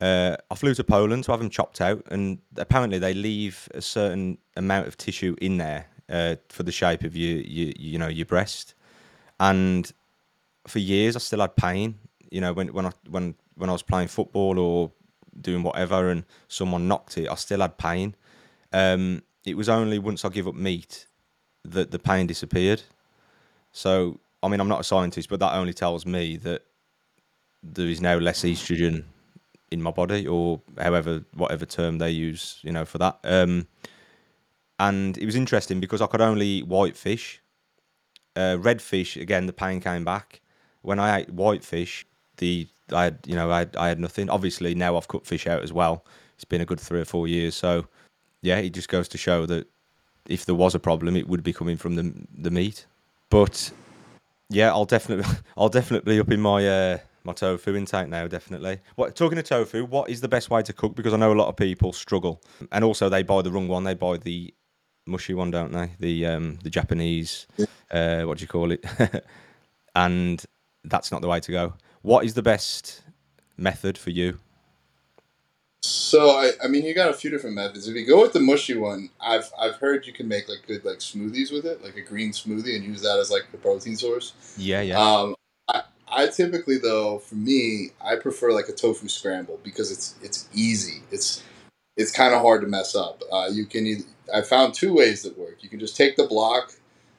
Uh, 0.00 0.36
I 0.48 0.54
flew 0.54 0.74
to 0.74 0.84
Poland 0.84 1.24
to 1.24 1.32
have 1.32 1.40
them 1.40 1.50
chopped 1.50 1.80
out, 1.80 2.04
and 2.10 2.38
apparently 2.56 2.98
they 2.98 3.14
leave 3.14 3.68
a 3.74 3.82
certain 3.82 4.38
amount 4.56 4.86
of 4.86 4.96
tissue 4.96 5.34
in 5.40 5.58
there 5.58 5.86
uh, 6.08 6.36
for 6.48 6.62
the 6.62 6.70
shape 6.70 7.02
of 7.02 7.16
your, 7.16 7.38
your, 7.40 7.72
you 7.76 7.98
know, 7.98 8.06
your 8.06 8.26
breast. 8.26 8.74
And 9.40 9.90
for 10.68 10.78
years, 10.78 11.16
I 11.16 11.18
still 11.18 11.40
had 11.40 11.56
pain. 11.56 11.96
You 12.30 12.40
know, 12.40 12.52
when 12.52 12.72
when 12.72 12.86
I 12.86 12.92
when 13.08 13.34
when 13.54 13.68
I 13.70 13.72
was 13.72 13.82
playing 13.82 14.08
football 14.08 14.58
or 14.58 14.92
doing 15.40 15.62
whatever, 15.62 16.10
and 16.10 16.24
someone 16.48 16.88
knocked 16.88 17.18
it, 17.18 17.28
I 17.28 17.34
still 17.34 17.60
had 17.60 17.78
pain. 17.78 18.14
Um, 18.72 19.22
it 19.44 19.56
was 19.56 19.68
only 19.68 19.98
once 19.98 20.24
I 20.24 20.28
give 20.28 20.46
up 20.46 20.54
meat 20.54 21.06
that 21.64 21.90
the 21.90 21.98
pain 21.98 22.26
disappeared. 22.26 22.82
So, 23.72 24.20
I 24.42 24.48
mean, 24.48 24.60
I'm 24.60 24.68
not 24.68 24.80
a 24.80 24.84
scientist, 24.84 25.28
but 25.28 25.40
that 25.40 25.54
only 25.54 25.72
tells 25.72 26.06
me 26.06 26.36
that 26.38 26.62
there 27.62 27.86
is 27.86 28.00
now 28.00 28.16
less 28.18 28.42
estrogen 28.42 29.04
in 29.70 29.82
my 29.82 29.90
body, 29.90 30.26
or 30.26 30.60
however, 30.78 31.24
whatever 31.34 31.66
term 31.66 31.98
they 31.98 32.10
use, 32.10 32.58
you 32.62 32.72
know, 32.72 32.84
for 32.84 32.98
that. 32.98 33.18
Um, 33.24 33.66
and 34.78 35.18
it 35.18 35.26
was 35.26 35.34
interesting 35.34 35.80
because 35.80 36.00
I 36.00 36.06
could 36.06 36.20
only 36.20 36.46
eat 36.46 36.66
white 36.66 36.96
fish. 36.96 37.40
Uh, 38.36 38.56
red 38.60 38.80
fish, 38.80 39.16
again, 39.16 39.46
the 39.46 39.52
pain 39.52 39.80
came 39.80 40.04
back. 40.04 40.40
When 40.82 40.98
I 40.98 41.20
ate 41.20 41.30
white 41.30 41.64
fish, 41.64 42.06
the 42.36 42.66
I 42.92 43.04
had, 43.04 43.18
you 43.26 43.34
know, 43.34 43.50
I 43.50 43.60
had, 43.60 43.76
I 43.76 43.88
had 43.88 44.00
nothing. 44.00 44.30
Obviously, 44.30 44.74
now 44.74 44.96
I've 44.96 45.08
cut 45.08 45.26
fish 45.26 45.46
out 45.46 45.62
as 45.62 45.72
well. 45.72 46.04
It's 46.34 46.44
been 46.44 46.60
a 46.60 46.66
good 46.66 46.80
three 46.80 47.00
or 47.00 47.04
four 47.04 47.28
years, 47.28 47.54
so 47.54 47.86
yeah, 48.42 48.58
it 48.58 48.70
just 48.70 48.88
goes 48.88 49.08
to 49.08 49.18
show 49.18 49.44
that 49.46 49.66
if 50.28 50.46
there 50.46 50.54
was 50.54 50.74
a 50.74 50.78
problem, 50.78 51.16
it 51.16 51.28
would 51.28 51.42
be 51.42 51.52
coming 51.52 51.76
from 51.76 51.96
the 51.96 52.12
the 52.36 52.50
meat. 52.50 52.86
But 53.30 53.70
yeah, 54.48 54.70
I'll 54.70 54.84
definitely 54.84 55.26
I'll 55.56 55.68
definitely 55.68 56.20
up 56.20 56.30
in 56.30 56.40
my 56.40 56.66
uh, 56.66 56.98
my 57.24 57.32
tofu 57.32 57.74
intake 57.76 58.08
now. 58.08 58.26
Definitely. 58.26 58.80
What 58.94 59.16
talking 59.16 59.38
of 59.38 59.44
tofu, 59.44 59.84
what 59.84 60.08
is 60.10 60.20
the 60.20 60.28
best 60.28 60.50
way 60.50 60.62
to 60.62 60.72
cook? 60.72 60.94
Because 60.94 61.12
I 61.12 61.16
know 61.16 61.32
a 61.32 61.34
lot 61.34 61.48
of 61.48 61.56
people 61.56 61.92
struggle, 61.92 62.40
and 62.72 62.84
also 62.84 63.08
they 63.08 63.22
buy 63.22 63.42
the 63.42 63.50
wrong 63.50 63.68
one. 63.68 63.84
They 63.84 63.94
buy 63.94 64.18
the 64.18 64.54
mushy 65.06 65.34
one, 65.34 65.50
don't 65.50 65.72
they? 65.72 65.90
The 65.98 66.26
um 66.26 66.58
the 66.62 66.70
Japanese, 66.70 67.46
uh, 67.90 68.22
what 68.22 68.38
do 68.38 68.42
you 68.42 68.48
call 68.48 68.70
it? 68.70 68.84
and 69.94 70.44
that's 70.88 71.12
not 71.12 71.22
the 71.22 71.28
way 71.28 71.40
to 71.40 71.52
go. 71.52 71.74
What 72.02 72.24
is 72.24 72.34
the 72.34 72.42
best 72.42 73.02
method 73.56 73.98
for 73.98 74.10
you? 74.10 74.38
So 75.82 76.30
I, 76.30 76.52
I 76.64 76.68
mean, 76.68 76.84
you 76.84 76.94
got 76.94 77.10
a 77.10 77.14
few 77.14 77.30
different 77.30 77.54
methods. 77.54 77.86
If 77.86 77.94
you 77.94 78.06
go 78.06 78.20
with 78.20 78.32
the 78.32 78.40
mushy 78.40 78.76
one, 78.76 79.10
I've 79.20 79.50
I've 79.58 79.76
heard 79.76 80.06
you 80.06 80.12
can 80.12 80.26
make 80.26 80.48
like 80.48 80.66
good 80.66 80.84
like 80.84 80.98
smoothies 80.98 81.52
with 81.52 81.64
it, 81.66 81.82
like 81.82 81.96
a 81.96 82.02
green 82.02 82.32
smoothie, 82.32 82.74
and 82.74 82.84
use 82.84 83.02
that 83.02 83.18
as 83.18 83.30
like 83.30 83.50
the 83.52 83.58
protein 83.58 83.96
source. 83.96 84.32
Yeah, 84.58 84.80
yeah. 84.80 85.00
Um, 85.00 85.34
I, 85.68 85.82
I 86.08 86.26
typically 86.26 86.78
though, 86.78 87.18
for 87.18 87.36
me, 87.36 87.90
I 88.04 88.16
prefer 88.16 88.52
like 88.52 88.68
a 88.68 88.72
tofu 88.72 89.08
scramble 89.08 89.60
because 89.62 89.92
it's 89.92 90.16
it's 90.22 90.48
easy. 90.52 91.02
It's 91.12 91.44
it's 91.96 92.10
kind 92.10 92.34
of 92.34 92.42
hard 92.42 92.62
to 92.62 92.66
mess 92.66 92.96
up. 92.96 93.22
Uh, 93.30 93.48
you 93.50 93.66
can 93.66 93.86
either, 93.86 94.04
I 94.34 94.42
found 94.42 94.74
two 94.74 94.92
ways 94.94 95.22
that 95.22 95.38
work. 95.38 95.62
You 95.62 95.68
can 95.68 95.80
just 95.80 95.96
take 95.96 96.16
the 96.16 96.26
block 96.26 96.74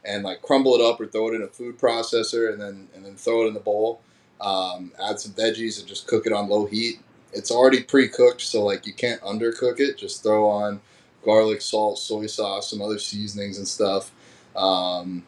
and 0.09 0.23
like 0.23 0.41
crumble 0.41 0.75
it 0.75 0.81
up 0.81 0.99
or 0.99 1.07
throw 1.07 1.29
it 1.29 1.35
in 1.35 1.43
a 1.43 1.47
food 1.47 1.77
processor 1.77 2.51
and 2.51 2.61
then 2.61 2.87
and 2.95 3.05
then 3.05 3.15
throw 3.15 3.43
it 3.43 3.47
in 3.47 3.53
the 3.53 3.59
bowl. 3.59 4.01
Um, 4.41 4.93
add 5.01 5.19
some 5.19 5.33
veggies 5.33 5.79
and 5.79 5.87
just 5.87 6.07
cook 6.07 6.25
it 6.25 6.33
on 6.33 6.49
low 6.49 6.65
heat 6.65 6.99
it's 7.33 7.51
already 7.51 7.83
pre-cooked, 7.83 8.41
so 8.41 8.63
like 8.63 8.85
you 8.85 8.93
can't 8.93 9.21
undercook 9.21 9.79
it. 9.79 9.97
Just 9.97 10.23
throw 10.23 10.47
on 10.49 10.81
garlic, 11.23 11.61
salt, 11.61 11.99
soy 11.99 12.25
sauce, 12.25 12.69
some 12.69 12.81
other 12.81 12.99
seasonings 12.99 13.57
and 13.57 13.67
stuff. 13.67 14.11
Um, 14.55 15.25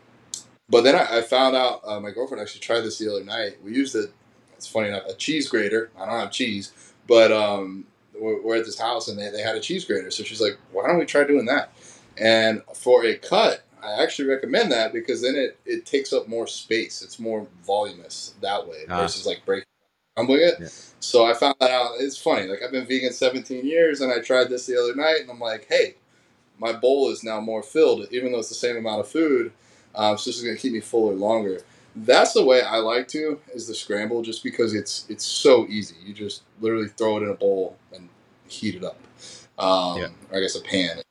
but 0.69 0.81
then 0.81 0.95
I, 0.95 1.17
I 1.17 1.21
found 1.21 1.55
out 1.55 1.81
uh, 1.85 1.99
my 1.99 2.11
girlfriend 2.11 2.41
actually 2.41 2.61
tried 2.61 2.81
this 2.81 2.97
the 2.97 3.09
other 3.11 3.23
night. 3.23 3.57
We 3.63 3.73
used 3.73 3.95
it. 3.95 4.11
It's 4.53 4.67
funny 4.67 4.89
enough, 4.89 5.05
a 5.07 5.13
cheese 5.13 5.49
grater. 5.49 5.89
I 5.97 6.05
don't 6.05 6.19
have 6.19 6.31
cheese, 6.31 6.71
but 7.07 7.31
um, 7.31 7.85
we're, 8.19 8.41
we're, 8.41 8.57
at 8.57 8.65
this 8.65 8.79
house 8.79 9.07
and 9.07 9.17
they, 9.17 9.29
they 9.29 9.41
had 9.41 9.55
a 9.55 9.59
cheese 9.59 9.85
grater. 9.85 10.11
So 10.11 10.23
she's 10.23 10.39
like, 10.41 10.57
"Why 10.71 10.87
don't 10.87 10.99
we 10.99 11.05
try 11.05 11.23
doing 11.23 11.45
that?" 11.45 11.73
And 12.17 12.61
for 12.75 13.03
a 13.03 13.15
cut, 13.15 13.63
I 13.83 14.03
actually 14.03 14.29
recommend 14.29 14.71
that 14.71 14.93
because 14.93 15.21
then 15.21 15.35
it, 15.35 15.59
it 15.65 15.85
takes 15.85 16.13
up 16.13 16.27
more 16.27 16.47
space. 16.47 17.01
It's 17.01 17.19
more 17.19 17.47
voluminous 17.65 18.35
that 18.41 18.67
way 18.67 18.85
ah. 18.89 19.01
versus 19.01 19.25
like 19.25 19.45
breaking 19.45 19.65
crumbling 20.15 20.41
it. 20.41 20.55
Yeah. 20.59 20.67
So 20.99 21.25
I 21.25 21.33
found 21.33 21.55
that 21.59 21.71
out. 21.71 21.93
It's 21.99 22.17
funny. 22.17 22.47
Like 22.47 22.61
I've 22.63 22.71
been 22.71 22.85
vegan 22.85 23.13
17 23.13 23.65
years, 23.65 24.01
and 24.01 24.11
I 24.11 24.19
tried 24.19 24.49
this 24.49 24.65
the 24.65 24.77
other 24.77 24.95
night, 24.95 25.21
and 25.21 25.29
I'm 25.29 25.39
like, 25.39 25.67
hey, 25.67 25.95
my 26.59 26.73
bowl 26.73 27.09
is 27.09 27.23
now 27.23 27.41
more 27.41 27.63
filled, 27.63 28.07
even 28.11 28.31
though 28.31 28.39
it's 28.39 28.49
the 28.49 28.55
same 28.55 28.77
amount 28.77 29.01
of 29.01 29.07
food. 29.07 29.51
Um, 29.95 30.17
so 30.17 30.29
this 30.29 30.37
is 30.37 30.43
going 30.43 30.55
to 30.55 30.61
keep 30.61 30.73
me 30.73 30.79
fuller 30.79 31.13
longer. 31.13 31.61
That's 31.95 32.33
the 32.33 32.45
way 32.45 32.61
I 32.61 32.77
like 32.77 33.09
to 33.09 33.41
is 33.53 33.67
the 33.67 33.75
scramble, 33.75 34.21
just 34.21 34.43
because 34.43 34.73
it's 34.73 35.05
it's 35.09 35.25
so 35.25 35.67
easy. 35.67 35.95
You 36.05 36.13
just 36.13 36.43
literally 36.61 36.87
throw 36.87 37.17
it 37.17 37.23
in 37.23 37.29
a 37.29 37.33
bowl 37.33 37.77
and 37.93 38.07
heat 38.47 38.75
it 38.75 38.83
up. 38.83 38.97
Um, 39.59 39.99
yeah. 39.99 40.07
Or 40.31 40.37
I 40.37 40.41
guess 40.41 40.55
a 40.55 40.61
pan. 40.61 41.01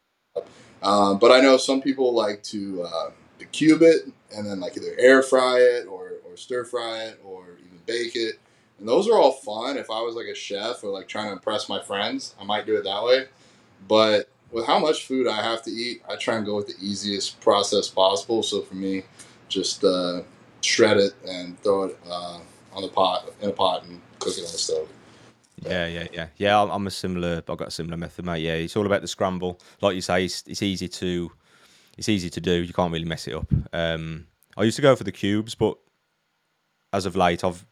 Um, 0.82 1.18
but 1.18 1.30
I 1.30 1.40
know 1.40 1.56
some 1.56 1.82
people 1.82 2.14
like 2.14 2.42
to 2.44 2.82
uh, 2.82 3.10
cube 3.52 3.82
it 3.82 4.08
and 4.34 4.46
then 4.46 4.60
like 4.60 4.76
either 4.76 4.94
air 4.98 5.22
fry 5.22 5.58
it 5.58 5.86
or, 5.86 6.12
or 6.24 6.36
stir 6.36 6.64
fry 6.64 7.04
it 7.04 7.20
or 7.24 7.58
even 7.64 7.78
bake 7.86 8.16
it. 8.16 8.38
And 8.78 8.88
those 8.88 9.08
are 9.08 9.18
all 9.18 9.32
fun. 9.32 9.76
If 9.76 9.90
I 9.90 10.00
was 10.00 10.14
like 10.14 10.26
a 10.26 10.34
chef 10.34 10.82
or 10.82 10.90
like 10.90 11.06
trying 11.08 11.26
to 11.26 11.32
impress 11.32 11.68
my 11.68 11.82
friends, 11.82 12.34
I 12.40 12.44
might 12.44 12.66
do 12.66 12.76
it 12.76 12.84
that 12.84 13.04
way. 13.04 13.26
But 13.86 14.30
with 14.50 14.66
how 14.66 14.78
much 14.78 15.06
food 15.06 15.26
I 15.26 15.42
have 15.42 15.62
to 15.64 15.70
eat, 15.70 16.02
I 16.08 16.16
try 16.16 16.36
and 16.36 16.46
go 16.46 16.56
with 16.56 16.66
the 16.66 16.76
easiest 16.80 17.40
process 17.40 17.88
possible. 17.88 18.42
So 18.42 18.62
for 18.62 18.74
me, 18.74 19.04
just 19.48 19.84
uh, 19.84 20.22
shred 20.62 20.96
it 20.96 21.12
and 21.28 21.60
throw 21.62 21.84
it 21.84 21.98
uh, 22.08 22.40
on 22.72 22.82
the 22.82 22.88
pot 22.88 23.30
in 23.42 23.50
a 23.50 23.52
pot 23.52 23.84
and 23.84 24.00
cook 24.18 24.38
it 24.38 24.46
on 24.46 24.52
the 24.52 24.58
stove. 24.58 24.88
Yeah, 25.62 25.86
yeah, 25.86 26.06
yeah, 26.12 26.26
yeah. 26.36 26.62
I'm 26.62 26.86
a 26.86 26.90
similar. 26.90 27.42
I've 27.48 27.56
got 27.58 27.68
a 27.68 27.70
similar 27.70 27.96
method, 27.96 28.24
mate. 28.24 28.42
Yeah, 28.42 28.54
it's 28.54 28.76
all 28.76 28.86
about 28.86 29.02
the 29.02 29.08
scramble. 29.08 29.60
Like 29.80 29.94
you 29.94 30.00
say, 30.00 30.24
it's, 30.24 30.42
it's 30.46 30.62
easy 30.62 30.88
to 30.88 31.30
it's 31.98 32.08
easy 32.08 32.30
to 32.30 32.40
do. 32.40 32.52
You 32.52 32.72
can't 32.72 32.92
really 32.92 33.04
mess 33.04 33.28
it 33.28 33.34
up. 33.34 33.46
Um, 33.72 34.26
I 34.56 34.64
used 34.64 34.76
to 34.76 34.82
go 34.82 34.96
for 34.96 35.04
the 35.04 35.12
cubes, 35.12 35.54
but 35.54 35.76
as 36.92 37.06
of 37.06 37.14
late, 37.14 37.44
I've 37.44 37.64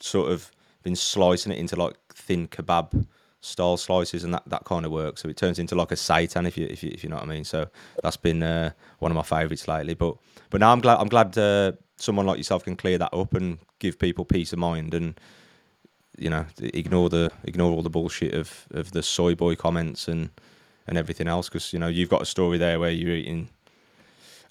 sort 0.00 0.30
of 0.30 0.50
been 0.82 0.96
slicing 0.96 1.52
it 1.52 1.58
into 1.58 1.76
like 1.76 1.96
thin 2.14 2.48
kebab 2.48 3.06
style 3.40 3.76
slices, 3.76 4.24
and 4.24 4.34
that, 4.34 4.42
that 4.46 4.64
kind 4.64 4.84
of 4.84 4.92
works. 4.92 5.22
So 5.22 5.28
it 5.28 5.36
turns 5.36 5.58
into 5.58 5.74
like 5.74 5.90
a 5.90 5.96
seitan, 5.96 6.46
if 6.46 6.58
you 6.58 6.66
if 6.66 6.82
you, 6.82 6.90
if 6.92 7.02
you 7.02 7.10
know 7.10 7.16
what 7.16 7.24
I 7.24 7.28
mean. 7.28 7.44
So 7.44 7.66
that's 8.02 8.16
been 8.16 8.42
uh, 8.42 8.72
one 8.98 9.10
of 9.10 9.16
my 9.16 9.22
favourites 9.22 9.66
lately. 9.68 9.94
But 9.94 10.16
but 10.50 10.60
now 10.60 10.72
I'm 10.72 10.80
glad 10.80 10.98
I'm 10.98 11.08
glad 11.08 11.36
uh, 11.38 11.72
someone 11.96 12.26
like 12.26 12.36
yourself 12.36 12.64
can 12.64 12.76
clear 12.76 12.98
that 12.98 13.14
up 13.14 13.34
and 13.34 13.58
give 13.78 13.98
people 13.98 14.24
peace 14.24 14.52
of 14.52 14.58
mind 14.58 14.92
and 14.94 15.18
you 16.18 16.28
know 16.28 16.44
ignore 16.58 17.08
the 17.08 17.30
ignore 17.44 17.72
all 17.72 17.82
the 17.82 17.90
bullshit 17.90 18.34
of 18.34 18.66
of 18.72 18.92
the 18.92 19.02
soy 19.02 19.34
boy 19.34 19.54
comments 19.54 20.08
and 20.08 20.30
and 20.86 20.98
everything 20.98 21.28
else 21.28 21.48
because 21.48 21.72
you 21.72 21.78
know 21.78 21.88
you've 21.88 22.08
got 22.08 22.22
a 22.22 22.26
story 22.26 22.58
there 22.58 22.78
where 22.78 22.90
you're 22.90 23.16
eating 23.16 23.48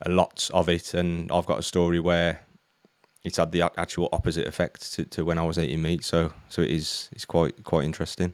a 0.05 0.09
lot 0.09 0.49
of 0.53 0.69
it, 0.69 0.93
and 0.93 1.31
I've 1.31 1.45
got 1.45 1.59
a 1.59 1.63
story 1.63 1.99
where 1.99 2.41
it's 3.23 3.37
had 3.37 3.51
the 3.51 3.61
actual 3.77 4.09
opposite 4.11 4.47
effect 4.47 4.93
to, 4.93 5.05
to 5.05 5.23
when 5.23 5.37
I 5.37 5.43
was 5.43 5.59
eating 5.59 5.81
meat. 5.81 6.03
So 6.03 6.33
so 6.49 6.61
it 6.61 6.71
is 6.71 7.09
it's 7.11 7.25
quite 7.25 7.63
quite 7.63 7.85
interesting. 7.85 8.33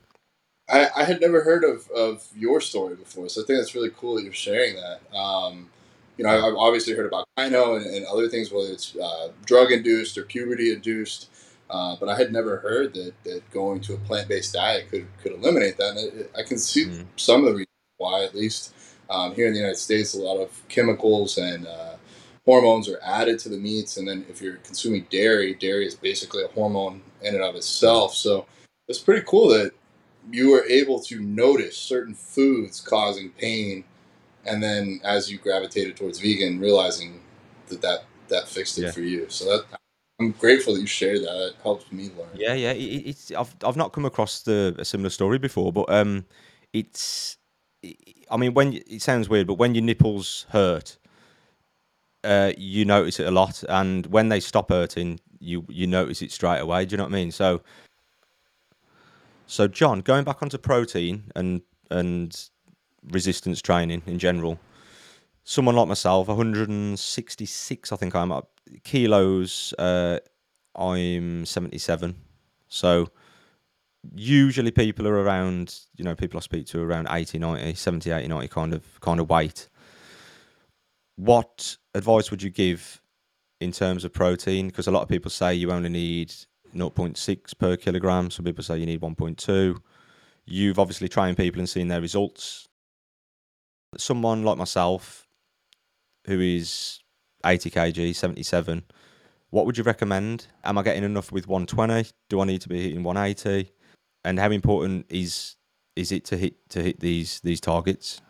I, 0.70 0.90
I 0.98 1.04
had 1.06 1.22
never 1.22 1.44
heard 1.44 1.64
of, 1.64 1.90
of 1.92 2.28
your 2.36 2.60
story 2.60 2.96
before, 2.96 3.30
so 3.30 3.42
I 3.42 3.46
think 3.46 3.60
that's 3.60 3.74
really 3.74 3.92
cool 3.96 4.16
that 4.16 4.24
you're 4.24 4.34
sharing 4.34 4.76
that. 4.76 5.00
Um, 5.18 5.70
you 6.18 6.26
know, 6.26 6.30
I've 6.30 6.56
obviously 6.56 6.94
heard 6.94 7.06
about 7.06 7.26
gyno 7.38 7.78
and, 7.78 7.86
and 7.86 8.06
other 8.06 8.28
things, 8.28 8.52
whether 8.52 8.70
it's 8.72 8.96
uh, 8.98 9.30
drug 9.46 9.72
induced 9.72 10.18
or 10.18 10.24
puberty 10.24 10.74
induced, 10.74 11.30
uh, 11.70 11.96
but 12.00 12.10
I 12.10 12.18
had 12.18 12.32
never 12.32 12.58
heard 12.58 12.94
that, 12.94 13.14
that 13.24 13.50
going 13.52 13.82
to 13.82 13.94
a 13.94 13.98
plant 13.98 14.28
based 14.28 14.54
diet 14.54 14.90
could, 14.90 15.08
could 15.22 15.34
eliminate 15.34 15.78
that. 15.78 15.98
And 15.98 16.22
it, 16.22 16.32
I 16.38 16.44
can 16.44 16.58
see 16.58 16.86
mm. 16.86 17.06
some 17.16 17.42
of 17.42 17.48
the 17.48 17.52
reasons 17.52 17.68
why, 17.98 18.24
at 18.24 18.36
least. 18.36 18.74
Um, 19.10 19.34
here 19.36 19.48
in 19.48 19.54
the 19.54 19.60
United 19.60 19.78
States, 19.78 20.14
a 20.14 20.20
lot 20.20 20.38
of 20.38 20.62
chemicals 20.68 21.38
and 21.38 21.66
uh, 21.66 21.96
hormones 22.46 22.90
are 22.90 23.00
added 23.02 23.40
to 23.40 23.50
the 23.50 23.58
meats, 23.58 23.98
and 23.98 24.08
then 24.08 24.26
if 24.30 24.42
you're 24.42 24.58
consuming 24.58 25.06
dairy, 25.10 25.54
dairy 25.54 25.88
is 25.88 25.96
basically 25.96 26.44
a 26.44 26.48
hormone 26.50 27.02
in 27.22 27.34
and 27.36 27.44
of 27.44 27.56
itself. 27.56 28.14
So 28.16 28.48
it's 28.88 29.00
pretty 29.00 29.26
cool 29.26 29.48
that 29.50 29.72
you 30.32 30.52
were 30.52 30.66
able 30.66 31.00
to 31.04 31.22
notice 31.22 31.78
certain 31.78 32.14
foods 32.14 32.82
causing 32.82 33.30
pain, 33.32 33.86
and 34.46 34.62
then 34.62 35.00
as 35.04 35.32
you 35.32 35.38
gravitated 35.38 35.96
towards 35.96 36.20
vegan, 36.20 36.60
realizing 36.60 37.22
that 37.68 37.82
that, 37.82 38.06
that 38.28 38.48
fixed 38.48 38.78
it 38.78 38.84
yeah. 38.84 38.92
for 38.92 39.02
you. 39.02 39.28
So 39.30 39.46
that 39.46 39.80
I'm 40.20 40.32
grateful 40.32 40.74
that 40.74 40.80
you 40.80 40.88
shared 40.88 41.22
that. 41.22 41.48
It 41.50 41.56
helps 41.62 41.92
me 41.92 42.10
learn. 42.18 42.28
Yeah, 42.34 42.54
yeah. 42.54 42.72
It, 42.72 43.08
it's 43.08 43.32
I've 43.32 43.56
I've 43.64 43.78
not 43.78 43.92
come 43.92 44.06
across 44.06 44.42
the 44.42 44.76
a 44.80 44.86
similar 44.86 45.10
story 45.10 45.38
before, 45.38 45.72
but 45.72 45.86
um, 45.90 46.26
it's 46.74 47.38
I 48.30 48.38
mean, 48.38 48.54
when 48.54 48.74
it 48.74 49.02
sounds 49.02 49.30
weird, 49.30 49.48
but 49.48 49.56
when 49.56 49.76
your 49.76 49.84
nipples 49.84 50.46
hurt, 50.50 50.98
uh, 52.24 52.52
you 52.58 52.84
notice 52.84 53.20
it 53.20 53.28
a 53.28 53.32
lot, 53.32 53.64
and 53.70 54.08
when 54.08 54.30
they 54.30 54.40
stop 54.40 54.70
hurting, 54.70 55.20
you 55.40 55.66
you 55.70 55.86
notice 55.86 56.22
it 56.22 56.32
straight 56.32 56.60
away. 56.60 56.86
Do 56.86 56.94
you 56.94 56.98
know 56.98 57.04
what 57.04 57.14
I 57.14 57.16
mean? 57.16 57.32
So, 57.32 57.62
so 59.46 59.68
John, 59.68 60.02
going 60.02 60.24
back 60.24 60.42
onto 60.42 60.58
protein 60.58 61.32
and 61.36 61.62
and 61.92 62.50
resistance 63.12 63.62
training 63.62 64.02
in 64.08 64.18
general, 64.18 64.60
someone 65.44 65.76
like 65.76 65.88
myself, 65.88 66.28
166, 66.28 67.92
I 67.92 67.96
think 67.96 68.16
I'm 68.16 68.32
up 68.32 68.57
kilos. 68.84 69.74
Uh, 69.78 70.20
I'm 70.76 71.46
77, 71.46 72.16
so 72.68 73.08
usually 74.16 74.72
people 74.72 75.08
are 75.08 75.16
around, 75.16 75.80
you 75.96 76.04
know, 76.04 76.16
people 76.16 76.38
I 76.38 76.42
speak 76.42 76.68
to 76.68 76.82
around 76.82 77.08
80, 77.10 77.40
90, 77.40 77.74
70, 77.74 78.12
80, 78.12 78.28
90 78.28 78.48
kind 78.48 78.74
of 78.74 79.00
kind 79.02 79.20
of 79.20 79.30
weight. 79.30 79.70
What 81.16 81.78
advice 81.94 82.30
would 82.30 82.44
you 82.44 82.50
give 82.50 83.02
in 83.60 83.72
terms 83.72 84.06
of 84.06 84.14
protein? 84.14 84.68
Because 84.68 84.88
a 84.88 84.92
lot 84.92 85.02
of 85.02 85.10
people 85.10 85.32
say 85.32 85.56
you 85.56 85.72
only 85.72 85.90
need 85.90 86.34
0.6 86.76 87.58
per 87.58 87.76
kilogram. 87.76 88.30
Some 88.30 88.46
people 88.46 88.64
say 88.64 88.78
you 88.78 88.86
need 88.86 89.02
1.2. 89.02 89.78
You've 90.46 90.80
obviously 90.80 91.10
trained 91.10 91.38
people 91.38 91.60
and 91.60 91.68
seen 91.68 91.88
their 91.88 92.02
results. 92.02 92.68
Someone 93.98 94.44
like 94.44 94.58
myself, 94.58 95.28
who 96.26 96.40
is 96.40 97.00
80 97.48 97.72
kg, 97.72 98.16
77, 98.16 98.84
what 99.50 99.66
would 99.66 99.78
you 99.78 99.84
recommend? 99.84 100.48
Am 100.64 100.78
I 100.78 100.84
getting 100.84 101.04
enough 101.04 101.32
with 101.32 101.48
120? 101.48 102.10
Do 102.30 102.42
I 102.42 102.46
need 102.46 102.62
to 102.62 102.70
be 102.70 102.82
hitting 102.84 103.04
180? 103.04 103.72
and 104.28 104.40
how 104.40 104.52
important 104.52 105.06
is 105.10 105.56
is 105.96 106.12
it 106.12 106.26
to 106.26 106.38
hit 106.38 106.70
to 106.70 106.84
hit 106.84 107.00
these 107.00 107.40
these 107.42 107.62
targets? 107.62 108.22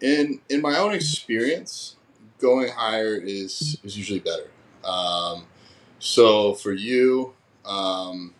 In 0.00 0.40
in 0.48 0.62
my 0.62 0.78
own 0.78 0.94
experience, 0.94 1.96
going 2.38 2.70
higher 2.72 3.16
is 3.16 3.78
is 3.84 3.98
usually 3.98 4.20
better. 4.20 4.50
Um, 4.82 5.44
so 5.98 6.54
for 6.54 6.72
you, 6.72 7.34
um, 7.66 8.32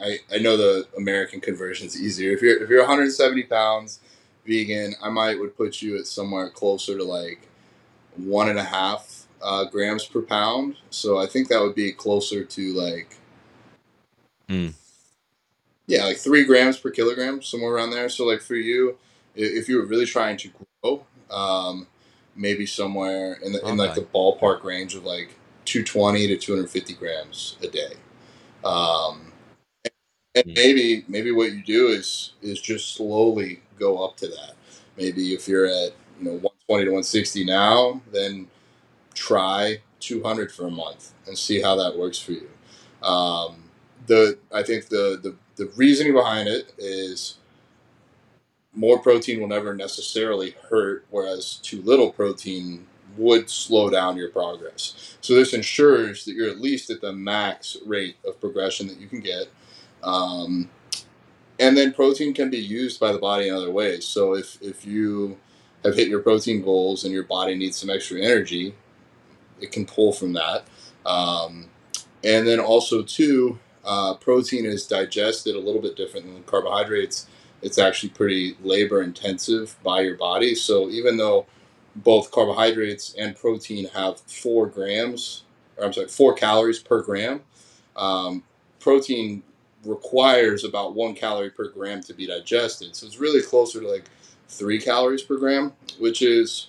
I 0.00 0.20
I 0.32 0.38
know 0.38 0.56
the 0.56 0.88
American 0.96 1.40
conversion 1.40 1.86
is 1.86 2.00
easier. 2.00 2.32
If 2.32 2.40
you're 2.40 2.62
if 2.62 2.70
you're 2.70 2.80
170 2.80 3.42
pounds 3.44 4.00
vegan, 4.46 4.94
I 5.02 5.10
might 5.10 5.38
would 5.38 5.54
put 5.54 5.82
you 5.82 5.98
at 5.98 6.06
somewhere 6.06 6.48
closer 6.48 6.96
to 6.96 7.04
like 7.04 7.46
one 8.16 8.48
and 8.48 8.58
a 8.58 8.64
half 8.64 9.26
uh, 9.42 9.64
grams 9.64 10.04
per 10.04 10.22
pound. 10.22 10.76
So 10.90 11.18
I 11.18 11.26
think 11.26 11.48
that 11.48 11.60
would 11.60 11.74
be 11.74 11.92
closer 11.92 12.44
to 12.44 12.72
like 12.74 13.18
Mm. 14.52 14.74
Yeah, 15.86 16.04
like 16.04 16.18
three 16.18 16.44
grams 16.44 16.78
per 16.78 16.90
kilogram, 16.90 17.42
somewhere 17.42 17.72
around 17.72 17.90
there. 17.90 18.08
So, 18.08 18.24
like 18.24 18.40
for 18.40 18.54
you, 18.54 18.98
if 19.34 19.68
you 19.68 19.78
were 19.78 19.86
really 19.86 20.06
trying 20.06 20.36
to 20.38 20.50
grow, 20.82 21.06
um, 21.30 21.86
maybe 22.36 22.66
somewhere 22.66 23.34
in 23.42 23.52
the 23.52 23.66
in 23.66 23.76
like 23.76 23.94
the 23.94 24.02
ballpark 24.02 24.62
range 24.62 24.94
of 24.94 25.04
like 25.04 25.30
220 25.64 26.28
to 26.28 26.36
250 26.36 26.94
grams 26.94 27.56
a 27.62 27.68
day. 27.68 27.94
Um, 28.64 29.32
and 30.34 30.44
mm. 30.44 30.56
maybe 30.56 31.04
maybe 31.08 31.32
what 31.32 31.52
you 31.52 31.62
do 31.62 31.88
is 31.88 32.32
is 32.42 32.60
just 32.60 32.94
slowly 32.94 33.62
go 33.78 34.04
up 34.04 34.16
to 34.18 34.28
that. 34.28 34.54
Maybe 34.96 35.34
if 35.34 35.48
you're 35.48 35.66
at 35.66 35.92
you 36.20 36.30
know 36.30 36.51
120 36.66 36.84
to 36.84 36.90
160 36.90 37.44
now, 37.44 38.00
then 38.12 38.48
try 39.14 39.80
200 40.00 40.52
for 40.52 40.66
a 40.66 40.70
month 40.70 41.12
and 41.26 41.36
see 41.36 41.60
how 41.60 41.76
that 41.76 41.98
works 41.98 42.18
for 42.18 42.32
you. 42.32 42.48
Um, 43.02 43.70
the 44.06 44.38
I 44.52 44.62
think 44.62 44.88
the, 44.88 45.18
the 45.22 45.36
the 45.56 45.70
reasoning 45.76 46.14
behind 46.14 46.48
it 46.48 46.72
is 46.78 47.38
more 48.74 48.98
protein 48.98 49.40
will 49.40 49.48
never 49.48 49.74
necessarily 49.74 50.54
hurt, 50.70 51.04
whereas 51.10 51.56
too 51.56 51.82
little 51.82 52.10
protein 52.10 52.86
would 53.16 53.50
slow 53.50 53.90
down 53.90 54.16
your 54.16 54.30
progress. 54.30 55.16
So 55.20 55.34
this 55.34 55.52
ensures 55.52 56.24
that 56.24 56.32
you're 56.32 56.48
at 56.48 56.60
least 56.60 56.88
at 56.90 57.02
the 57.02 57.12
max 57.12 57.76
rate 57.84 58.16
of 58.24 58.40
progression 58.40 58.86
that 58.88 58.98
you 58.98 59.06
can 59.06 59.20
get. 59.20 59.48
Um, 60.02 60.70
and 61.58 61.76
then 61.76 61.92
protein 61.92 62.32
can 62.32 62.48
be 62.48 62.58
used 62.58 62.98
by 62.98 63.12
the 63.12 63.18
body 63.18 63.48
in 63.48 63.54
other 63.54 63.70
ways. 63.70 64.06
So 64.06 64.34
if, 64.34 64.60
if 64.62 64.86
you 64.86 65.36
have 65.84 65.96
hit 65.96 66.08
your 66.08 66.20
protein 66.20 66.62
goals 66.62 67.04
and 67.04 67.12
your 67.12 67.24
body 67.24 67.54
needs 67.54 67.76
some 67.76 67.90
extra 67.90 68.20
energy, 68.20 68.74
it 69.60 69.72
can 69.72 69.86
pull 69.86 70.12
from 70.12 70.32
that. 70.34 70.64
Um, 71.04 71.68
and 72.24 72.46
then 72.46 72.60
also 72.60 73.02
too, 73.02 73.58
uh, 73.84 74.14
protein 74.14 74.64
is 74.64 74.86
digested 74.86 75.56
a 75.56 75.60
little 75.60 75.80
bit 75.80 75.96
different 75.96 76.26
than 76.26 76.42
carbohydrates. 76.44 77.26
It's 77.62 77.78
actually 77.78 78.10
pretty 78.10 78.56
labor 78.62 79.02
intensive 79.02 79.76
by 79.82 80.00
your 80.02 80.16
body. 80.16 80.54
So 80.54 80.88
even 80.88 81.16
though 81.16 81.46
both 81.96 82.30
carbohydrates 82.30 83.14
and 83.18 83.36
protein 83.36 83.88
have 83.88 84.20
four 84.20 84.66
grams, 84.66 85.44
or 85.76 85.86
I'm 85.86 85.92
sorry, 85.92 86.08
four 86.08 86.34
calories 86.34 86.78
per 86.78 87.02
gram, 87.02 87.42
um, 87.96 88.44
protein 88.80 89.42
requires 89.84 90.64
about 90.64 90.94
one 90.94 91.14
calorie 91.14 91.50
per 91.50 91.68
gram 91.68 92.02
to 92.04 92.14
be 92.14 92.26
digested. 92.26 92.94
So 92.94 93.06
it's 93.06 93.18
really 93.18 93.42
closer 93.42 93.80
to 93.80 93.88
like 93.88 94.04
three 94.52 94.80
calories 94.80 95.22
per 95.22 95.36
gram, 95.36 95.72
which 95.98 96.22
is 96.22 96.68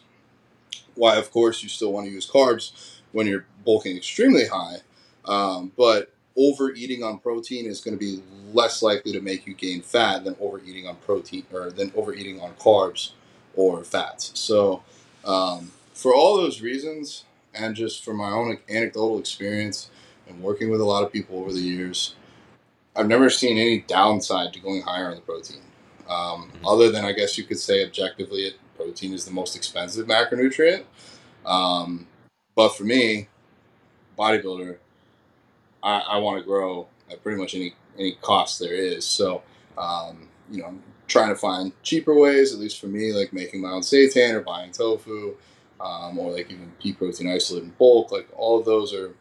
why, 0.96 1.18
of 1.18 1.32
course, 1.32 1.62
you 1.62 1.70
still 1.70 1.92
want 1.92 2.08
to 2.08 2.12
use 2.12 2.30
carbs 2.30 3.00
when 3.12 3.28
you're 3.28 3.46
bulking 3.66 3.98
extremely 3.98 4.48
high. 4.48 4.78
Um, 5.26 5.72
but 5.78 6.12
overeating 6.36 7.04
on 7.04 7.20
protein 7.20 7.66
is 7.66 7.82
going 7.82 7.98
to 7.98 8.00
be 8.00 8.24
less 8.54 8.82
likely 8.82 9.12
to 9.12 9.22
make 9.22 9.46
you 9.46 9.54
gain 9.54 9.82
fat 9.82 10.24
than 10.24 10.36
overeating 10.40 10.88
on 10.88 10.96
protein 10.98 11.46
or 11.52 11.70
than 11.70 11.92
overeating 11.96 12.40
on 12.40 12.54
carbs 12.54 13.12
or 13.56 13.84
fats. 13.84 14.32
So, 14.34 14.84
um, 15.26 15.72
for 15.94 16.14
all 16.14 16.38
those 16.38 16.62
reasons, 16.62 17.24
and 17.54 17.76
just 17.76 18.04
from 18.04 18.18
my 18.18 18.32
own 18.32 18.58
anecdotal 18.68 19.20
experience 19.20 19.90
and 20.28 20.42
working 20.42 20.72
with 20.72 20.82
a 20.82 20.86
lot 20.86 21.04
of 21.04 21.12
people 21.12 21.38
over 21.38 21.54
the 21.54 21.60
years, 21.60 22.16
I've 22.96 23.08
never 23.08 23.30
seen 23.30 23.58
any 23.58 23.82
downside 23.82 24.54
to 24.54 24.60
going 24.60 24.82
higher 24.82 25.10
on 25.10 25.16
the 25.16 25.22
protein. 25.22 25.62
Um, 26.10 26.51
mm-hmm. 26.51 26.66
other 26.66 26.91
than 26.91 27.06
I 27.06 27.14
guess 27.14 27.38
you 27.38 27.43
could 27.43 27.60
say 27.60 27.84
objectively, 27.84 28.41
it, 28.41 28.56
protein 28.76 29.14
is 29.14 29.26
the 29.26 29.32
most 29.32 29.56
expensive 29.56 30.08
macronutrient. 30.08 30.84
Um, 31.45 32.08
but 32.56 32.70
for 32.70 32.84
me, 32.84 33.28
bodybuilder, 34.18 34.78
I, 35.82 35.99
I 35.99 36.18
want 36.18 36.39
to 36.39 36.45
grow 36.45 36.88
at 37.12 37.22
pretty 37.24 37.39
much 37.39 37.56
any 37.56 37.74
any 37.97 38.14
cost 38.22 38.60
there 38.60 38.74
is. 38.74 39.06
So, 39.06 39.43
um, 39.78 40.28
you 40.49 40.62
know, 40.62 40.68
I'm 40.68 40.84
trying 41.08 41.30
to 41.30 41.36
find 41.36 41.72
cheaper 41.84 42.14
ways, 42.14 42.54
at 42.54 42.60
least 42.60 42.80
for 42.80 42.88
me, 42.88 43.14
like 43.14 43.34
making 43.34 43.62
my 43.62 43.70
own 43.70 43.82
seitan 43.82 44.34
or 44.34 44.41
buying 44.41 44.72
tofu, 44.72 45.36
um, 45.80 46.18
or 46.18 46.32
like 46.32 46.49
even 46.49 46.72
pea 46.82 46.93
protein 46.93 47.30
isolate 47.30 47.64
in 47.64 47.70
bulk. 47.72 48.12
Like 48.12 48.28
all 48.36 48.60
of 48.60 48.66
those 48.66 48.93
are 48.93 49.14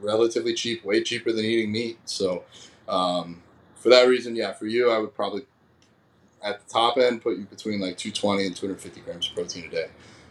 relatively 0.00 0.54
cheap, 0.54 0.84
way 0.84 1.02
cheaper 1.02 1.32
than 1.32 1.44
eating 1.44 1.72
meat. 1.72 1.98
So, 2.04 2.44
um, 2.88 3.42
for 3.74 3.88
that 3.88 4.08
reason, 4.08 4.36
yeah, 4.36 4.52
for 4.52 4.66
you, 4.66 4.90
I 4.90 4.98
would 4.98 5.14
probably 5.14 5.44
at 6.44 6.66
the 6.66 6.72
top 6.72 6.98
end 6.98 7.22
put 7.22 7.38
you 7.38 7.44
between 7.44 7.80
like 7.80 7.96
220 7.96 8.46
and 8.46 8.56
250 8.56 9.00
grams 9.00 9.28
of 9.28 9.34
protein 9.34 9.64
a 9.64 9.68
day. 9.68 9.86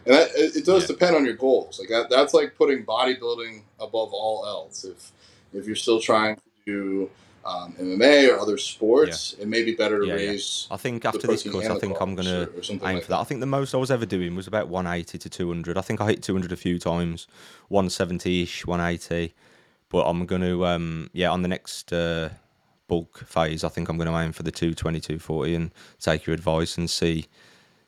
And 0.06 0.14
that, 0.14 0.30
it, 0.34 0.56
it 0.56 0.64
does 0.64 0.82
yeah. 0.82 0.88
depend 0.88 1.16
on 1.16 1.24
your 1.24 1.34
goals. 1.34 1.80
Like 1.80 1.88
that, 1.88 2.10
that's 2.10 2.34
like 2.34 2.56
putting 2.56 2.84
bodybuilding 2.84 3.62
above 3.80 4.12
all 4.12 4.46
else. 4.46 4.84
If 4.84 5.12
if 5.52 5.66
you're 5.66 5.76
still 5.76 6.00
trying 6.00 6.36
to 6.36 6.42
do 6.66 7.10
um, 7.44 7.74
MMA 7.78 8.30
or 8.30 8.38
other 8.38 8.58
sports, 8.58 9.34
yeah. 9.36 9.44
it 9.44 9.48
may 9.48 9.62
be 9.62 9.74
better 9.74 10.00
to 10.00 10.06
yeah, 10.06 10.14
raise. 10.14 10.66
I 10.70 10.76
think 10.76 11.04
after 11.04 11.26
this 11.26 11.48
course, 11.48 11.66
I 11.66 11.78
think 11.78 12.00
I'm 12.00 12.14
going 12.14 12.26
to 12.26 12.50
aim 12.70 12.78
like 12.80 13.04
for 13.04 13.10
that. 13.10 13.18
I 13.18 13.24
think 13.24 13.40
the 13.40 13.46
most 13.46 13.74
I 13.74 13.78
was 13.78 13.90
ever 13.90 14.06
doing 14.06 14.34
was 14.34 14.46
about 14.46 14.68
180 14.68 15.18
to 15.18 15.30
200. 15.30 15.78
I 15.78 15.80
think 15.80 16.00
I 16.00 16.06
hit 16.06 16.22
200 16.22 16.52
a 16.52 16.56
few 16.56 16.78
times, 16.78 17.26
170 17.68 18.42
ish, 18.42 18.66
180. 18.66 19.34
But 19.90 20.08
I'm 20.08 20.26
going 20.26 20.42
to, 20.42 20.66
um, 20.66 21.10
yeah, 21.12 21.30
on 21.30 21.42
the 21.42 21.48
next 21.48 21.92
uh, 21.92 22.30
bulk 22.86 23.24
phase, 23.26 23.64
I 23.64 23.68
think 23.68 23.88
I'm 23.88 23.96
going 23.96 24.10
to 24.10 24.18
aim 24.18 24.32
for 24.32 24.42
the 24.42 24.50
220, 24.50 25.00
240 25.00 25.54
and 25.54 25.74
take 26.00 26.26
your 26.26 26.34
advice 26.34 26.76
and 26.76 26.88
see 26.88 27.26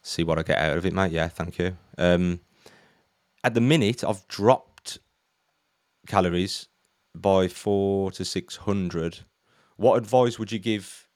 see 0.03 0.23
what 0.23 0.39
I 0.39 0.43
get 0.43 0.59
out 0.59 0.79
of 0.79 0.87
it, 0.87 0.93
mate. 0.93 1.11
Yeah, 1.11 1.29
thank 1.29 1.59
you. 1.59 1.77
Um, 1.99 2.41
at 3.43 3.55
the 3.55 3.61
minute, 3.61 4.05
I've 4.05 4.27
dropped 4.29 4.99
calories 6.07 6.69
by 7.15 7.49
four 7.49 8.11
to 8.13 8.25
six 8.25 8.57
hundred. 8.57 9.21
What 9.77 9.97
advice 9.97 10.39
would 10.39 10.53
you 10.53 10.59
give 10.59 11.09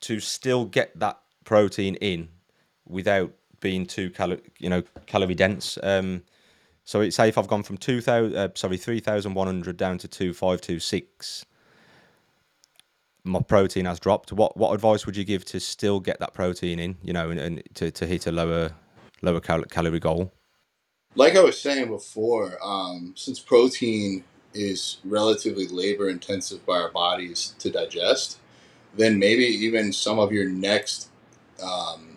to 0.00 0.18
still 0.18 0.64
get 0.64 0.98
that 0.98 1.20
protein 1.44 1.96
in 1.96 2.28
without 2.86 3.32
being 3.60 3.86
too 3.86 4.10
calorie, 4.10 4.40
you 4.58 4.70
know, 4.70 4.82
calorie 5.06 5.34
dense? 5.34 5.78
Um, 5.82 6.22
so 6.84 7.02
it's 7.02 7.16
say 7.16 7.28
if 7.28 7.38
I've 7.38 7.48
gone 7.48 7.62
from 7.62 7.76
two 7.76 8.00
thousand, 8.00 8.36
uh, 8.36 8.48
sorry, 8.54 8.76
three 8.76 9.00
thousand 9.00 9.34
one 9.34 9.46
hundred 9.46 9.76
down 9.76 9.98
to 9.98 10.08
two 10.08 10.32
five 10.32 10.60
two 10.60 10.80
six, 10.80 11.44
my 13.24 13.40
protein 13.40 13.84
has 13.84 14.00
dropped. 14.00 14.32
What 14.32 14.56
what 14.56 14.72
advice 14.72 15.06
would 15.06 15.16
you 15.16 15.24
give 15.24 15.44
to 15.46 15.60
still 15.60 16.00
get 16.00 16.18
that 16.20 16.34
protein 16.34 16.78
in? 16.78 16.96
You 17.02 17.12
know, 17.12 17.30
and, 17.30 17.40
and 17.40 17.62
to, 17.74 17.90
to 17.90 18.06
hit 18.06 18.26
a 18.26 18.32
lower 18.32 18.72
lower 19.22 19.40
cal- 19.40 19.64
calorie 19.64 20.00
goal. 20.00 20.32
Like 21.14 21.36
I 21.36 21.42
was 21.42 21.60
saying 21.60 21.88
before, 21.88 22.56
um, 22.62 23.14
since 23.16 23.40
protein 23.40 24.24
is 24.54 24.98
relatively 25.04 25.66
labor 25.66 26.08
intensive 26.08 26.64
by 26.64 26.74
our 26.74 26.90
bodies 26.90 27.54
to 27.58 27.70
digest, 27.70 28.38
then 28.96 29.18
maybe 29.18 29.44
even 29.44 29.92
some 29.92 30.18
of 30.18 30.32
your 30.32 30.48
next 30.48 31.08
um, 31.62 32.16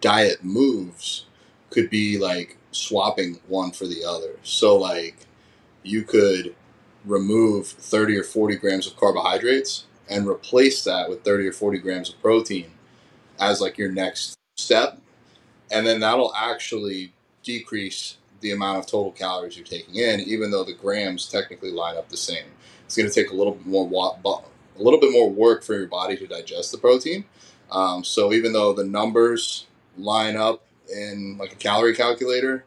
diet 0.00 0.44
moves 0.44 1.26
could 1.70 1.90
be 1.90 2.18
like 2.18 2.56
swapping 2.72 3.40
one 3.48 3.72
for 3.72 3.86
the 3.86 4.04
other. 4.04 4.38
So, 4.42 4.76
like, 4.76 5.26
you 5.82 6.02
could 6.02 6.54
remove 7.04 7.68
30 7.68 8.18
or 8.18 8.24
40 8.24 8.56
grams 8.56 8.86
of 8.86 8.96
carbohydrates 8.96 9.84
and 10.08 10.28
replace 10.28 10.84
that 10.84 11.08
with 11.08 11.24
30 11.24 11.48
or 11.48 11.52
40 11.52 11.78
grams 11.78 12.10
of 12.10 12.20
protein 12.20 12.70
as 13.40 13.60
like 13.60 13.78
your 13.78 13.90
next 13.90 14.36
step. 14.56 15.00
And 15.70 15.86
then 15.86 16.00
that'll 16.00 16.34
actually 16.34 17.12
decrease 17.42 18.16
the 18.40 18.52
amount 18.52 18.78
of 18.78 18.86
total 18.86 19.12
calories 19.12 19.56
you're 19.56 19.66
taking 19.66 19.96
in, 19.96 20.20
even 20.20 20.50
though 20.50 20.64
the 20.64 20.74
grams 20.74 21.28
technically 21.28 21.70
line 21.70 21.96
up 21.96 22.08
the 22.08 22.16
same. 22.16 22.44
It's 22.84 22.96
going 22.96 23.08
to 23.08 23.14
take 23.14 23.30
a 23.30 23.34
little 23.34 23.54
bit 23.54 23.66
more 23.66 23.86
a 23.86 24.82
little 24.82 25.00
bit 25.00 25.12
more 25.12 25.30
work 25.30 25.64
for 25.64 25.74
your 25.74 25.86
body 25.86 26.16
to 26.16 26.26
digest 26.26 26.70
the 26.70 26.78
protein. 26.78 27.24
Um, 27.70 28.04
so 28.04 28.32
even 28.32 28.52
though 28.52 28.72
the 28.72 28.84
numbers 28.84 29.66
line 29.96 30.36
up 30.36 30.62
in 30.94 31.36
like 31.38 31.52
a 31.52 31.56
calorie 31.56 31.96
calculator, 31.96 32.64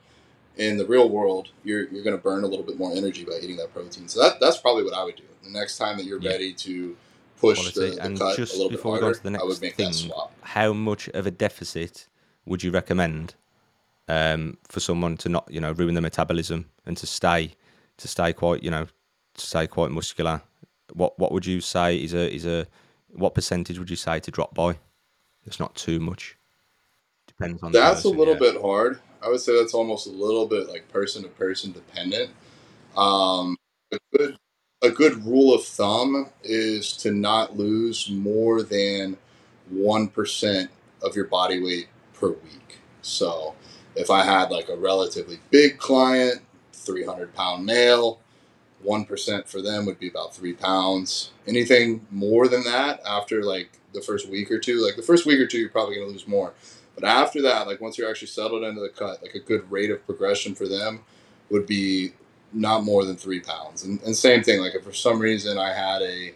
in 0.59 0.75
the 0.77 0.85
real 0.85 1.09
world, 1.09 1.49
you're, 1.63 1.87
you're 1.87 2.03
going 2.03 2.15
to 2.15 2.21
burn 2.21 2.43
a 2.43 2.47
little 2.47 2.65
bit 2.65 2.77
more 2.77 2.91
energy 2.93 3.23
by 3.23 3.39
eating 3.41 3.55
that 3.57 3.73
protein. 3.73 4.09
So 4.09 4.21
that, 4.21 4.41
that's 4.41 4.57
probably 4.57 4.83
what 4.83 4.93
I 4.93 5.05
would 5.05 5.15
do. 5.15 5.23
The 5.43 5.49
next 5.51 5.77
time 5.77 5.97
that 5.97 6.05
you're 6.05 6.19
yeah. 6.19 6.31
ready 6.31 6.53
to 6.53 6.97
push 7.39 7.73
the, 7.73 7.81
the, 7.81 8.03
and 8.03 8.17
just 8.35 8.69
before 8.69 8.93
harder, 8.93 8.95
we 8.95 8.99
go 8.99 9.07
on 9.07 9.13
to 9.13 9.23
the 9.23 9.31
next 9.31 10.01
thing, 10.01 10.11
how 10.41 10.73
much 10.73 11.07
of 11.09 11.25
a 11.25 11.31
deficit 11.31 12.07
would 12.45 12.63
you 12.63 12.71
recommend 12.71 13.35
um, 14.07 14.57
for 14.67 14.79
someone 14.79 15.17
to 15.17 15.29
not, 15.29 15.47
you 15.49 15.61
know, 15.61 15.71
ruin 15.71 15.93
their 15.93 16.01
metabolism 16.01 16.65
and 16.85 16.97
to 16.97 17.07
stay, 17.07 17.51
to 17.97 18.07
stay 18.07 18.33
quite, 18.33 18.63
you 18.63 18.71
know, 18.71 18.87
to 19.35 19.45
stay 19.45 19.67
quite 19.67 19.91
muscular. 19.91 20.41
What 20.93 21.17
what 21.19 21.31
would 21.31 21.45
you 21.45 21.61
say 21.61 21.97
is 21.97 22.13
a 22.13 22.33
is 22.33 22.45
a 22.45 22.67
what 23.09 23.35
percentage 23.35 23.77
would 23.79 23.89
you 23.89 23.95
say 23.95 24.19
to 24.19 24.31
drop 24.31 24.53
by? 24.55 24.77
It's 25.45 25.59
not 25.59 25.75
too 25.75 25.99
much. 25.99 26.35
Depends 27.27 27.61
on. 27.63 27.71
That's 27.71 28.01
person, 28.03 28.15
a 28.15 28.19
little 28.19 28.33
yeah. 28.33 28.51
bit 28.51 28.61
hard. 28.61 28.99
I 29.21 29.29
would 29.29 29.39
say 29.39 29.57
that's 29.57 29.73
almost 29.73 30.07
a 30.07 30.11
little 30.11 30.47
bit 30.47 30.67
like 30.67 30.89
person 30.89 31.23
to 31.23 31.29
person 31.29 31.71
dependent. 31.71 32.31
Um, 32.97 33.55
a 33.91 33.97
good 34.17 34.37
a 34.81 34.89
good 34.89 35.25
rule 35.25 35.53
of 35.53 35.65
thumb 35.65 36.29
is 36.43 36.93
to 36.93 37.11
not 37.11 37.57
lose 37.57 38.09
more 38.09 38.63
than 38.63 39.17
one 39.69 40.07
percent 40.07 40.71
of 41.01 41.15
your 41.15 41.25
body 41.25 41.61
weight 41.61 41.87
per 42.13 42.29
week. 42.29 42.79
So 43.01 43.55
if 43.95 44.09
I 44.09 44.23
had 44.23 44.51
like 44.51 44.69
a 44.69 44.77
relatively 44.77 45.39
big 45.49 45.77
client, 45.77 46.41
300 46.73 47.33
pound 47.33 47.65
male, 47.65 48.19
1% 48.85 49.47
for 49.47 49.61
them 49.61 49.85
would 49.85 49.99
be 49.99 50.07
about 50.07 50.33
three 50.33 50.53
pounds. 50.53 51.31
Anything 51.45 52.05
more 52.09 52.47
than 52.47 52.63
that 52.63 53.01
after 53.05 53.43
like 53.43 53.71
the 53.93 54.01
first 54.01 54.29
week 54.29 54.49
or 54.49 54.59
two, 54.59 54.85
like 54.85 54.95
the 54.95 55.01
first 55.01 55.25
week 55.25 55.39
or 55.39 55.47
two, 55.47 55.57
you're 55.57 55.69
probably 55.69 55.95
going 55.95 56.07
to 56.07 56.11
lose 56.11 56.27
more. 56.27 56.53
But 56.95 57.03
after 57.03 57.41
that, 57.41 57.67
like 57.67 57.81
once 57.81 57.97
you're 57.97 58.09
actually 58.09 58.27
settled 58.29 58.63
into 58.63 58.79
the 58.81 58.89
cut, 58.89 59.21
like 59.21 59.35
a 59.35 59.39
good 59.39 59.69
rate 59.69 59.91
of 59.91 60.05
progression 60.05 60.55
for 60.55 60.67
them 60.67 61.01
would 61.49 61.65
be 61.65 62.13
not 62.53 62.83
more 62.83 63.05
than 63.05 63.15
three 63.15 63.39
pounds. 63.39 63.83
And, 63.83 64.01
and 64.03 64.15
same 64.15 64.43
thing, 64.43 64.59
like 64.61 64.75
if 64.75 64.83
for 64.83 64.93
some 64.93 65.19
reason 65.19 65.57
I 65.57 65.73
had 65.73 66.01
a 66.01 66.33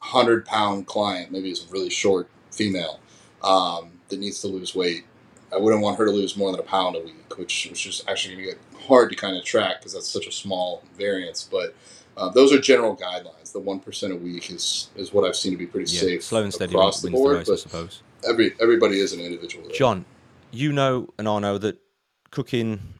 hundred 0.00 0.44
pound 0.44 0.86
client, 0.86 1.30
maybe 1.30 1.50
it's 1.50 1.64
a 1.64 1.70
really 1.70 1.90
short 1.90 2.28
female 2.50 3.00
um, 3.42 3.92
that 4.08 4.18
needs 4.18 4.40
to 4.40 4.48
lose 4.48 4.74
weight, 4.74 5.04
I 5.52 5.58
wouldn't 5.58 5.82
want 5.82 5.98
her 5.98 6.04
to 6.04 6.10
lose 6.10 6.36
more 6.36 6.50
than 6.50 6.60
a 6.60 6.64
pound 6.64 6.96
a 6.96 7.00
week, 7.00 7.38
which 7.38 7.68
which 7.70 7.86
is 7.86 8.04
actually 8.08 8.34
going 8.34 8.48
to 8.48 8.52
get 8.52 8.86
hard 8.86 9.10
to 9.10 9.16
kind 9.16 9.36
of 9.36 9.44
track 9.44 9.78
because 9.78 9.94
that's 9.94 10.08
such 10.08 10.26
a 10.26 10.32
small 10.32 10.82
variance. 10.96 11.48
But 11.50 11.74
uh, 12.16 12.28
those 12.30 12.52
are 12.52 12.60
general 12.60 12.96
guidelines. 12.96 13.52
The 13.52 13.60
one 13.60 13.80
percent 13.80 14.12
a 14.12 14.16
week 14.16 14.50
is 14.50 14.90
is 14.96 15.12
what 15.12 15.24
I've 15.24 15.36
seen 15.36 15.52
to 15.52 15.58
be 15.58 15.66
pretty 15.66 15.90
yeah, 15.92 16.00
safe 16.00 16.24
slow 16.24 16.42
and 16.42 16.52
steady 16.52 16.74
across 16.74 17.00
the 17.00 17.10
board. 17.10 17.46
The 17.46 17.50
most, 17.50 17.66
I 17.66 17.68
suppose 17.68 18.02
every 18.28 18.54
everybody 18.60 19.00
is 19.00 19.12
an 19.12 19.20
individual. 19.20 19.68
There. 19.68 19.76
John, 19.76 20.04
you 20.50 20.72
know, 20.72 21.08
and 21.18 21.28
I 21.28 21.38
know 21.38 21.58
that 21.58 21.78
cooking 22.30 22.97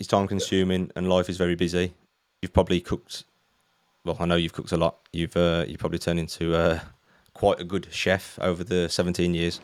is 0.00 0.08
time 0.08 0.26
consuming 0.26 0.86
yeah. 0.86 0.92
and 0.96 1.08
life 1.08 1.28
is 1.28 1.36
very 1.36 1.54
busy. 1.54 1.94
You've 2.42 2.52
probably 2.52 2.80
cooked. 2.80 3.22
Well, 4.04 4.16
I 4.18 4.24
know 4.26 4.34
you've 4.34 4.54
cooked 4.54 4.72
a 4.72 4.76
lot. 4.76 4.96
You've 5.12 5.36
uh, 5.36 5.64
you 5.68 5.78
probably 5.78 6.00
turned 6.00 6.18
into 6.18 6.56
uh, 6.56 6.80
quite 7.34 7.60
a 7.60 7.64
good 7.64 7.86
chef 7.92 8.36
over 8.42 8.64
the 8.64 8.88
seventeen 8.88 9.34
years 9.34 9.60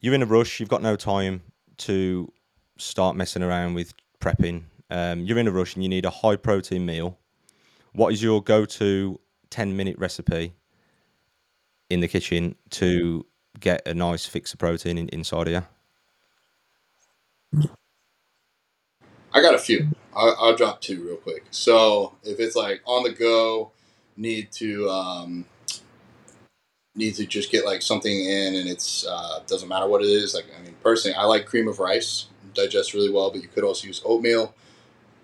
you're 0.00 0.14
in 0.14 0.22
a 0.22 0.26
rush. 0.26 0.60
You've 0.60 0.68
got 0.68 0.82
no 0.82 0.96
time 0.96 1.42
to 1.78 2.32
start 2.78 3.16
messing 3.16 3.42
around 3.42 3.74
with 3.74 3.94
prepping. 4.20 4.64
Um, 4.90 5.24
you're 5.24 5.38
in 5.38 5.46
a 5.46 5.52
rush 5.52 5.74
and 5.74 5.82
you 5.82 5.88
need 5.88 6.04
a 6.04 6.10
high 6.10 6.36
protein 6.36 6.84
meal. 6.84 7.18
What 7.92 8.12
is 8.12 8.22
your 8.22 8.42
go-to 8.42 9.20
10 9.50 9.76
minute 9.76 9.98
recipe 9.98 10.54
in 11.88 12.00
the 12.00 12.08
kitchen 12.08 12.56
to 12.70 13.26
get 13.58 13.86
a 13.86 13.94
nice 13.94 14.26
fix 14.26 14.52
of 14.52 14.58
protein 14.58 14.98
in, 14.98 15.08
inside 15.08 15.48
of 15.48 15.66
you? 17.52 17.70
I 19.32 19.42
got 19.42 19.54
a 19.54 19.58
few. 19.58 19.88
I'll, 20.14 20.36
I'll, 20.40 20.56
drop 20.56 20.80
two 20.80 21.04
real 21.04 21.16
quick. 21.16 21.44
So 21.50 22.16
if 22.24 22.40
it's 22.40 22.56
like 22.56 22.82
on 22.84 23.04
the 23.04 23.12
go, 23.12 23.70
need 24.16 24.50
to 24.52 24.90
um, 24.90 25.44
need 26.94 27.14
to 27.14 27.26
just 27.26 27.50
get 27.52 27.64
like 27.64 27.80
something 27.82 28.12
in 28.12 28.56
and 28.56 28.68
it's 28.68 29.06
uh, 29.06 29.40
doesn't 29.46 29.68
matter 29.68 29.86
what 29.86 30.02
it 30.02 30.08
is 30.08 30.34
like 30.34 30.44
i 30.58 30.62
mean 30.62 30.74
personally 30.82 31.16
i 31.16 31.24
like 31.24 31.46
cream 31.46 31.68
of 31.68 31.78
rice 31.78 32.26
digests 32.54 32.94
really 32.94 33.10
well. 33.10 33.30
But 33.30 33.42
you 33.42 33.48
could 33.48 33.64
also 33.64 33.86
use 33.86 34.02
oatmeal. 34.04 34.54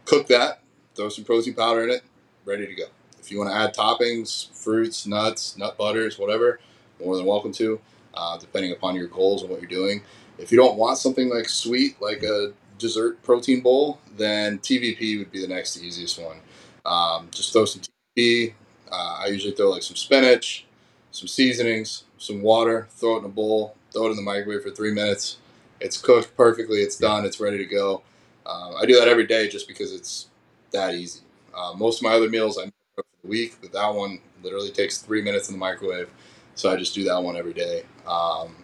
Cook 0.05 0.27
that, 0.29 0.63
throw 0.95 1.09
some 1.09 1.25
protein 1.25 1.55
powder 1.55 1.83
in 1.85 1.91
it, 1.91 2.03
ready 2.45 2.67
to 2.67 2.75
go. 2.75 2.85
If 3.19 3.31
you 3.31 3.39
want 3.39 3.51
to 3.51 3.57
add 3.57 3.75
toppings, 3.75 4.51
fruits, 4.53 5.07
nuts, 5.07 5.57
nut 5.57 5.77
butters, 5.77 6.19
whatever, 6.19 6.61
more 7.01 7.17
than 7.17 7.27
welcome 7.27 7.53
to, 7.55 7.81
uh, 8.15 8.39
depending 8.39 8.73
upon 8.73 8.95
your 8.95 9.09
goals 9.09 9.43
and 9.43 9.51
what 9.51 9.61
you're 9.61 9.69
doing. 9.69 10.03
If 10.39 10.53
you 10.53 10.59
don't 10.59 10.77
want 10.77 10.99
something 10.99 11.29
like 11.29 11.49
sweet, 11.49 12.01
like 12.01 12.23
a 12.23 12.53
dessert 12.79 13.23
protein 13.23 13.61
bowl, 13.61 14.01
then 14.17 14.59
TVP 14.59 15.19
would 15.19 15.31
be 15.31 15.41
the 15.41 15.49
next 15.49 15.77
easiest 15.83 16.23
one. 16.23 16.39
Um, 16.85 17.29
just 17.31 17.53
throw 17.53 17.65
some 17.65 17.83
TVP. 18.17 18.55
Uh, 18.91 19.21
I 19.23 19.27
usually 19.27 19.55
throw 19.55 19.71
like 19.71 19.83
some 19.83 19.97
spinach, 19.97 20.67
some 21.11 21.29
seasonings, 21.29 22.05
some 22.19 22.43
water, 22.43 22.87
throw 22.91 23.17
it 23.17 23.21
in 23.21 23.25
a 23.25 23.29
bowl, 23.29 23.77
throw 23.93 24.07
it 24.07 24.11
in 24.11 24.17
the 24.17 24.23
microwave 24.23 24.63
for 24.63 24.71
three 24.71 24.93
minutes. 24.93 25.39
It's 25.81 26.01
cooked 26.01 26.37
perfectly. 26.37 26.79
It's 26.79 26.97
done. 26.97 27.25
It's 27.25 27.41
ready 27.41 27.59
to 27.59 27.65
go. 27.65 28.03
Um, 28.47 28.75
I 28.81 28.87
do 28.87 28.99
that 28.99 29.09
every 29.09 29.27
day 29.27 29.49
just 29.49 29.67
because 29.69 29.93
it's 29.93 30.29
that 30.73 30.95
easy. 30.95 31.21
Uh, 31.55 31.75
most 31.77 31.99
of 31.99 32.05
my 32.05 32.13
other 32.13 32.29
meals 32.29 32.59
I 32.59 32.67
make 32.67 32.75
for 32.95 33.05
the 33.23 33.29
week, 33.29 33.57
but 33.61 33.73
that 33.73 33.95
one 33.95 34.21
literally 34.43 34.71
takes 34.71 34.99
three 34.99 35.23
minutes 35.23 35.49
in 35.49 35.55
the 35.55 35.59
microwave. 35.59 36.09
So 36.55 36.71
I 36.71 36.77
just 36.77 36.95
do 36.95 37.05
that 37.05 37.23
one 37.23 37.37
every 37.37 37.53
day. 37.53 37.83
Um, 38.07 38.57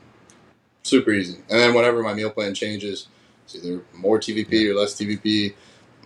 super 0.82 1.10
easy. 1.12 1.36
And 1.50 1.58
then 1.58 1.74
whenever 1.74 2.02
my 2.02 2.14
meal 2.14 2.30
plan 2.30 2.54
changes, 2.54 3.08
it's 3.54 3.64
either 3.64 3.82
more 3.94 4.18
TVP 4.18 4.68
or 4.70 4.74
less 4.74 4.94
TVP, 4.94 5.54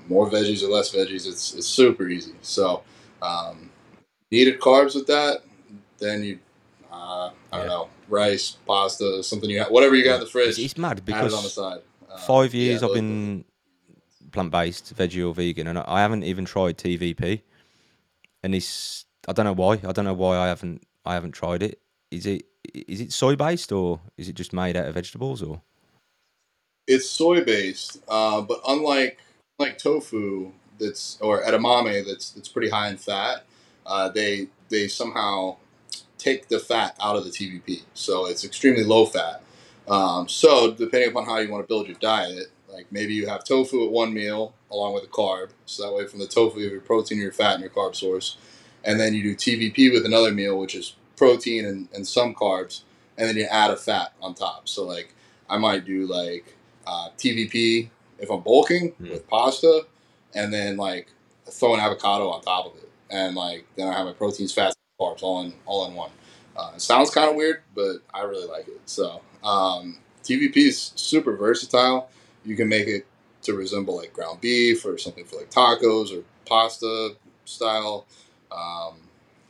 more 0.09 0.31
veggies 0.31 0.63
or 0.63 0.69
less 0.69 0.95
veggies. 0.95 1.27
It's 1.27 1.55
it's 1.55 1.67
super 1.67 2.09
easy. 2.09 2.35
So 2.43 2.83
um, 3.23 3.71
needed 4.31 4.61
carbs 4.61 4.95
with 4.95 5.07
that, 5.07 5.43
then 5.99 6.23
you 6.23 6.39
uh, 6.93 7.31
I 7.53 7.59
don't 7.59 7.67
know 7.67 7.89
rice, 8.09 8.57
pasta, 8.67 9.23
something 9.23 9.51
you 9.51 9.59
have, 9.59 9.71
whatever 9.71 9.95
you 9.97 10.05
got 10.05 10.15
in 10.15 10.21
the 10.21 10.27
fridge. 10.27 10.59
it's 10.59 10.77
mad 10.79 11.05
because 11.05 11.35
on 11.35 11.43
the 11.43 11.49
side. 11.49 11.81
Uh, 12.11 12.17
five 12.19 12.55
years 12.55 12.83
yeah, 12.83 12.89
I've 12.89 12.95
been 12.95 13.45
plant 14.31 14.51
based, 14.51 14.95
veggie 14.97 15.27
or 15.27 15.35
vegan, 15.35 15.67
and 15.67 15.79
I- 15.79 15.85
I 15.87 16.01
haven't 16.01 16.23
even 16.23 16.45
tried 16.45 16.79
TVP. 16.79 17.43
And 18.43 18.55
it's 18.55 19.07
I 19.29 19.33
don't 19.33 19.45
know 19.45 19.53
why. 19.55 19.75
I 19.85 19.93
don't 19.93 20.05
know 20.05 20.15
why 20.15 20.37
I 20.39 20.47
haven't 20.47 20.87
I 21.05 21.15
haven't 21.15 21.33
tried 21.33 21.63
it. 21.63 21.81
Is 22.11 22.27
it 22.27 22.45
is 22.73 23.01
it 23.01 23.13
soy 23.13 23.35
based 23.37 23.73
or 23.73 24.01
is 24.17 24.29
it 24.29 24.35
just 24.35 24.53
made 24.53 24.77
out 24.77 24.87
of 24.87 24.95
vegetables 24.95 25.43
or? 25.43 25.63
It's 26.87 27.09
soy 27.09 27.45
based, 27.45 28.03
uh, 28.09 28.43
but 28.43 28.61
unlike 28.67 29.19
like 29.59 29.79
tofu, 29.79 30.53
that's 30.79 31.19
or 31.21 31.43
edamame, 31.43 32.07
that's 32.07 32.31
that's 32.31 32.49
pretty 32.49 32.71
high 32.71 32.89
in 32.89 32.97
fat. 32.97 33.45
Uh, 33.85 34.09
they 34.09 34.49
they 34.69 34.89
somehow 34.89 35.57
take 36.19 36.49
the 36.49 36.59
fat 36.59 36.97
out 37.01 37.17
of 37.17 37.25
the 37.25 37.31
TVP, 37.31 37.83
so 37.95 38.27
it's 38.27 38.45
extremely 38.45 38.85
low 38.85 39.07
fat. 39.07 39.43
Um, 39.89 40.29
so 40.29 40.73
depending 40.73 41.11
upon 41.11 41.27
how 41.27 41.39
you 41.39 41.51
want 41.51 41.63
to 41.65 41.69
build 41.69 41.87
your 41.87 41.97
diet, 41.97 42.49
like 42.69 42.91
maybe 42.91 43.15
you 43.15 43.27
have 43.29 43.45
tofu 43.45 43.85
at 43.85 43.91
one 43.91 44.13
meal 44.13 44.55
along 44.71 44.95
with 44.95 45.05
a 45.05 45.09
carb, 45.09 45.51
so 45.65 45.85
that 45.85 45.95
way 45.95 46.07
from 46.07 46.19
the 46.19 46.27
tofu 46.27 46.59
you 46.59 46.65
have 46.65 46.73
your 46.73 46.81
protein, 46.81 47.19
your 47.19 47.33
fat, 47.33 47.55
and 47.55 47.63
your 47.63 47.71
carb 47.71 47.95
source, 47.95 48.37
and 48.85 48.99
then 48.99 49.15
you 49.15 49.23
do 49.23 49.35
TVP 49.37 49.93
with 49.93 50.05
another 50.05 50.33
meal, 50.33 50.59
which 50.59 50.75
is 50.75 50.97
protein 51.17 51.65
and, 51.65 51.89
and 51.95 52.07
some 52.07 52.35
carbs, 52.35 52.83
and 53.17 53.29
then 53.29 53.37
you 53.37 53.45
add 53.45 53.71
a 53.71 53.77
fat 53.77 54.13
on 54.21 54.35
top. 54.35 54.69
So 54.69 54.85
like 54.85 55.15
I 55.49 55.59
might 55.59 55.85
do 55.85 56.07
like 56.07 56.56
uh, 56.87 57.09
TVP 57.19 57.89
if 58.19 58.31
I'm 58.31 58.41
bulking 58.41 58.93
Mm. 59.01 59.11
with 59.11 59.29
pasta, 59.29 59.87
and 60.35 60.53
then 60.53 60.77
like 60.77 61.09
throw 61.51 61.75
an 61.75 61.81
avocado 61.81 62.29
on 62.31 62.41
top 62.43 62.67
of 62.67 62.77
it, 62.77 62.89
and 63.11 63.37
like 63.37 63.67
then 63.77 63.89
I 63.89 63.93
have 63.93 64.07
my 64.07 64.13
proteins, 64.13 64.53
fats, 64.53 64.77
carbs 65.01 65.23
all 65.23 65.43
in 65.43 65.53
all 65.67 65.87
in 65.87 65.95
one. 65.95 66.11
Uh, 66.57 66.73
it 66.75 66.81
sounds 66.81 67.11
kind 67.11 67.29
of 67.29 67.37
weird, 67.37 67.63
but 67.75 67.97
I 68.15 68.23
really 68.23 68.47
like 68.49 68.67
it. 68.69 68.81
So 68.87 69.21
um, 69.45 69.99
TVP 70.25 70.57
is 70.57 70.93
super 70.97 71.37
versatile. 71.37 72.09
You 72.45 72.57
can 72.57 72.69
make 72.69 72.87
it 72.89 73.07
to 73.43 73.55
resemble 73.55 73.97
like 73.97 74.13
ground 74.13 74.41
beef 74.41 74.85
or 74.87 74.97
something 74.99 75.25
for 75.25 75.37
like 75.37 75.51
tacos 75.51 76.17
or 76.17 76.25
pasta 76.47 77.17
style. 77.45 78.07
Um, 78.51 78.95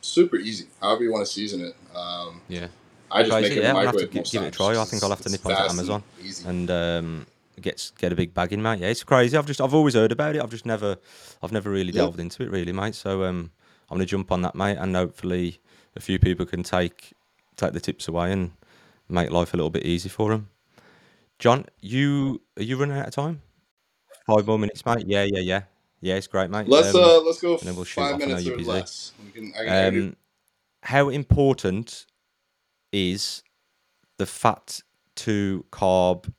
super 0.01 0.35
easy, 0.37 0.67
however 0.81 1.03
you 1.03 1.11
want 1.11 1.25
to 1.25 1.31
season 1.31 1.61
it. 1.61 1.75
Um, 1.95 2.41
Yeah. 2.47 2.67
I 3.11 3.23
just 3.23 3.41
make 3.41 3.51
it 3.51 3.63
yeah, 3.63 3.75
I'll 3.75 3.85
have 3.85 3.97
to 3.97 4.05
give 4.07 4.43
it 4.43 4.47
a 4.47 4.51
try. 4.51 4.79
I 4.79 4.85
think 4.85 5.03
I'll 5.03 5.09
have 5.09 5.21
to 5.21 5.29
nip 5.29 5.45
onto 5.45 5.61
Amazon 5.61 6.03
easy. 6.23 6.47
and 6.47 6.69
um, 6.71 7.25
get 7.61 7.91
get 7.97 8.11
a 8.11 8.15
big 8.15 8.33
bag 8.33 8.53
in, 8.53 8.61
mate. 8.61 8.79
Yeah, 8.79 8.87
it's 8.87 9.03
crazy. 9.03 9.37
I've 9.37 9.45
just 9.45 9.61
I've 9.61 9.73
always 9.73 9.93
heard 9.93 10.11
about 10.11 10.35
it. 10.35 10.41
I've 10.41 10.49
just 10.49 10.65
never 10.65 10.97
I've 11.41 11.51
never 11.51 11.69
really 11.69 11.91
Yeah. 11.91 12.01
delved 12.03 12.19
into 12.19 12.43
it, 12.43 12.49
really, 12.51 12.73
mate. 12.73 12.95
So 12.95 13.23
um, 13.23 13.51
I'm 13.89 13.97
gonna 13.97 14.05
jump 14.05 14.31
on 14.31 14.41
that, 14.41 14.55
mate, 14.55 14.77
and 14.77 14.95
hopefully 14.95 15.59
a 15.95 15.99
few 15.99 16.19
people 16.19 16.45
can 16.45 16.63
take 16.63 17.13
take 17.55 17.73
the 17.73 17.79
tips 17.79 18.07
away 18.07 18.31
and 18.31 18.51
make 19.09 19.31
life 19.31 19.53
a 19.53 19.57
little 19.57 19.69
bit 19.69 19.85
easy 19.85 20.09
for 20.09 20.31
them. 20.31 20.49
John, 21.39 21.65
you 21.79 22.41
are 22.57 22.63
you 22.63 22.77
running 22.77 22.97
out 22.97 23.07
of 23.07 23.13
time? 23.13 23.41
Five 24.25 24.45
more 24.45 24.59
minutes, 24.59 24.85
mate. 24.85 25.05
Yeah, 25.07 25.23
yeah, 25.23 25.39
yeah, 25.39 25.61
yeah. 26.01 26.15
It's 26.15 26.27
great, 26.27 26.49
mate. 26.49 26.67
Let's 26.67 26.93
Um, 26.93 27.03
uh 27.03 27.21
let's 27.21 27.39
go 27.39 27.53
and 27.57 27.61
then 27.61 27.75
we'll 27.75 27.85
shoot 27.85 28.01
five 28.01 28.19
know 28.19 28.25
minutes 28.25 28.47
or 28.47 28.57
busy. 28.57 28.69
less. 28.69 29.13
We 29.23 29.31
can, 29.31 29.53
I 29.55 29.63
can, 29.63 29.67
I 29.69 29.89
can 29.91 29.97
Um, 30.07 30.15
how 30.81 31.09
important 31.09 32.05
is 32.91 33.43
the 34.17 34.25
fat 34.25 34.81
to 35.17 35.65
carb 35.71 36.31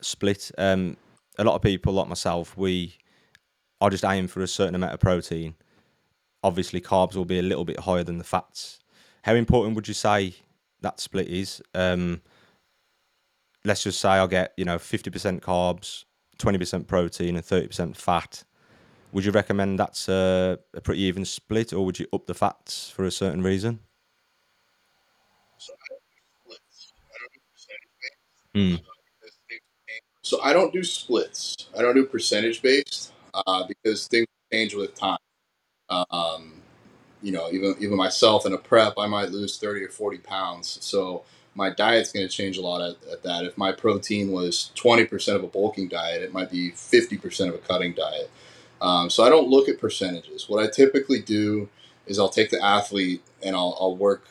split? 0.00 0.50
Um, 0.58 0.96
a 1.38 1.44
lot 1.44 1.54
of 1.54 1.62
people, 1.62 1.92
like 1.92 2.08
myself, 2.08 2.56
we 2.56 2.94
are 3.80 3.90
just 3.90 4.04
aiming 4.04 4.28
for 4.28 4.40
a 4.40 4.48
certain 4.48 4.74
amount 4.74 4.94
of 4.94 5.00
protein. 5.00 5.54
Obviously, 6.42 6.80
carbs 6.80 7.14
will 7.14 7.24
be 7.24 7.38
a 7.38 7.42
little 7.42 7.64
bit 7.64 7.80
higher 7.80 8.04
than 8.04 8.18
the 8.18 8.24
fats. 8.24 8.78
How 9.22 9.34
important 9.34 9.74
would 9.74 9.88
you 9.88 9.94
say 9.94 10.34
that 10.80 11.00
split 11.00 11.28
is? 11.28 11.60
Um, 11.74 12.22
let's 13.64 13.82
just 13.82 14.00
say 14.00 14.10
I 14.10 14.26
get 14.26 14.52
you 14.56 14.64
know 14.64 14.78
fifty 14.78 15.10
percent 15.10 15.42
carbs, 15.42 16.04
twenty 16.38 16.58
percent 16.58 16.86
protein, 16.86 17.36
and 17.36 17.44
thirty 17.44 17.66
percent 17.66 17.96
fat. 17.96 18.44
Would 19.12 19.24
you 19.24 19.32
recommend 19.32 19.78
that's 19.78 20.08
a, 20.08 20.58
a 20.74 20.80
pretty 20.80 21.02
even 21.02 21.24
split, 21.24 21.72
or 21.72 21.84
would 21.84 21.98
you 21.98 22.06
up 22.12 22.26
the 22.26 22.34
fats 22.34 22.90
for 22.90 23.04
a 23.04 23.10
certain 23.10 23.42
reason? 23.42 23.80
Mm. 28.56 28.80
So 30.22 30.40
I 30.42 30.52
don't 30.54 30.72
do 30.72 30.82
splits. 30.82 31.54
I 31.76 31.82
don't 31.82 31.94
do 31.94 32.06
percentage 32.06 32.62
based 32.62 33.12
uh, 33.34 33.64
because 33.68 34.08
things 34.08 34.26
change 34.52 34.74
with 34.74 34.94
time. 34.94 35.18
Um, 35.88 36.62
you 37.22 37.32
know, 37.32 37.50
even 37.52 37.76
even 37.80 37.96
myself 37.96 38.46
in 38.46 38.52
a 38.54 38.58
prep, 38.58 38.94
I 38.98 39.06
might 39.06 39.30
lose 39.30 39.58
thirty 39.58 39.84
or 39.84 39.88
forty 39.90 40.18
pounds. 40.18 40.78
So 40.80 41.24
my 41.54 41.70
diet's 41.70 42.12
going 42.12 42.26
to 42.26 42.32
change 42.32 42.56
a 42.58 42.62
lot 42.62 42.80
at, 42.80 42.96
at 43.12 43.22
that. 43.22 43.44
If 43.44 43.58
my 43.58 43.72
protein 43.72 44.32
was 44.32 44.70
twenty 44.74 45.04
percent 45.04 45.36
of 45.36 45.44
a 45.44 45.48
bulking 45.48 45.88
diet, 45.88 46.22
it 46.22 46.32
might 46.32 46.50
be 46.50 46.70
fifty 46.70 47.18
percent 47.18 47.50
of 47.50 47.54
a 47.54 47.58
cutting 47.58 47.92
diet. 47.92 48.30
Um, 48.80 49.10
so 49.10 49.22
I 49.22 49.28
don't 49.28 49.48
look 49.48 49.68
at 49.68 49.78
percentages. 49.78 50.48
What 50.48 50.62
I 50.62 50.68
typically 50.70 51.20
do 51.20 51.68
is 52.06 52.18
I'll 52.18 52.28
take 52.28 52.50
the 52.50 52.62
athlete 52.62 53.22
and 53.42 53.54
I'll, 53.54 53.76
I'll 53.80 53.96
work. 53.96 54.28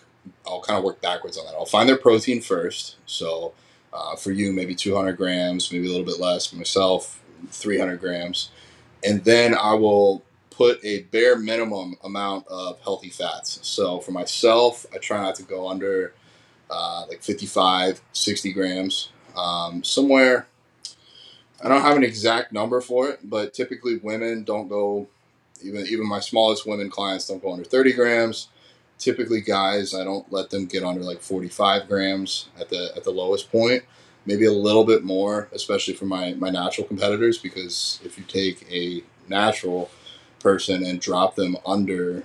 I'll 0.47 0.61
kind 0.61 0.77
of 0.77 0.83
work 0.83 1.01
backwards 1.01 1.37
on 1.37 1.45
that. 1.45 1.53
I'll 1.53 1.65
find 1.65 1.87
their 1.87 1.97
protein 1.97 2.41
first. 2.41 2.97
So 3.05 3.53
uh, 3.95 4.15
for 4.15 4.31
you, 4.31 4.51
maybe 4.51 4.75
200 4.75 5.13
grams, 5.13 5.71
maybe 5.71 5.87
a 5.87 5.89
little 5.89 6.05
bit 6.05 6.19
less. 6.19 6.47
For 6.47 6.57
myself, 6.57 7.21
300 7.49 7.99
grams. 7.99 8.49
And 9.03 9.23
then 9.23 9.55
I 9.55 9.73
will 9.73 10.23
put 10.49 10.83
a 10.83 11.03
bare 11.03 11.37
minimum 11.37 11.95
amount 12.03 12.47
of 12.47 12.79
healthy 12.81 13.09
fats. 13.09 13.59
So 13.67 13.99
for 13.99 14.11
myself, 14.11 14.85
I 14.93 14.97
try 14.97 15.21
not 15.21 15.35
to 15.35 15.43
go 15.43 15.69
under 15.69 16.13
uh, 16.69 17.05
like 17.07 17.21
55, 17.21 18.01
60 18.11 18.53
grams. 18.53 19.09
Um, 19.37 19.83
somewhere, 19.83 20.47
I 21.63 21.69
don't 21.69 21.81
have 21.81 21.97
an 21.97 22.03
exact 22.03 22.51
number 22.51 22.81
for 22.81 23.09
it, 23.09 23.19
but 23.23 23.53
typically 23.53 23.97
women 23.97 24.43
don't 24.43 24.67
go, 24.67 25.07
even, 25.61 25.85
even 25.87 26.07
my 26.07 26.19
smallest 26.19 26.65
women 26.65 26.89
clients 26.89 27.27
don't 27.27 27.41
go 27.41 27.53
under 27.53 27.65
30 27.65 27.93
grams 27.93 28.47
typically 28.97 29.41
guys 29.41 29.93
i 29.93 30.03
don't 30.03 30.31
let 30.31 30.49
them 30.49 30.65
get 30.65 30.83
under 30.83 31.01
like 31.01 31.21
45 31.21 31.87
grams 31.87 32.49
at 32.59 32.69
the 32.69 32.91
at 32.95 33.03
the 33.03 33.11
lowest 33.11 33.51
point. 33.51 33.83
Maybe 34.27 34.45
a 34.45 34.51
little 34.51 34.85
bit 34.85 35.03
more 35.03 35.49
especially 35.53 35.93
for 35.93 36.05
my 36.05 36.33
my 36.33 36.49
natural 36.49 36.87
competitors 36.87 37.37
because 37.37 37.99
if 38.03 38.17
you 38.17 38.23
take 38.23 38.65
a 38.71 39.03
natural 39.29 39.89
person 40.39 40.83
and 40.85 40.99
drop 40.99 41.35
them 41.35 41.57
under 41.65 42.23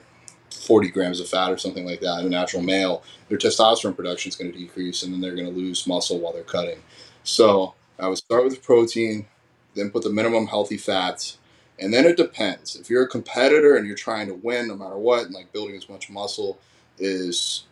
40 0.50 0.90
grams 0.90 1.20
of 1.20 1.28
fat 1.28 1.50
or 1.50 1.58
something 1.58 1.86
like 1.86 2.00
that 2.00 2.24
a 2.24 2.28
natural 2.28 2.62
male 2.62 3.02
their 3.28 3.38
testosterone 3.38 3.96
production 3.96 4.30
is 4.30 4.36
going 4.36 4.50
to 4.50 4.58
decrease 4.58 5.02
and 5.02 5.12
then 5.12 5.20
they're 5.20 5.34
going 5.36 5.46
to 5.46 5.52
lose 5.52 5.86
muscle 5.86 6.18
while 6.18 6.32
they're 6.32 6.42
cutting. 6.42 6.78
So 7.24 7.74
i 7.98 8.08
would 8.08 8.18
start 8.18 8.44
with 8.44 8.62
protein 8.62 9.26
then 9.74 9.90
put 9.90 10.02
the 10.02 10.10
minimum 10.10 10.46
healthy 10.46 10.76
fats 10.76 11.38
and 11.80 11.92
then 11.92 12.04
it 12.04 12.16
depends. 12.16 12.76
If 12.76 12.90
you're 12.90 13.04
a 13.04 13.08
competitor 13.08 13.76
and 13.76 13.86
you're 13.86 13.96
trying 13.96 14.28
to 14.28 14.34
win 14.34 14.68
no 14.68 14.76
matter 14.76 14.98
what, 14.98 15.24
and 15.24 15.34
like 15.34 15.52
building 15.52 15.76
as 15.76 15.88
much 15.88 16.10
muscle 16.10 16.58
is 16.98 17.64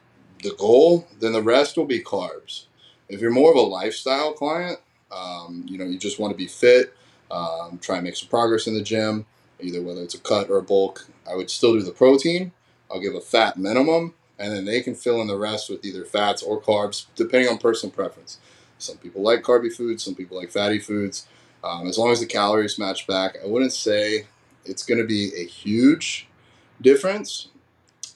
the 0.43 0.55
goal, 0.59 1.07
then 1.21 1.33
the 1.33 1.43
rest 1.43 1.77
will 1.77 1.85
be 1.85 2.03
carbs. 2.03 2.65
If 3.09 3.21
you're 3.21 3.31
more 3.31 3.51
of 3.51 3.57
a 3.57 3.61
lifestyle 3.61 4.33
client, 4.33 4.79
um, 5.11 5.65
you 5.67 5.79
know, 5.79 5.85
you 5.85 5.99
just 5.99 6.19
want 6.19 6.33
to 6.33 6.37
be 6.37 6.47
fit, 6.47 6.95
um, 7.31 7.79
try 7.81 7.97
and 7.97 8.05
make 8.05 8.17
some 8.17 8.29
progress 8.29 8.67
in 8.67 8.75
the 8.75 8.83
gym, 8.83 9.27
either 9.61 9.83
whether 9.83 10.03
it's 10.03 10.15
a 10.15 10.21
cut 10.21 10.51
or 10.51 10.59
a 10.59 10.63
bulk, 10.63 11.07
I 11.31 11.35
would 11.35 11.51
still 11.51 11.75
do 11.75 11.83
the 11.83 11.91
protein. 11.93 12.53
I'll 12.91 13.01
give 13.01 13.15
a 13.15 13.21
fat 13.21 13.59
minimum, 13.59 14.15
and 14.39 14.53
then 14.53 14.65
they 14.65 14.81
can 14.81 14.95
fill 14.95 15.21
in 15.21 15.27
the 15.27 15.37
rest 15.37 15.69
with 15.69 15.85
either 15.85 16.05
fats 16.05 16.43
or 16.43 16.61
carbs, 16.61 17.07
depending 17.17 17.51
on 17.51 17.59
personal 17.59 17.95
preference. 17.95 18.39
Some 18.79 18.97
people 18.99 19.23
like 19.23 19.43
carby 19.43 19.75
foods. 19.75 20.05
Some 20.05 20.15
people 20.15 20.39
like 20.39 20.51
fatty 20.51 20.79
foods. 20.79 21.27
Um, 21.65 21.89
as 21.89 21.99
long 21.99 22.11
as 22.11 22.21
the 22.21 22.27
calories 22.27 22.79
match 22.79 23.07
back, 23.07 23.37
I 23.43 23.47
wouldn't 23.47 23.73
say 23.73 24.27
it's 24.65 24.85
going 24.85 24.99
to 24.99 25.07
be 25.07 25.33
a 25.37 25.45
huge 25.45 26.29
difference. 26.81 27.49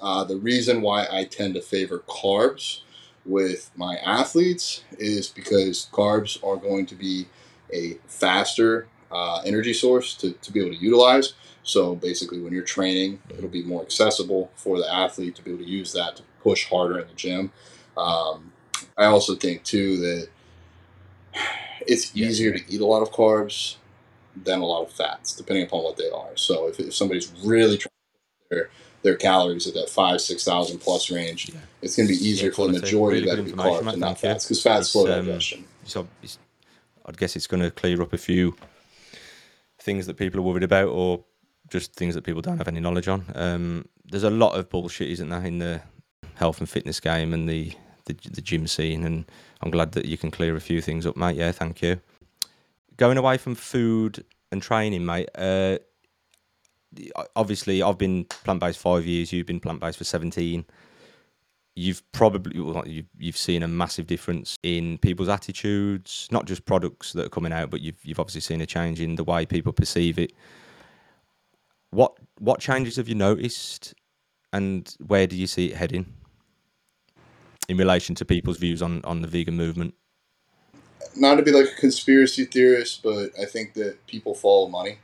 Uh, 0.00 0.24
the 0.24 0.36
reason 0.36 0.82
why 0.82 1.06
I 1.10 1.24
tend 1.24 1.54
to 1.54 1.60
favor 1.60 2.00
carbs 2.08 2.80
with 3.24 3.70
my 3.76 3.96
athletes 3.96 4.84
is 4.98 5.28
because 5.28 5.88
carbs 5.92 6.42
are 6.44 6.56
going 6.56 6.86
to 6.86 6.94
be 6.94 7.26
a 7.72 7.98
faster 8.06 8.88
uh, 9.10 9.42
energy 9.44 9.72
source 9.72 10.14
to, 10.16 10.32
to 10.32 10.52
be 10.52 10.60
able 10.60 10.74
to 10.74 10.82
utilize. 10.82 11.34
So 11.62 11.94
basically, 11.94 12.40
when 12.40 12.52
you're 12.52 12.64
training, 12.64 13.20
it'll 13.30 13.48
be 13.48 13.62
more 13.62 13.82
accessible 13.82 14.50
for 14.56 14.78
the 14.78 14.92
athlete 14.92 15.36
to 15.36 15.42
be 15.42 15.52
able 15.52 15.64
to 15.64 15.70
use 15.70 15.92
that 15.92 16.16
to 16.16 16.22
push 16.42 16.68
harder 16.68 16.98
in 16.98 17.06
the 17.06 17.14
gym. 17.14 17.52
Um, 17.96 18.52
I 18.96 19.04
also 19.04 19.36
think 19.36 19.62
too 19.62 19.96
that 19.98 20.28
it's 21.86 22.16
easier 22.16 22.52
to 22.56 22.72
eat 22.72 22.80
a 22.80 22.86
lot 22.86 23.02
of 23.02 23.10
carbs 23.10 23.76
than 24.36 24.60
a 24.60 24.64
lot 24.64 24.82
of 24.82 24.92
fats, 24.92 25.34
depending 25.34 25.66
upon 25.66 25.84
what 25.84 25.96
they 25.96 26.10
are. 26.10 26.36
So 26.36 26.68
if, 26.68 26.80
if 26.80 26.94
somebody's 26.94 27.32
really 27.44 27.78
trying 27.78 27.92
their 28.50 28.70
their 29.02 29.16
calories 29.16 29.66
at 29.66 29.74
that 29.74 29.90
five 29.90 30.20
six 30.20 30.44
thousand 30.44 30.78
plus 30.78 31.10
range, 31.10 31.50
yeah. 31.50 31.60
it's 31.82 31.96
going 31.96 32.08
to 32.08 32.14
be 32.14 32.20
easier 32.20 32.48
yeah, 32.48 32.54
for 32.54 32.66
the 32.66 32.80
majority 32.80 33.20
really 33.20 33.30
of 33.30 33.36
that 33.36 33.50
to 33.50 33.56
be 33.56 33.62
carbs 33.62 33.92
and 33.92 34.00
not 34.00 34.18
fats 34.18 34.44
because 34.44 34.62
fats 34.62 34.90
slow 34.90 35.02
um, 35.12 35.26
digestion. 35.26 35.64
So 35.84 36.06
I 37.04 37.12
guess 37.12 37.36
it's 37.36 37.46
going 37.46 37.62
to 37.62 37.70
clear 37.70 38.00
up 38.00 38.12
a 38.12 38.18
few 38.18 38.54
things 39.80 40.06
that 40.06 40.16
people 40.16 40.40
are 40.40 40.44
worried 40.44 40.62
about 40.62 40.88
or 40.88 41.24
just 41.68 41.94
things 41.94 42.14
that 42.14 42.22
people 42.22 42.42
don't 42.42 42.58
have 42.58 42.68
any 42.68 42.80
knowledge 42.80 43.08
on. 43.08 43.24
Um, 43.34 43.88
there's 44.04 44.22
a 44.22 44.30
lot 44.30 44.54
of 44.54 44.68
bullshit, 44.68 45.10
isn't 45.10 45.28
there, 45.28 45.44
in 45.44 45.58
the 45.58 45.82
health 46.34 46.60
and 46.60 46.68
fitness 46.68 47.00
game 47.00 47.32
and 47.32 47.48
the, 47.48 47.72
the, 48.04 48.14
the 48.30 48.40
gym 48.40 48.66
scene, 48.66 49.04
and 49.04 49.24
I'm 49.62 49.70
glad 49.70 49.92
that 49.92 50.06
you 50.06 50.18
can 50.18 50.30
clear 50.30 50.56
a 50.56 50.60
few 50.60 50.80
things 50.80 51.06
up, 51.06 51.16
mate. 51.16 51.36
Yeah, 51.36 51.52
thank 51.52 51.82
you. 51.82 52.00
Going 52.96 53.16
away 53.16 53.38
from 53.38 53.54
food 53.54 54.24
and 54.50 54.60
training, 54.60 55.06
mate. 55.06 55.28
Uh, 55.34 55.78
obviously, 57.36 57.82
I've 57.82 57.98
been 57.98 58.24
plant 58.24 58.60
based 58.60 58.78
five 58.78 59.06
years. 59.06 59.32
You've 59.32 59.46
been 59.46 59.60
plant 59.60 59.80
based 59.80 59.98
for 59.98 60.04
seventeen. 60.04 60.64
You've 61.74 62.02
probably 62.12 62.60
well, 62.60 62.86
you've, 62.86 63.06
you've 63.18 63.36
seen 63.36 63.62
a 63.62 63.68
massive 63.68 64.06
difference 64.06 64.56
in 64.62 64.98
people's 64.98 65.28
attitudes, 65.28 66.28
not 66.30 66.44
just 66.44 66.66
products 66.66 67.12
that 67.14 67.26
are 67.26 67.30
coming 67.30 67.52
out, 67.52 67.70
but 67.70 67.80
you've 67.80 67.98
you've 68.02 68.20
obviously 68.20 68.42
seen 68.42 68.60
a 68.60 68.66
change 68.66 69.00
in 69.00 69.14
the 69.14 69.24
way 69.24 69.46
people 69.46 69.72
perceive 69.72 70.18
it. 70.18 70.32
What 71.90 72.18
what 72.38 72.60
changes 72.60 72.96
have 72.96 73.08
you 73.08 73.14
noticed, 73.14 73.94
and 74.52 74.94
where 75.06 75.26
do 75.26 75.36
you 75.36 75.46
see 75.46 75.66
it 75.70 75.76
heading 75.76 76.12
in 77.68 77.76
relation 77.76 78.14
to 78.16 78.24
people's 78.24 78.58
views 78.58 78.82
on 78.82 79.02
on 79.04 79.22
the 79.22 79.28
vegan 79.28 79.56
movement? 79.56 79.94
Not 81.14 81.36
to 81.36 81.42
be 81.42 81.50
like 81.50 81.66
a 81.66 81.80
conspiracy 81.80 82.44
theorist, 82.44 83.02
but 83.02 83.30
I 83.40 83.44
think 83.44 83.74
that 83.74 84.06
people 84.06 84.34
follow 84.34 84.68
money. 84.68 84.98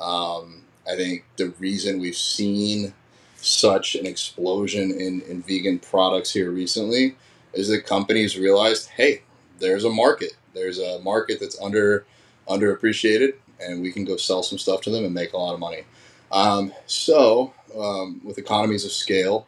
Um, 0.00 0.62
I 0.88 0.96
think 0.96 1.24
the 1.36 1.50
reason 1.58 1.98
we've 1.98 2.16
seen 2.16 2.94
such 3.36 3.96
an 3.96 4.06
explosion 4.06 4.92
in, 4.92 5.20
in 5.22 5.42
vegan 5.42 5.78
products 5.80 6.32
here 6.32 6.50
recently 6.50 7.16
is 7.52 7.68
that 7.68 7.84
companies 7.86 8.38
realized, 8.38 8.88
hey, 8.90 9.22
there's 9.58 9.84
a 9.84 9.90
market. 9.90 10.34
There's 10.54 10.78
a 10.78 11.00
market 11.00 11.40
that's 11.40 11.60
under 11.60 12.04
underappreciated, 12.48 13.34
and 13.60 13.82
we 13.82 13.92
can 13.92 14.04
go 14.04 14.16
sell 14.16 14.42
some 14.42 14.58
stuff 14.58 14.80
to 14.82 14.90
them 14.90 15.04
and 15.04 15.14
make 15.14 15.32
a 15.32 15.36
lot 15.36 15.54
of 15.54 15.60
money. 15.60 15.82
Um, 16.30 16.72
so, 16.86 17.52
um, 17.76 18.20
with 18.24 18.38
economies 18.38 18.84
of 18.84 18.92
scale, 18.92 19.46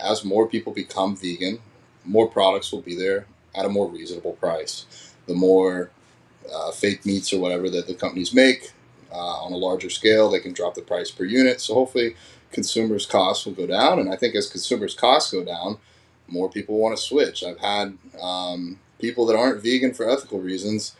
as 0.00 0.24
more 0.24 0.46
people 0.46 0.72
become 0.72 1.16
vegan, 1.16 1.58
more 2.04 2.28
products 2.28 2.72
will 2.72 2.82
be 2.82 2.96
there 2.96 3.26
at 3.54 3.64
a 3.64 3.68
more 3.68 3.88
reasonable 3.88 4.32
price. 4.34 4.86
The 5.26 5.34
more 5.34 5.90
uh, 6.52 6.72
fake 6.72 7.06
meats 7.06 7.32
or 7.32 7.40
whatever 7.40 7.70
that 7.70 7.86
the 7.86 7.94
companies 7.94 8.34
make 8.34 8.72
uh, 9.12 9.44
on 9.44 9.52
a 9.52 9.56
larger 9.56 9.90
scale, 9.90 10.30
they 10.30 10.40
can 10.40 10.52
drop 10.52 10.74
the 10.74 10.82
price 10.82 11.10
per 11.10 11.24
unit. 11.24 11.60
So, 11.60 11.74
hopefully, 11.74 12.16
consumers' 12.50 13.06
costs 13.06 13.44
will 13.46 13.52
go 13.52 13.66
down. 13.66 13.98
And 13.98 14.12
I 14.12 14.16
think 14.16 14.34
as 14.34 14.48
consumers' 14.48 14.94
costs 14.94 15.32
go 15.32 15.44
down, 15.44 15.78
more 16.28 16.48
people 16.48 16.78
want 16.78 16.96
to 16.96 17.02
switch. 17.02 17.44
I've 17.44 17.58
had 17.58 17.96
um, 18.20 18.78
people 18.98 19.26
that 19.26 19.36
aren't 19.36 19.62
vegan 19.62 19.92
for 19.92 20.08
ethical 20.08 20.40
reasons 20.40 20.94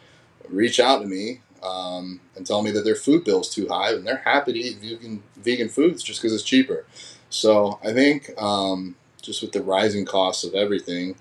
reach 0.48 0.78
out 0.78 1.00
to 1.00 1.06
me 1.06 1.40
um, 1.62 2.20
and 2.36 2.46
tell 2.46 2.62
me 2.62 2.70
that 2.72 2.84
their 2.84 2.96
food 2.96 3.24
bill 3.24 3.40
is 3.40 3.48
too 3.48 3.68
high, 3.68 3.92
and 3.92 4.06
they're 4.06 4.16
happy 4.18 4.52
to 4.52 4.58
eat 4.58 4.78
vegan 4.78 5.22
vegan 5.36 5.68
foods 5.68 6.02
just 6.02 6.20
because 6.20 6.34
it's 6.34 6.42
cheaper. 6.42 6.84
So 7.30 7.78
I 7.82 7.92
think 7.92 8.30
um, 8.40 8.96
just 9.22 9.40
with 9.40 9.52
the 9.52 9.62
rising 9.62 10.04
costs 10.04 10.44
of 10.44 10.54
everything, 10.54 11.16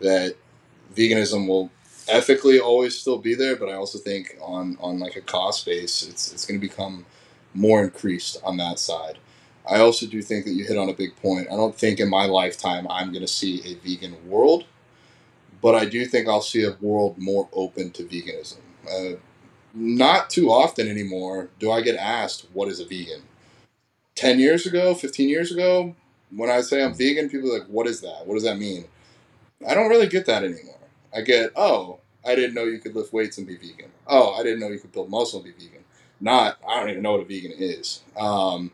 that 0.00 0.34
veganism 0.94 1.46
will 1.46 1.70
ethically 2.08 2.58
always 2.58 2.98
still 2.98 3.18
be 3.18 3.34
there, 3.34 3.56
but 3.56 3.68
I 3.68 3.74
also 3.74 3.98
think 3.98 4.36
on 4.42 4.76
on 4.80 4.98
like 4.98 5.16
a 5.16 5.20
cost 5.20 5.64
base, 5.66 6.02
it's 6.02 6.32
it's 6.32 6.44
going 6.44 6.60
to 6.60 6.66
become 6.66 7.06
more 7.54 7.82
increased 7.82 8.38
on 8.44 8.56
that 8.56 8.78
side. 8.78 9.18
I 9.68 9.78
also 9.78 10.06
do 10.06 10.22
think 10.22 10.44
that 10.44 10.52
you 10.52 10.64
hit 10.64 10.76
on 10.76 10.88
a 10.88 10.94
big 10.94 11.14
point. 11.16 11.46
I 11.50 11.56
don't 11.56 11.76
think 11.76 12.00
in 12.00 12.10
my 12.10 12.26
lifetime 12.26 12.86
I'm 12.90 13.12
going 13.12 13.24
to 13.24 13.28
see 13.28 13.62
a 13.64 13.74
vegan 13.74 14.16
world, 14.28 14.64
but 15.60 15.74
I 15.74 15.84
do 15.84 16.04
think 16.04 16.26
I'll 16.26 16.42
see 16.42 16.64
a 16.64 16.76
world 16.80 17.18
more 17.18 17.48
open 17.52 17.92
to 17.92 18.04
veganism. 18.04 18.58
Uh, 18.90 19.18
not 19.74 20.28
too 20.28 20.50
often 20.50 20.88
anymore 20.88 21.48
do 21.58 21.70
I 21.70 21.80
get 21.80 21.96
asked, 21.96 22.46
what 22.52 22.68
is 22.68 22.80
a 22.80 22.84
vegan? 22.84 23.22
10 24.16 24.38
years 24.38 24.66
ago, 24.66 24.94
15 24.94 25.28
years 25.28 25.50
ago, 25.52 25.94
when 26.34 26.50
I 26.50 26.60
say 26.60 26.82
I'm 26.82 26.94
vegan, 26.94 27.28
people 27.28 27.54
are 27.54 27.58
like, 27.58 27.68
what 27.68 27.86
is 27.86 28.00
that? 28.00 28.26
What 28.26 28.34
does 28.34 28.44
that 28.44 28.58
mean? 28.58 28.86
I 29.66 29.74
don't 29.74 29.88
really 29.88 30.08
get 30.08 30.26
that 30.26 30.44
anymore. 30.44 30.78
I 31.14 31.20
get, 31.20 31.52
oh, 31.56 32.00
I 32.24 32.34
didn't 32.34 32.54
know 32.54 32.64
you 32.64 32.78
could 32.78 32.94
lift 32.94 33.12
weights 33.12 33.38
and 33.38 33.46
be 33.46 33.56
vegan. 33.56 33.90
Oh, 34.06 34.32
I 34.34 34.42
didn't 34.42 34.60
know 34.60 34.68
you 34.68 34.78
could 34.78 34.92
build 34.92 35.10
muscle 35.10 35.42
and 35.42 35.56
be 35.56 35.64
vegan. 35.64 35.84
Not, 36.20 36.58
I 36.66 36.80
don't 36.80 36.90
even 36.90 37.02
know 37.02 37.12
what 37.12 37.20
a 37.20 37.24
vegan 37.24 37.52
is. 37.56 38.02
Um, 38.16 38.70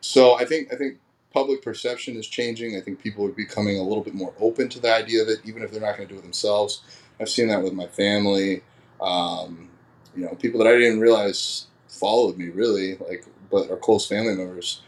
so 0.00 0.38
I 0.38 0.44
think 0.44 0.72
I 0.72 0.76
think 0.76 0.98
public 1.34 1.62
perception 1.62 2.16
is 2.16 2.26
changing. 2.26 2.76
I 2.76 2.80
think 2.80 3.02
people 3.02 3.26
are 3.26 3.32
becoming 3.32 3.78
a 3.78 3.82
little 3.82 4.04
bit 4.04 4.14
more 4.14 4.32
open 4.38 4.68
to 4.70 4.80
the 4.80 4.94
idea 4.94 5.22
of 5.22 5.28
it, 5.28 5.40
even 5.44 5.62
if 5.62 5.72
they're 5.72 5.80
not 5.80 5.96
going 5.96 6.08
to 6.08 6.14
do 6.14 6.18
it 6.18 6.22
themselves. 6.22 6.82
I've 7.20 7.28
seen 7.28 7.48
that 7.48 7.62
with 7.62 7.72
my 7.72 7.86
family. 7.86 8.62
Um, 9.00 9.68
you 10.14 10.24
know, 10.24 10.34
people 10.36 10.62
that 10.62 10.68
I 10.68 10.78
didn't 10.78 11.00
realize 11.00 11.66
followed 11.88 12.38
me 12.38 12.48
really, 12.48 12.96
like, 12.96 13.24
but 13.50 13.70
are 13.70 13.76
close 13.76 14.06
family 14.06 14.34
members. 14.34 14.80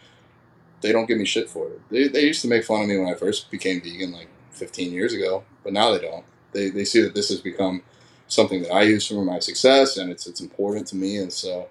They 0.80 0.92
don't 0.92 1.06
give 1.06 1.18
me 1.18 1.24
shit 1.24 1.48
for 1.50 1.66
it. 1.68 1.80
They, 1.90 2.08
they 2.08 2.22
used 2.22 2.42
to 2.42 2.48
make 2.48 2.64
fun 2.64 2.82
of 2.82 2.88
me 2.88 2.96
when 2.98 3.08
I 3.08 3.14
first 3.14 3.50
became 3.50 3.80
vegan, 3.80 4.12
like 4.12 4.28
15 4.52 4.92
years 4.92 5.12
ago, 5.12 5.44
but 5.64 5.72
now 5.72 5.92
they 5.92 6.00
don't. 6.00 6.24
They, 6.52 6.70
they 6.70 6.84
see 6.84 7.00
that 7.02 7.14
this 7.14 7.28
has 7.30 7.40
become 7.40 7.82
something 8.28 8.62
that 8.62 8.72
I 8.72 8.82
use 8.82 9.06
for 9.06 9.24
my 9.24 9.38
success, 9.38 9.96
and 9.96 10.10
it's 10.10 10.26
it's 10.26 10.40
important 10.40 10.86
to 10.88 10.96
me, 10.96 11.16
and 11.16 11.32
so 11.32 11.68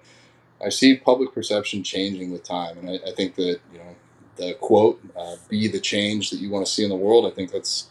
I 0.62 0.68
see 0.70 0.96
public 0.96 1.32
perception 1.32 1.82
changing 1.82 2.32
with 2.32 2.42
time, 2.42 2.78
and 2.78 2.90
I, 2.90 2.94
I 3.08 3.12
think 3.14 3.36
that 3.36 3.60
you 3.72 3.78
know 3.78 3.94
the 4.36 4.54
quote 4.54 5.00
uh, 5.16 5.36
"be 5.48 5.68
the 5.68 5.80
change 5.80 6.30
that 6.30 6.40
you 6.40 6.50
want 6.50 6.66
to 6.66 6.72
see 6.72 6.84
in 6.84 6.90
the 6.90 6.96
world." 6.96 7.26
I 7.26 7.34
think 7.34 7.52
that's 7.52 7.88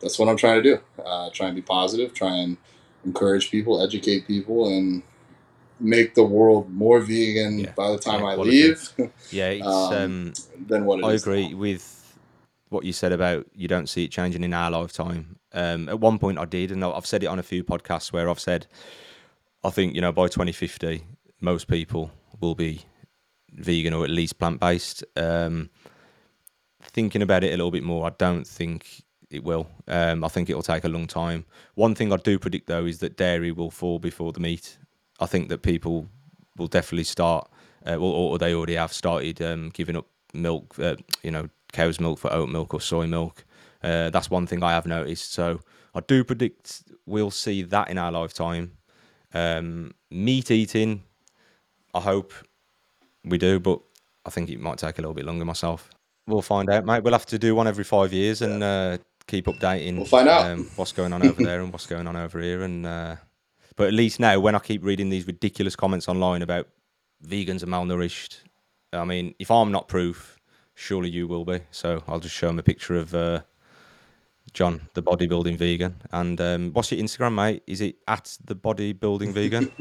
that's 0.00 0.18
what 0.18 0.28
I'm 0.28 0.36
trying 0.36 0.62
to 0.62 0.76
do. 0.76 1.02
Uh, 1.02 1.30
try 1.32 1.46
and 1.46 1.56
be 1.56 1.62
positive. 1.62 2.12
Try 2.14 2.36
and 2.36 2.56
encourage 3.04 3.50
people, 3.50 3.82
educate 3.82 4.26
people, 4.26 4.68
and 4.68 5.02
make 5.82 6.14
the 6.14 6.24
world 6.24 6.70
more 6.70 7.00
vegan 7.00 7.58
yeah. 7.58 7.72
by 7.72 7.90
the 7.90 7.98
time 7.98 8.20
yeah, 8.20 8.26
I 8.26 8.34
leave. 8.36 8.88
yeah, 9.30 9.48
it's 9.48 9.66
um, 9.66 9.92
um, 9.92 10.32
than 10.66 10.84
what 10.84 11.04
I 11.04 11.12
agree 11.12 11.50
now. 11.50 11.56
with 11.56 12.18
what 12.68 12.84
you 12.84 12.92
said 12.92 13.12
about 13.12 13.46
you 13.54 13.68
don't 13.68 13.88
see 13.88 14.04
it 14.04 14.10
changing 14.10 14.44
in 14.44 14.54
our 14.54 14.70
lifetime. 14.70 15.36
Um, 15.52 15.88
at 15.88 16.00
one 16.00 16.18
point, 16.18 16.38
I 16.38 16.44
did, 16.44 16.70
and 16.70 16.84
I've 16.84 17.06
said 17.06 17.22
it 17.22 17.26
on 17.26 17.38
a 17.38 17.42
few 17.42 17.62
podcasts 17.62 18.12
where 18.12 18.28
I've 18.30 18.40
said, 18.40 18.66
I 19.62 19.70
think 19.70 19.94
you 19.94 20.00
know 20.00 20.12
by 20.12 20.28
2050, 20.28 21.04
most 21.40 21.68
people 21.68 22.10
will 22.40 22.54
be 22.54 22.82
vegan 23.52 23.92
or 23.92 24.04
at 24.04 24.10
least 24.10 24.38
plant 24.38 24.60
based. 24.60 25.04
Um, 25.16 25.70
thinking 26.80 27.22
about 27.22 27.44
it 27.44 27.48
a 27.48 27.56
little 27.56 27.70
bit 27.70 27.84
more, 27.84 28.06
I 28.06 28.10
don't 28.18 28.46
think 28.46 29.02
it 29.30 29.44
will. 29.44 29.66
Um, 29.88 30.24
I 30.24 30.28
think 30.28 30.50
it 30.50 30.54
will 30.54 30.62
take 30.62 30.84
a 30.84 30.88
long 30.88 31.06
time. 31.06 31.44
One 31.74 31.94
thing 31.94 32.12
I 32.12 32.16
do 32.16 32.38
predict 32.38 32.66
though 32.66 32.86
is 32.86 32.98
that 33.00 33.16
dairy 33.16 33.52
will 33.52 33.70
fall 33.70 33.98
before 33.98 34.32
the 34.32 34.40
meat. 34.40 34.78
I 35.22 35.26
think 35.26 35.48
that 35.48 35.62
people 35.62 36.08
will 36.56 36.66
definitely 36.66 37.04
start, 37.04 37.48
uh, 37.86 37.94
or, 37.94 38.32
or, 38.32 38.38
they 38.38 38.54
already 38.54 38.74
have 38.74 38.92
started 38.92 39.40
um, 39.40 39.70
giving 39.70 39.96
up 39.96 40.06
milk, 40.34 40.78
uh, 40.78 40.96
you 41.22 41.30
know, 41.30 41.48
cow's 41.72 42.00
milk 42.00 42.18
for 42.18 42.32
oat 42.32 42.48
milk 42.48 42.74
or 42.74 42.80
soy 42.80 43.06
milk. 43.06 43.44
Uh, 43.82 44.10
that's 44.10 44.30
one 44.30 44.46
thing 44.46 44.62
I 44.62 44.72
have 44.72 44.86
noticed. 44.86 45.32
So 45.32 45.60
I 45.94 46.00
do 46.00 46.24
predict 46.24 46.82
we'll 47.06 47.30
see 47.30 47.62
that 47.62 47.88
in 47.90 47.98
our 47.98 48.12
lifetime. 48.12 48.72
Um, 49.34 49.92
meat 50.10 50.50
eating, 50.50 51.02
I 51.94 52.00
hope 52.00 52.32
we 53.24 53.38
do, 53.38 53.58
but 53.60 53.80
I 54.26 54.30
think 54.30 54.50
it 54.50 54.60
might 54.60 54.78
take 54.78 54.98
a 54.98 55.00
little 55.00 55.14
bit 55.14 55.24
longer 55.24 55.44
myself. 55.44 55.90
We'll 56.26 56.42
find 56.42 56.70
out, 56.70 56.84
mate. 56.84 57.02
We'll 57.02 57.14
have 57.14 57.26
to 57.26 57.38
do 57.38 57.54
one 57.54 57.66
every 57.66 57.84
five 57.84 58.12
years 58.12 58.42
and 58.42 58.62
uh, 58.62 58.98
keep 59.26 59.46
updating. 59.46 59.96
We'll 59.96 60.04
find 60.04 60.28
out 60.28 60.46
um, 60.46 60.70
what's 60.76 60.92
going 60.92 61.12
on 61.12 61.26
over 61.26 61.42
there 61.44 61.60
and 61.60 61.72
what's 61.72 61.86
going 61.86 62.06
on 62.06 62.16
over 62.16 62.40
here. 62.40 62.62
And 62.62 62.86
uh, 62.86 63.16
but 63.76 63.88
at 63.88 63.94
least 63.94 64.20
now, 64.20 64.38
when 64.40 64.54
I 64.54 64.58
keep 64.58 64.84
reading 64.84 65.08
these 65.08 65.26
ridiculous 65.26 65.76
comments 65.76 66.08
online 66.08 66.42
about 66.42 66.68
vegans 67.24 67.62
are 67.62 67.66
malnourished, 67.66 68.38
I 68.92 69.04
mean, 69.04 69.34
if 69.38 69.50
I'm 69.50 69.72
not 69.72 69.88
proof, 69.88 70.38
surely 70.74 71.10
you 71.10 71.26
will 71.26 71.44
be. 71.44 71.60
So 71.70 72.02
I'll 72.06 72.20
just 72.20 72.34
show 72.34 72.48
them 72.48 72.58
a 72.58 72.62
picture 72.62 72.96
of 72.96 73.14
uh, 73.14 73.42
John, 74.52 74.88
the 74.94 75.02
bodybuilding 75.02 75.56
vegan. 75.56 75.96
And 76.10 76.40
um, 76.40 76.72
what's 76.72 76.92
your 76.92 77.02
Instagram, 77.02 77.34
mate? 77.34 77.62
Is 77.66 77.80
it 77.80 77.96
at 78.06 78.36
the 78.44 78.54
bodybuilding 78.54 79.32
vegan? 79.32 79.72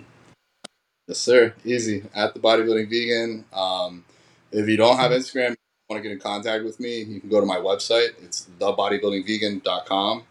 yes, 1.08 1.18
sir. 1.18 1.54
Easy 1.66 2.04
at 2.16 2.34
the 2.34 2.40
bodybuilding 2.40 2.90
vegan. 2.90 3.46
Um, 3.54 4.06
if 4.52 4.68
you 4.68 4.78
don't 4.78 4.98
have 4.98 5.12
Instagram, 5.12 5.56
want 5.92 6.02
to 6.02 6.08
get 6.08 6.14
in 6.14 6.20
contact 6.20 6.64
with 6.64 6.80
me, 6.80 7.00
you 7.00 7.20
can 7.20 7.30
go 7.30 7.42
to 7.42 7.46
my 7.46 7.58
website. 7.58 8.10
It's 8.24 8.48
thebodybuildingvegan.com. 8.60 10.24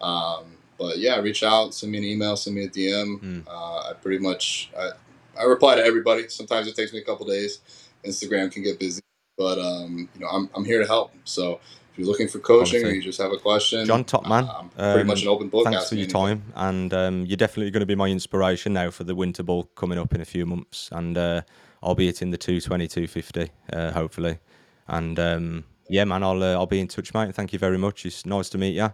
Um, 0.00 0.51
but 0.82 0.98
yeah, 0.98 1.20
reach 1.20 1.44
out, 1.44 1.74
send 1.74 1.92
me 1.92 1.98
an 1.98 2.04
email, 2.04 2.36
send 2.36 2.56
me 2.56 2.64
a 2.64 2.68
DM. 2.68 3.20
Mm. 3.20 3.46
Uh, 3.46 3.90
I 3.90 3.92
pretty 4.02 4.18
much 4.18 4.68
I, 4.76 4.90
I 5.38 5.44
reply 5.44 5.76
to 5.76 5.84
everybody. 5.84 6.28
Sometimes 6.28 6.66
it 6.66 6.74
takes 6.74 6.92
me 6.92 6.98
a 6.98 7.04
couple 7.04 7.24
days. 7.24 7.60
Instagram 8.04 8.50
can 8.50 8.64
get 8.64 8.80
busy, 8.80 9.00
but 9.38 9.60
um, 9.60 10.08
you 10.12 10.20
know 10.20 10.26
I'm, 10.26 10.50
I'm 10.54 10.64
here 10.64 10.80
to 10.80 10.86
help. 10.86 11.12
So 11.22 11.60
if 11.92 11.98
you're 11.98 12.08
looking 12.08 12.26
for 12.26 12.40
coaching 12.40 12.84
or 12.84 12.90
you 12.90 13.00
just 13.00 13.20
have 13.20 13.30
a 13.30 13.36
question, 13.36 13.86
John 13.86 14.02
Topman, 14.02 14.48
uh, 14.48 14.58
I'm 14.58 14.68
pretty 14.70 15.00
um, 15.02 15.06
much 15.06 15.22
an 15.22 15.28
open 15.28 15.48
book. 15.50 15.66
Thanks 15.66 15.88
for 15.88 15.94
your 15.94 16.02
anything. 16.02 16.20
time, 16.20 16.42
and 16.56 16.92
um, 16.92 17.26
you're 17.26 17.36
definitely 17.36 17.70
going 17.70 17.80
to 17.80 17.86
be 17.86 17.94
my 17.94 18.08
inspiration 18.08 18.72
now 18.72 18.90
for 18.90 19.04
the 19.04 19.14
Winter 19.14 19.44
Ball 19.44 19.62
coming 19.76 19.98
up 19.98 20.12
in 20.12 20.20
a 20.20 20.24
few 20.24 20.44
months, 20.44 20.88
and 20.90 21.16
uh, 21.16 21.42
I'll 21.80 21.94
be 21.94 22.06
hitting 22.06 22.32
the 22.32 22.38
220, 22.38 22.88
250, 22.88 23.50
uh, 23.72 23.92
hopefully. 23.92 24.38
And 24.88 25.16
um, 25.20 25.64
yeah, 25.88 26.04
man, 26.04 26.24
I'll 26.24 26.42
uh, 26.42 26.54
I'll 26.54 26.66
be 26.66 26.80
in 26.80 26.88
touch, 26.88 27.14
mate. 27.14 27.32
Thank 27.36 27.52
you 27.52 27.60
very 27.60 27.78
much. 27.78 28.04
It's 28.04 28.26
nice 28.26 28.48
to 28.48 28.58
meet 28.58 28.74
you, 28.74 28.92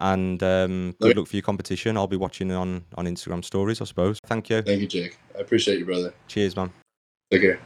and 0.00 0.42
um, 0.42 0.94
good 1.00 1.10
Okay. 1.10 1.18
luck 1.20 1.28
for 1.28 1.36
your 1.36 1.42
competition. 1.42 1.96
I'll 1.96 2.06
be 2.06 2.16
watching 2.16 2.50
on 2.52 2.84
on 2.96 3.06
Instagram 3.06 3.44
stories, 3.44 3.80
I 3.80 3.84
suppose. 3.84 4.18
Thank 4.26 4.50
you. 4.50 4.62
Thank 4.62 4.80
you, 4.80 4.86
Jake. 4.88 5.18
I 5.36 5.40
appreciate 5.40 5.78
you, 5.78 5.84
brother. 5.84 6.12
Cheers, 6.28 6.56
man. 6.56 6.72
Take 7.30 7.42
care. 7.42 7.60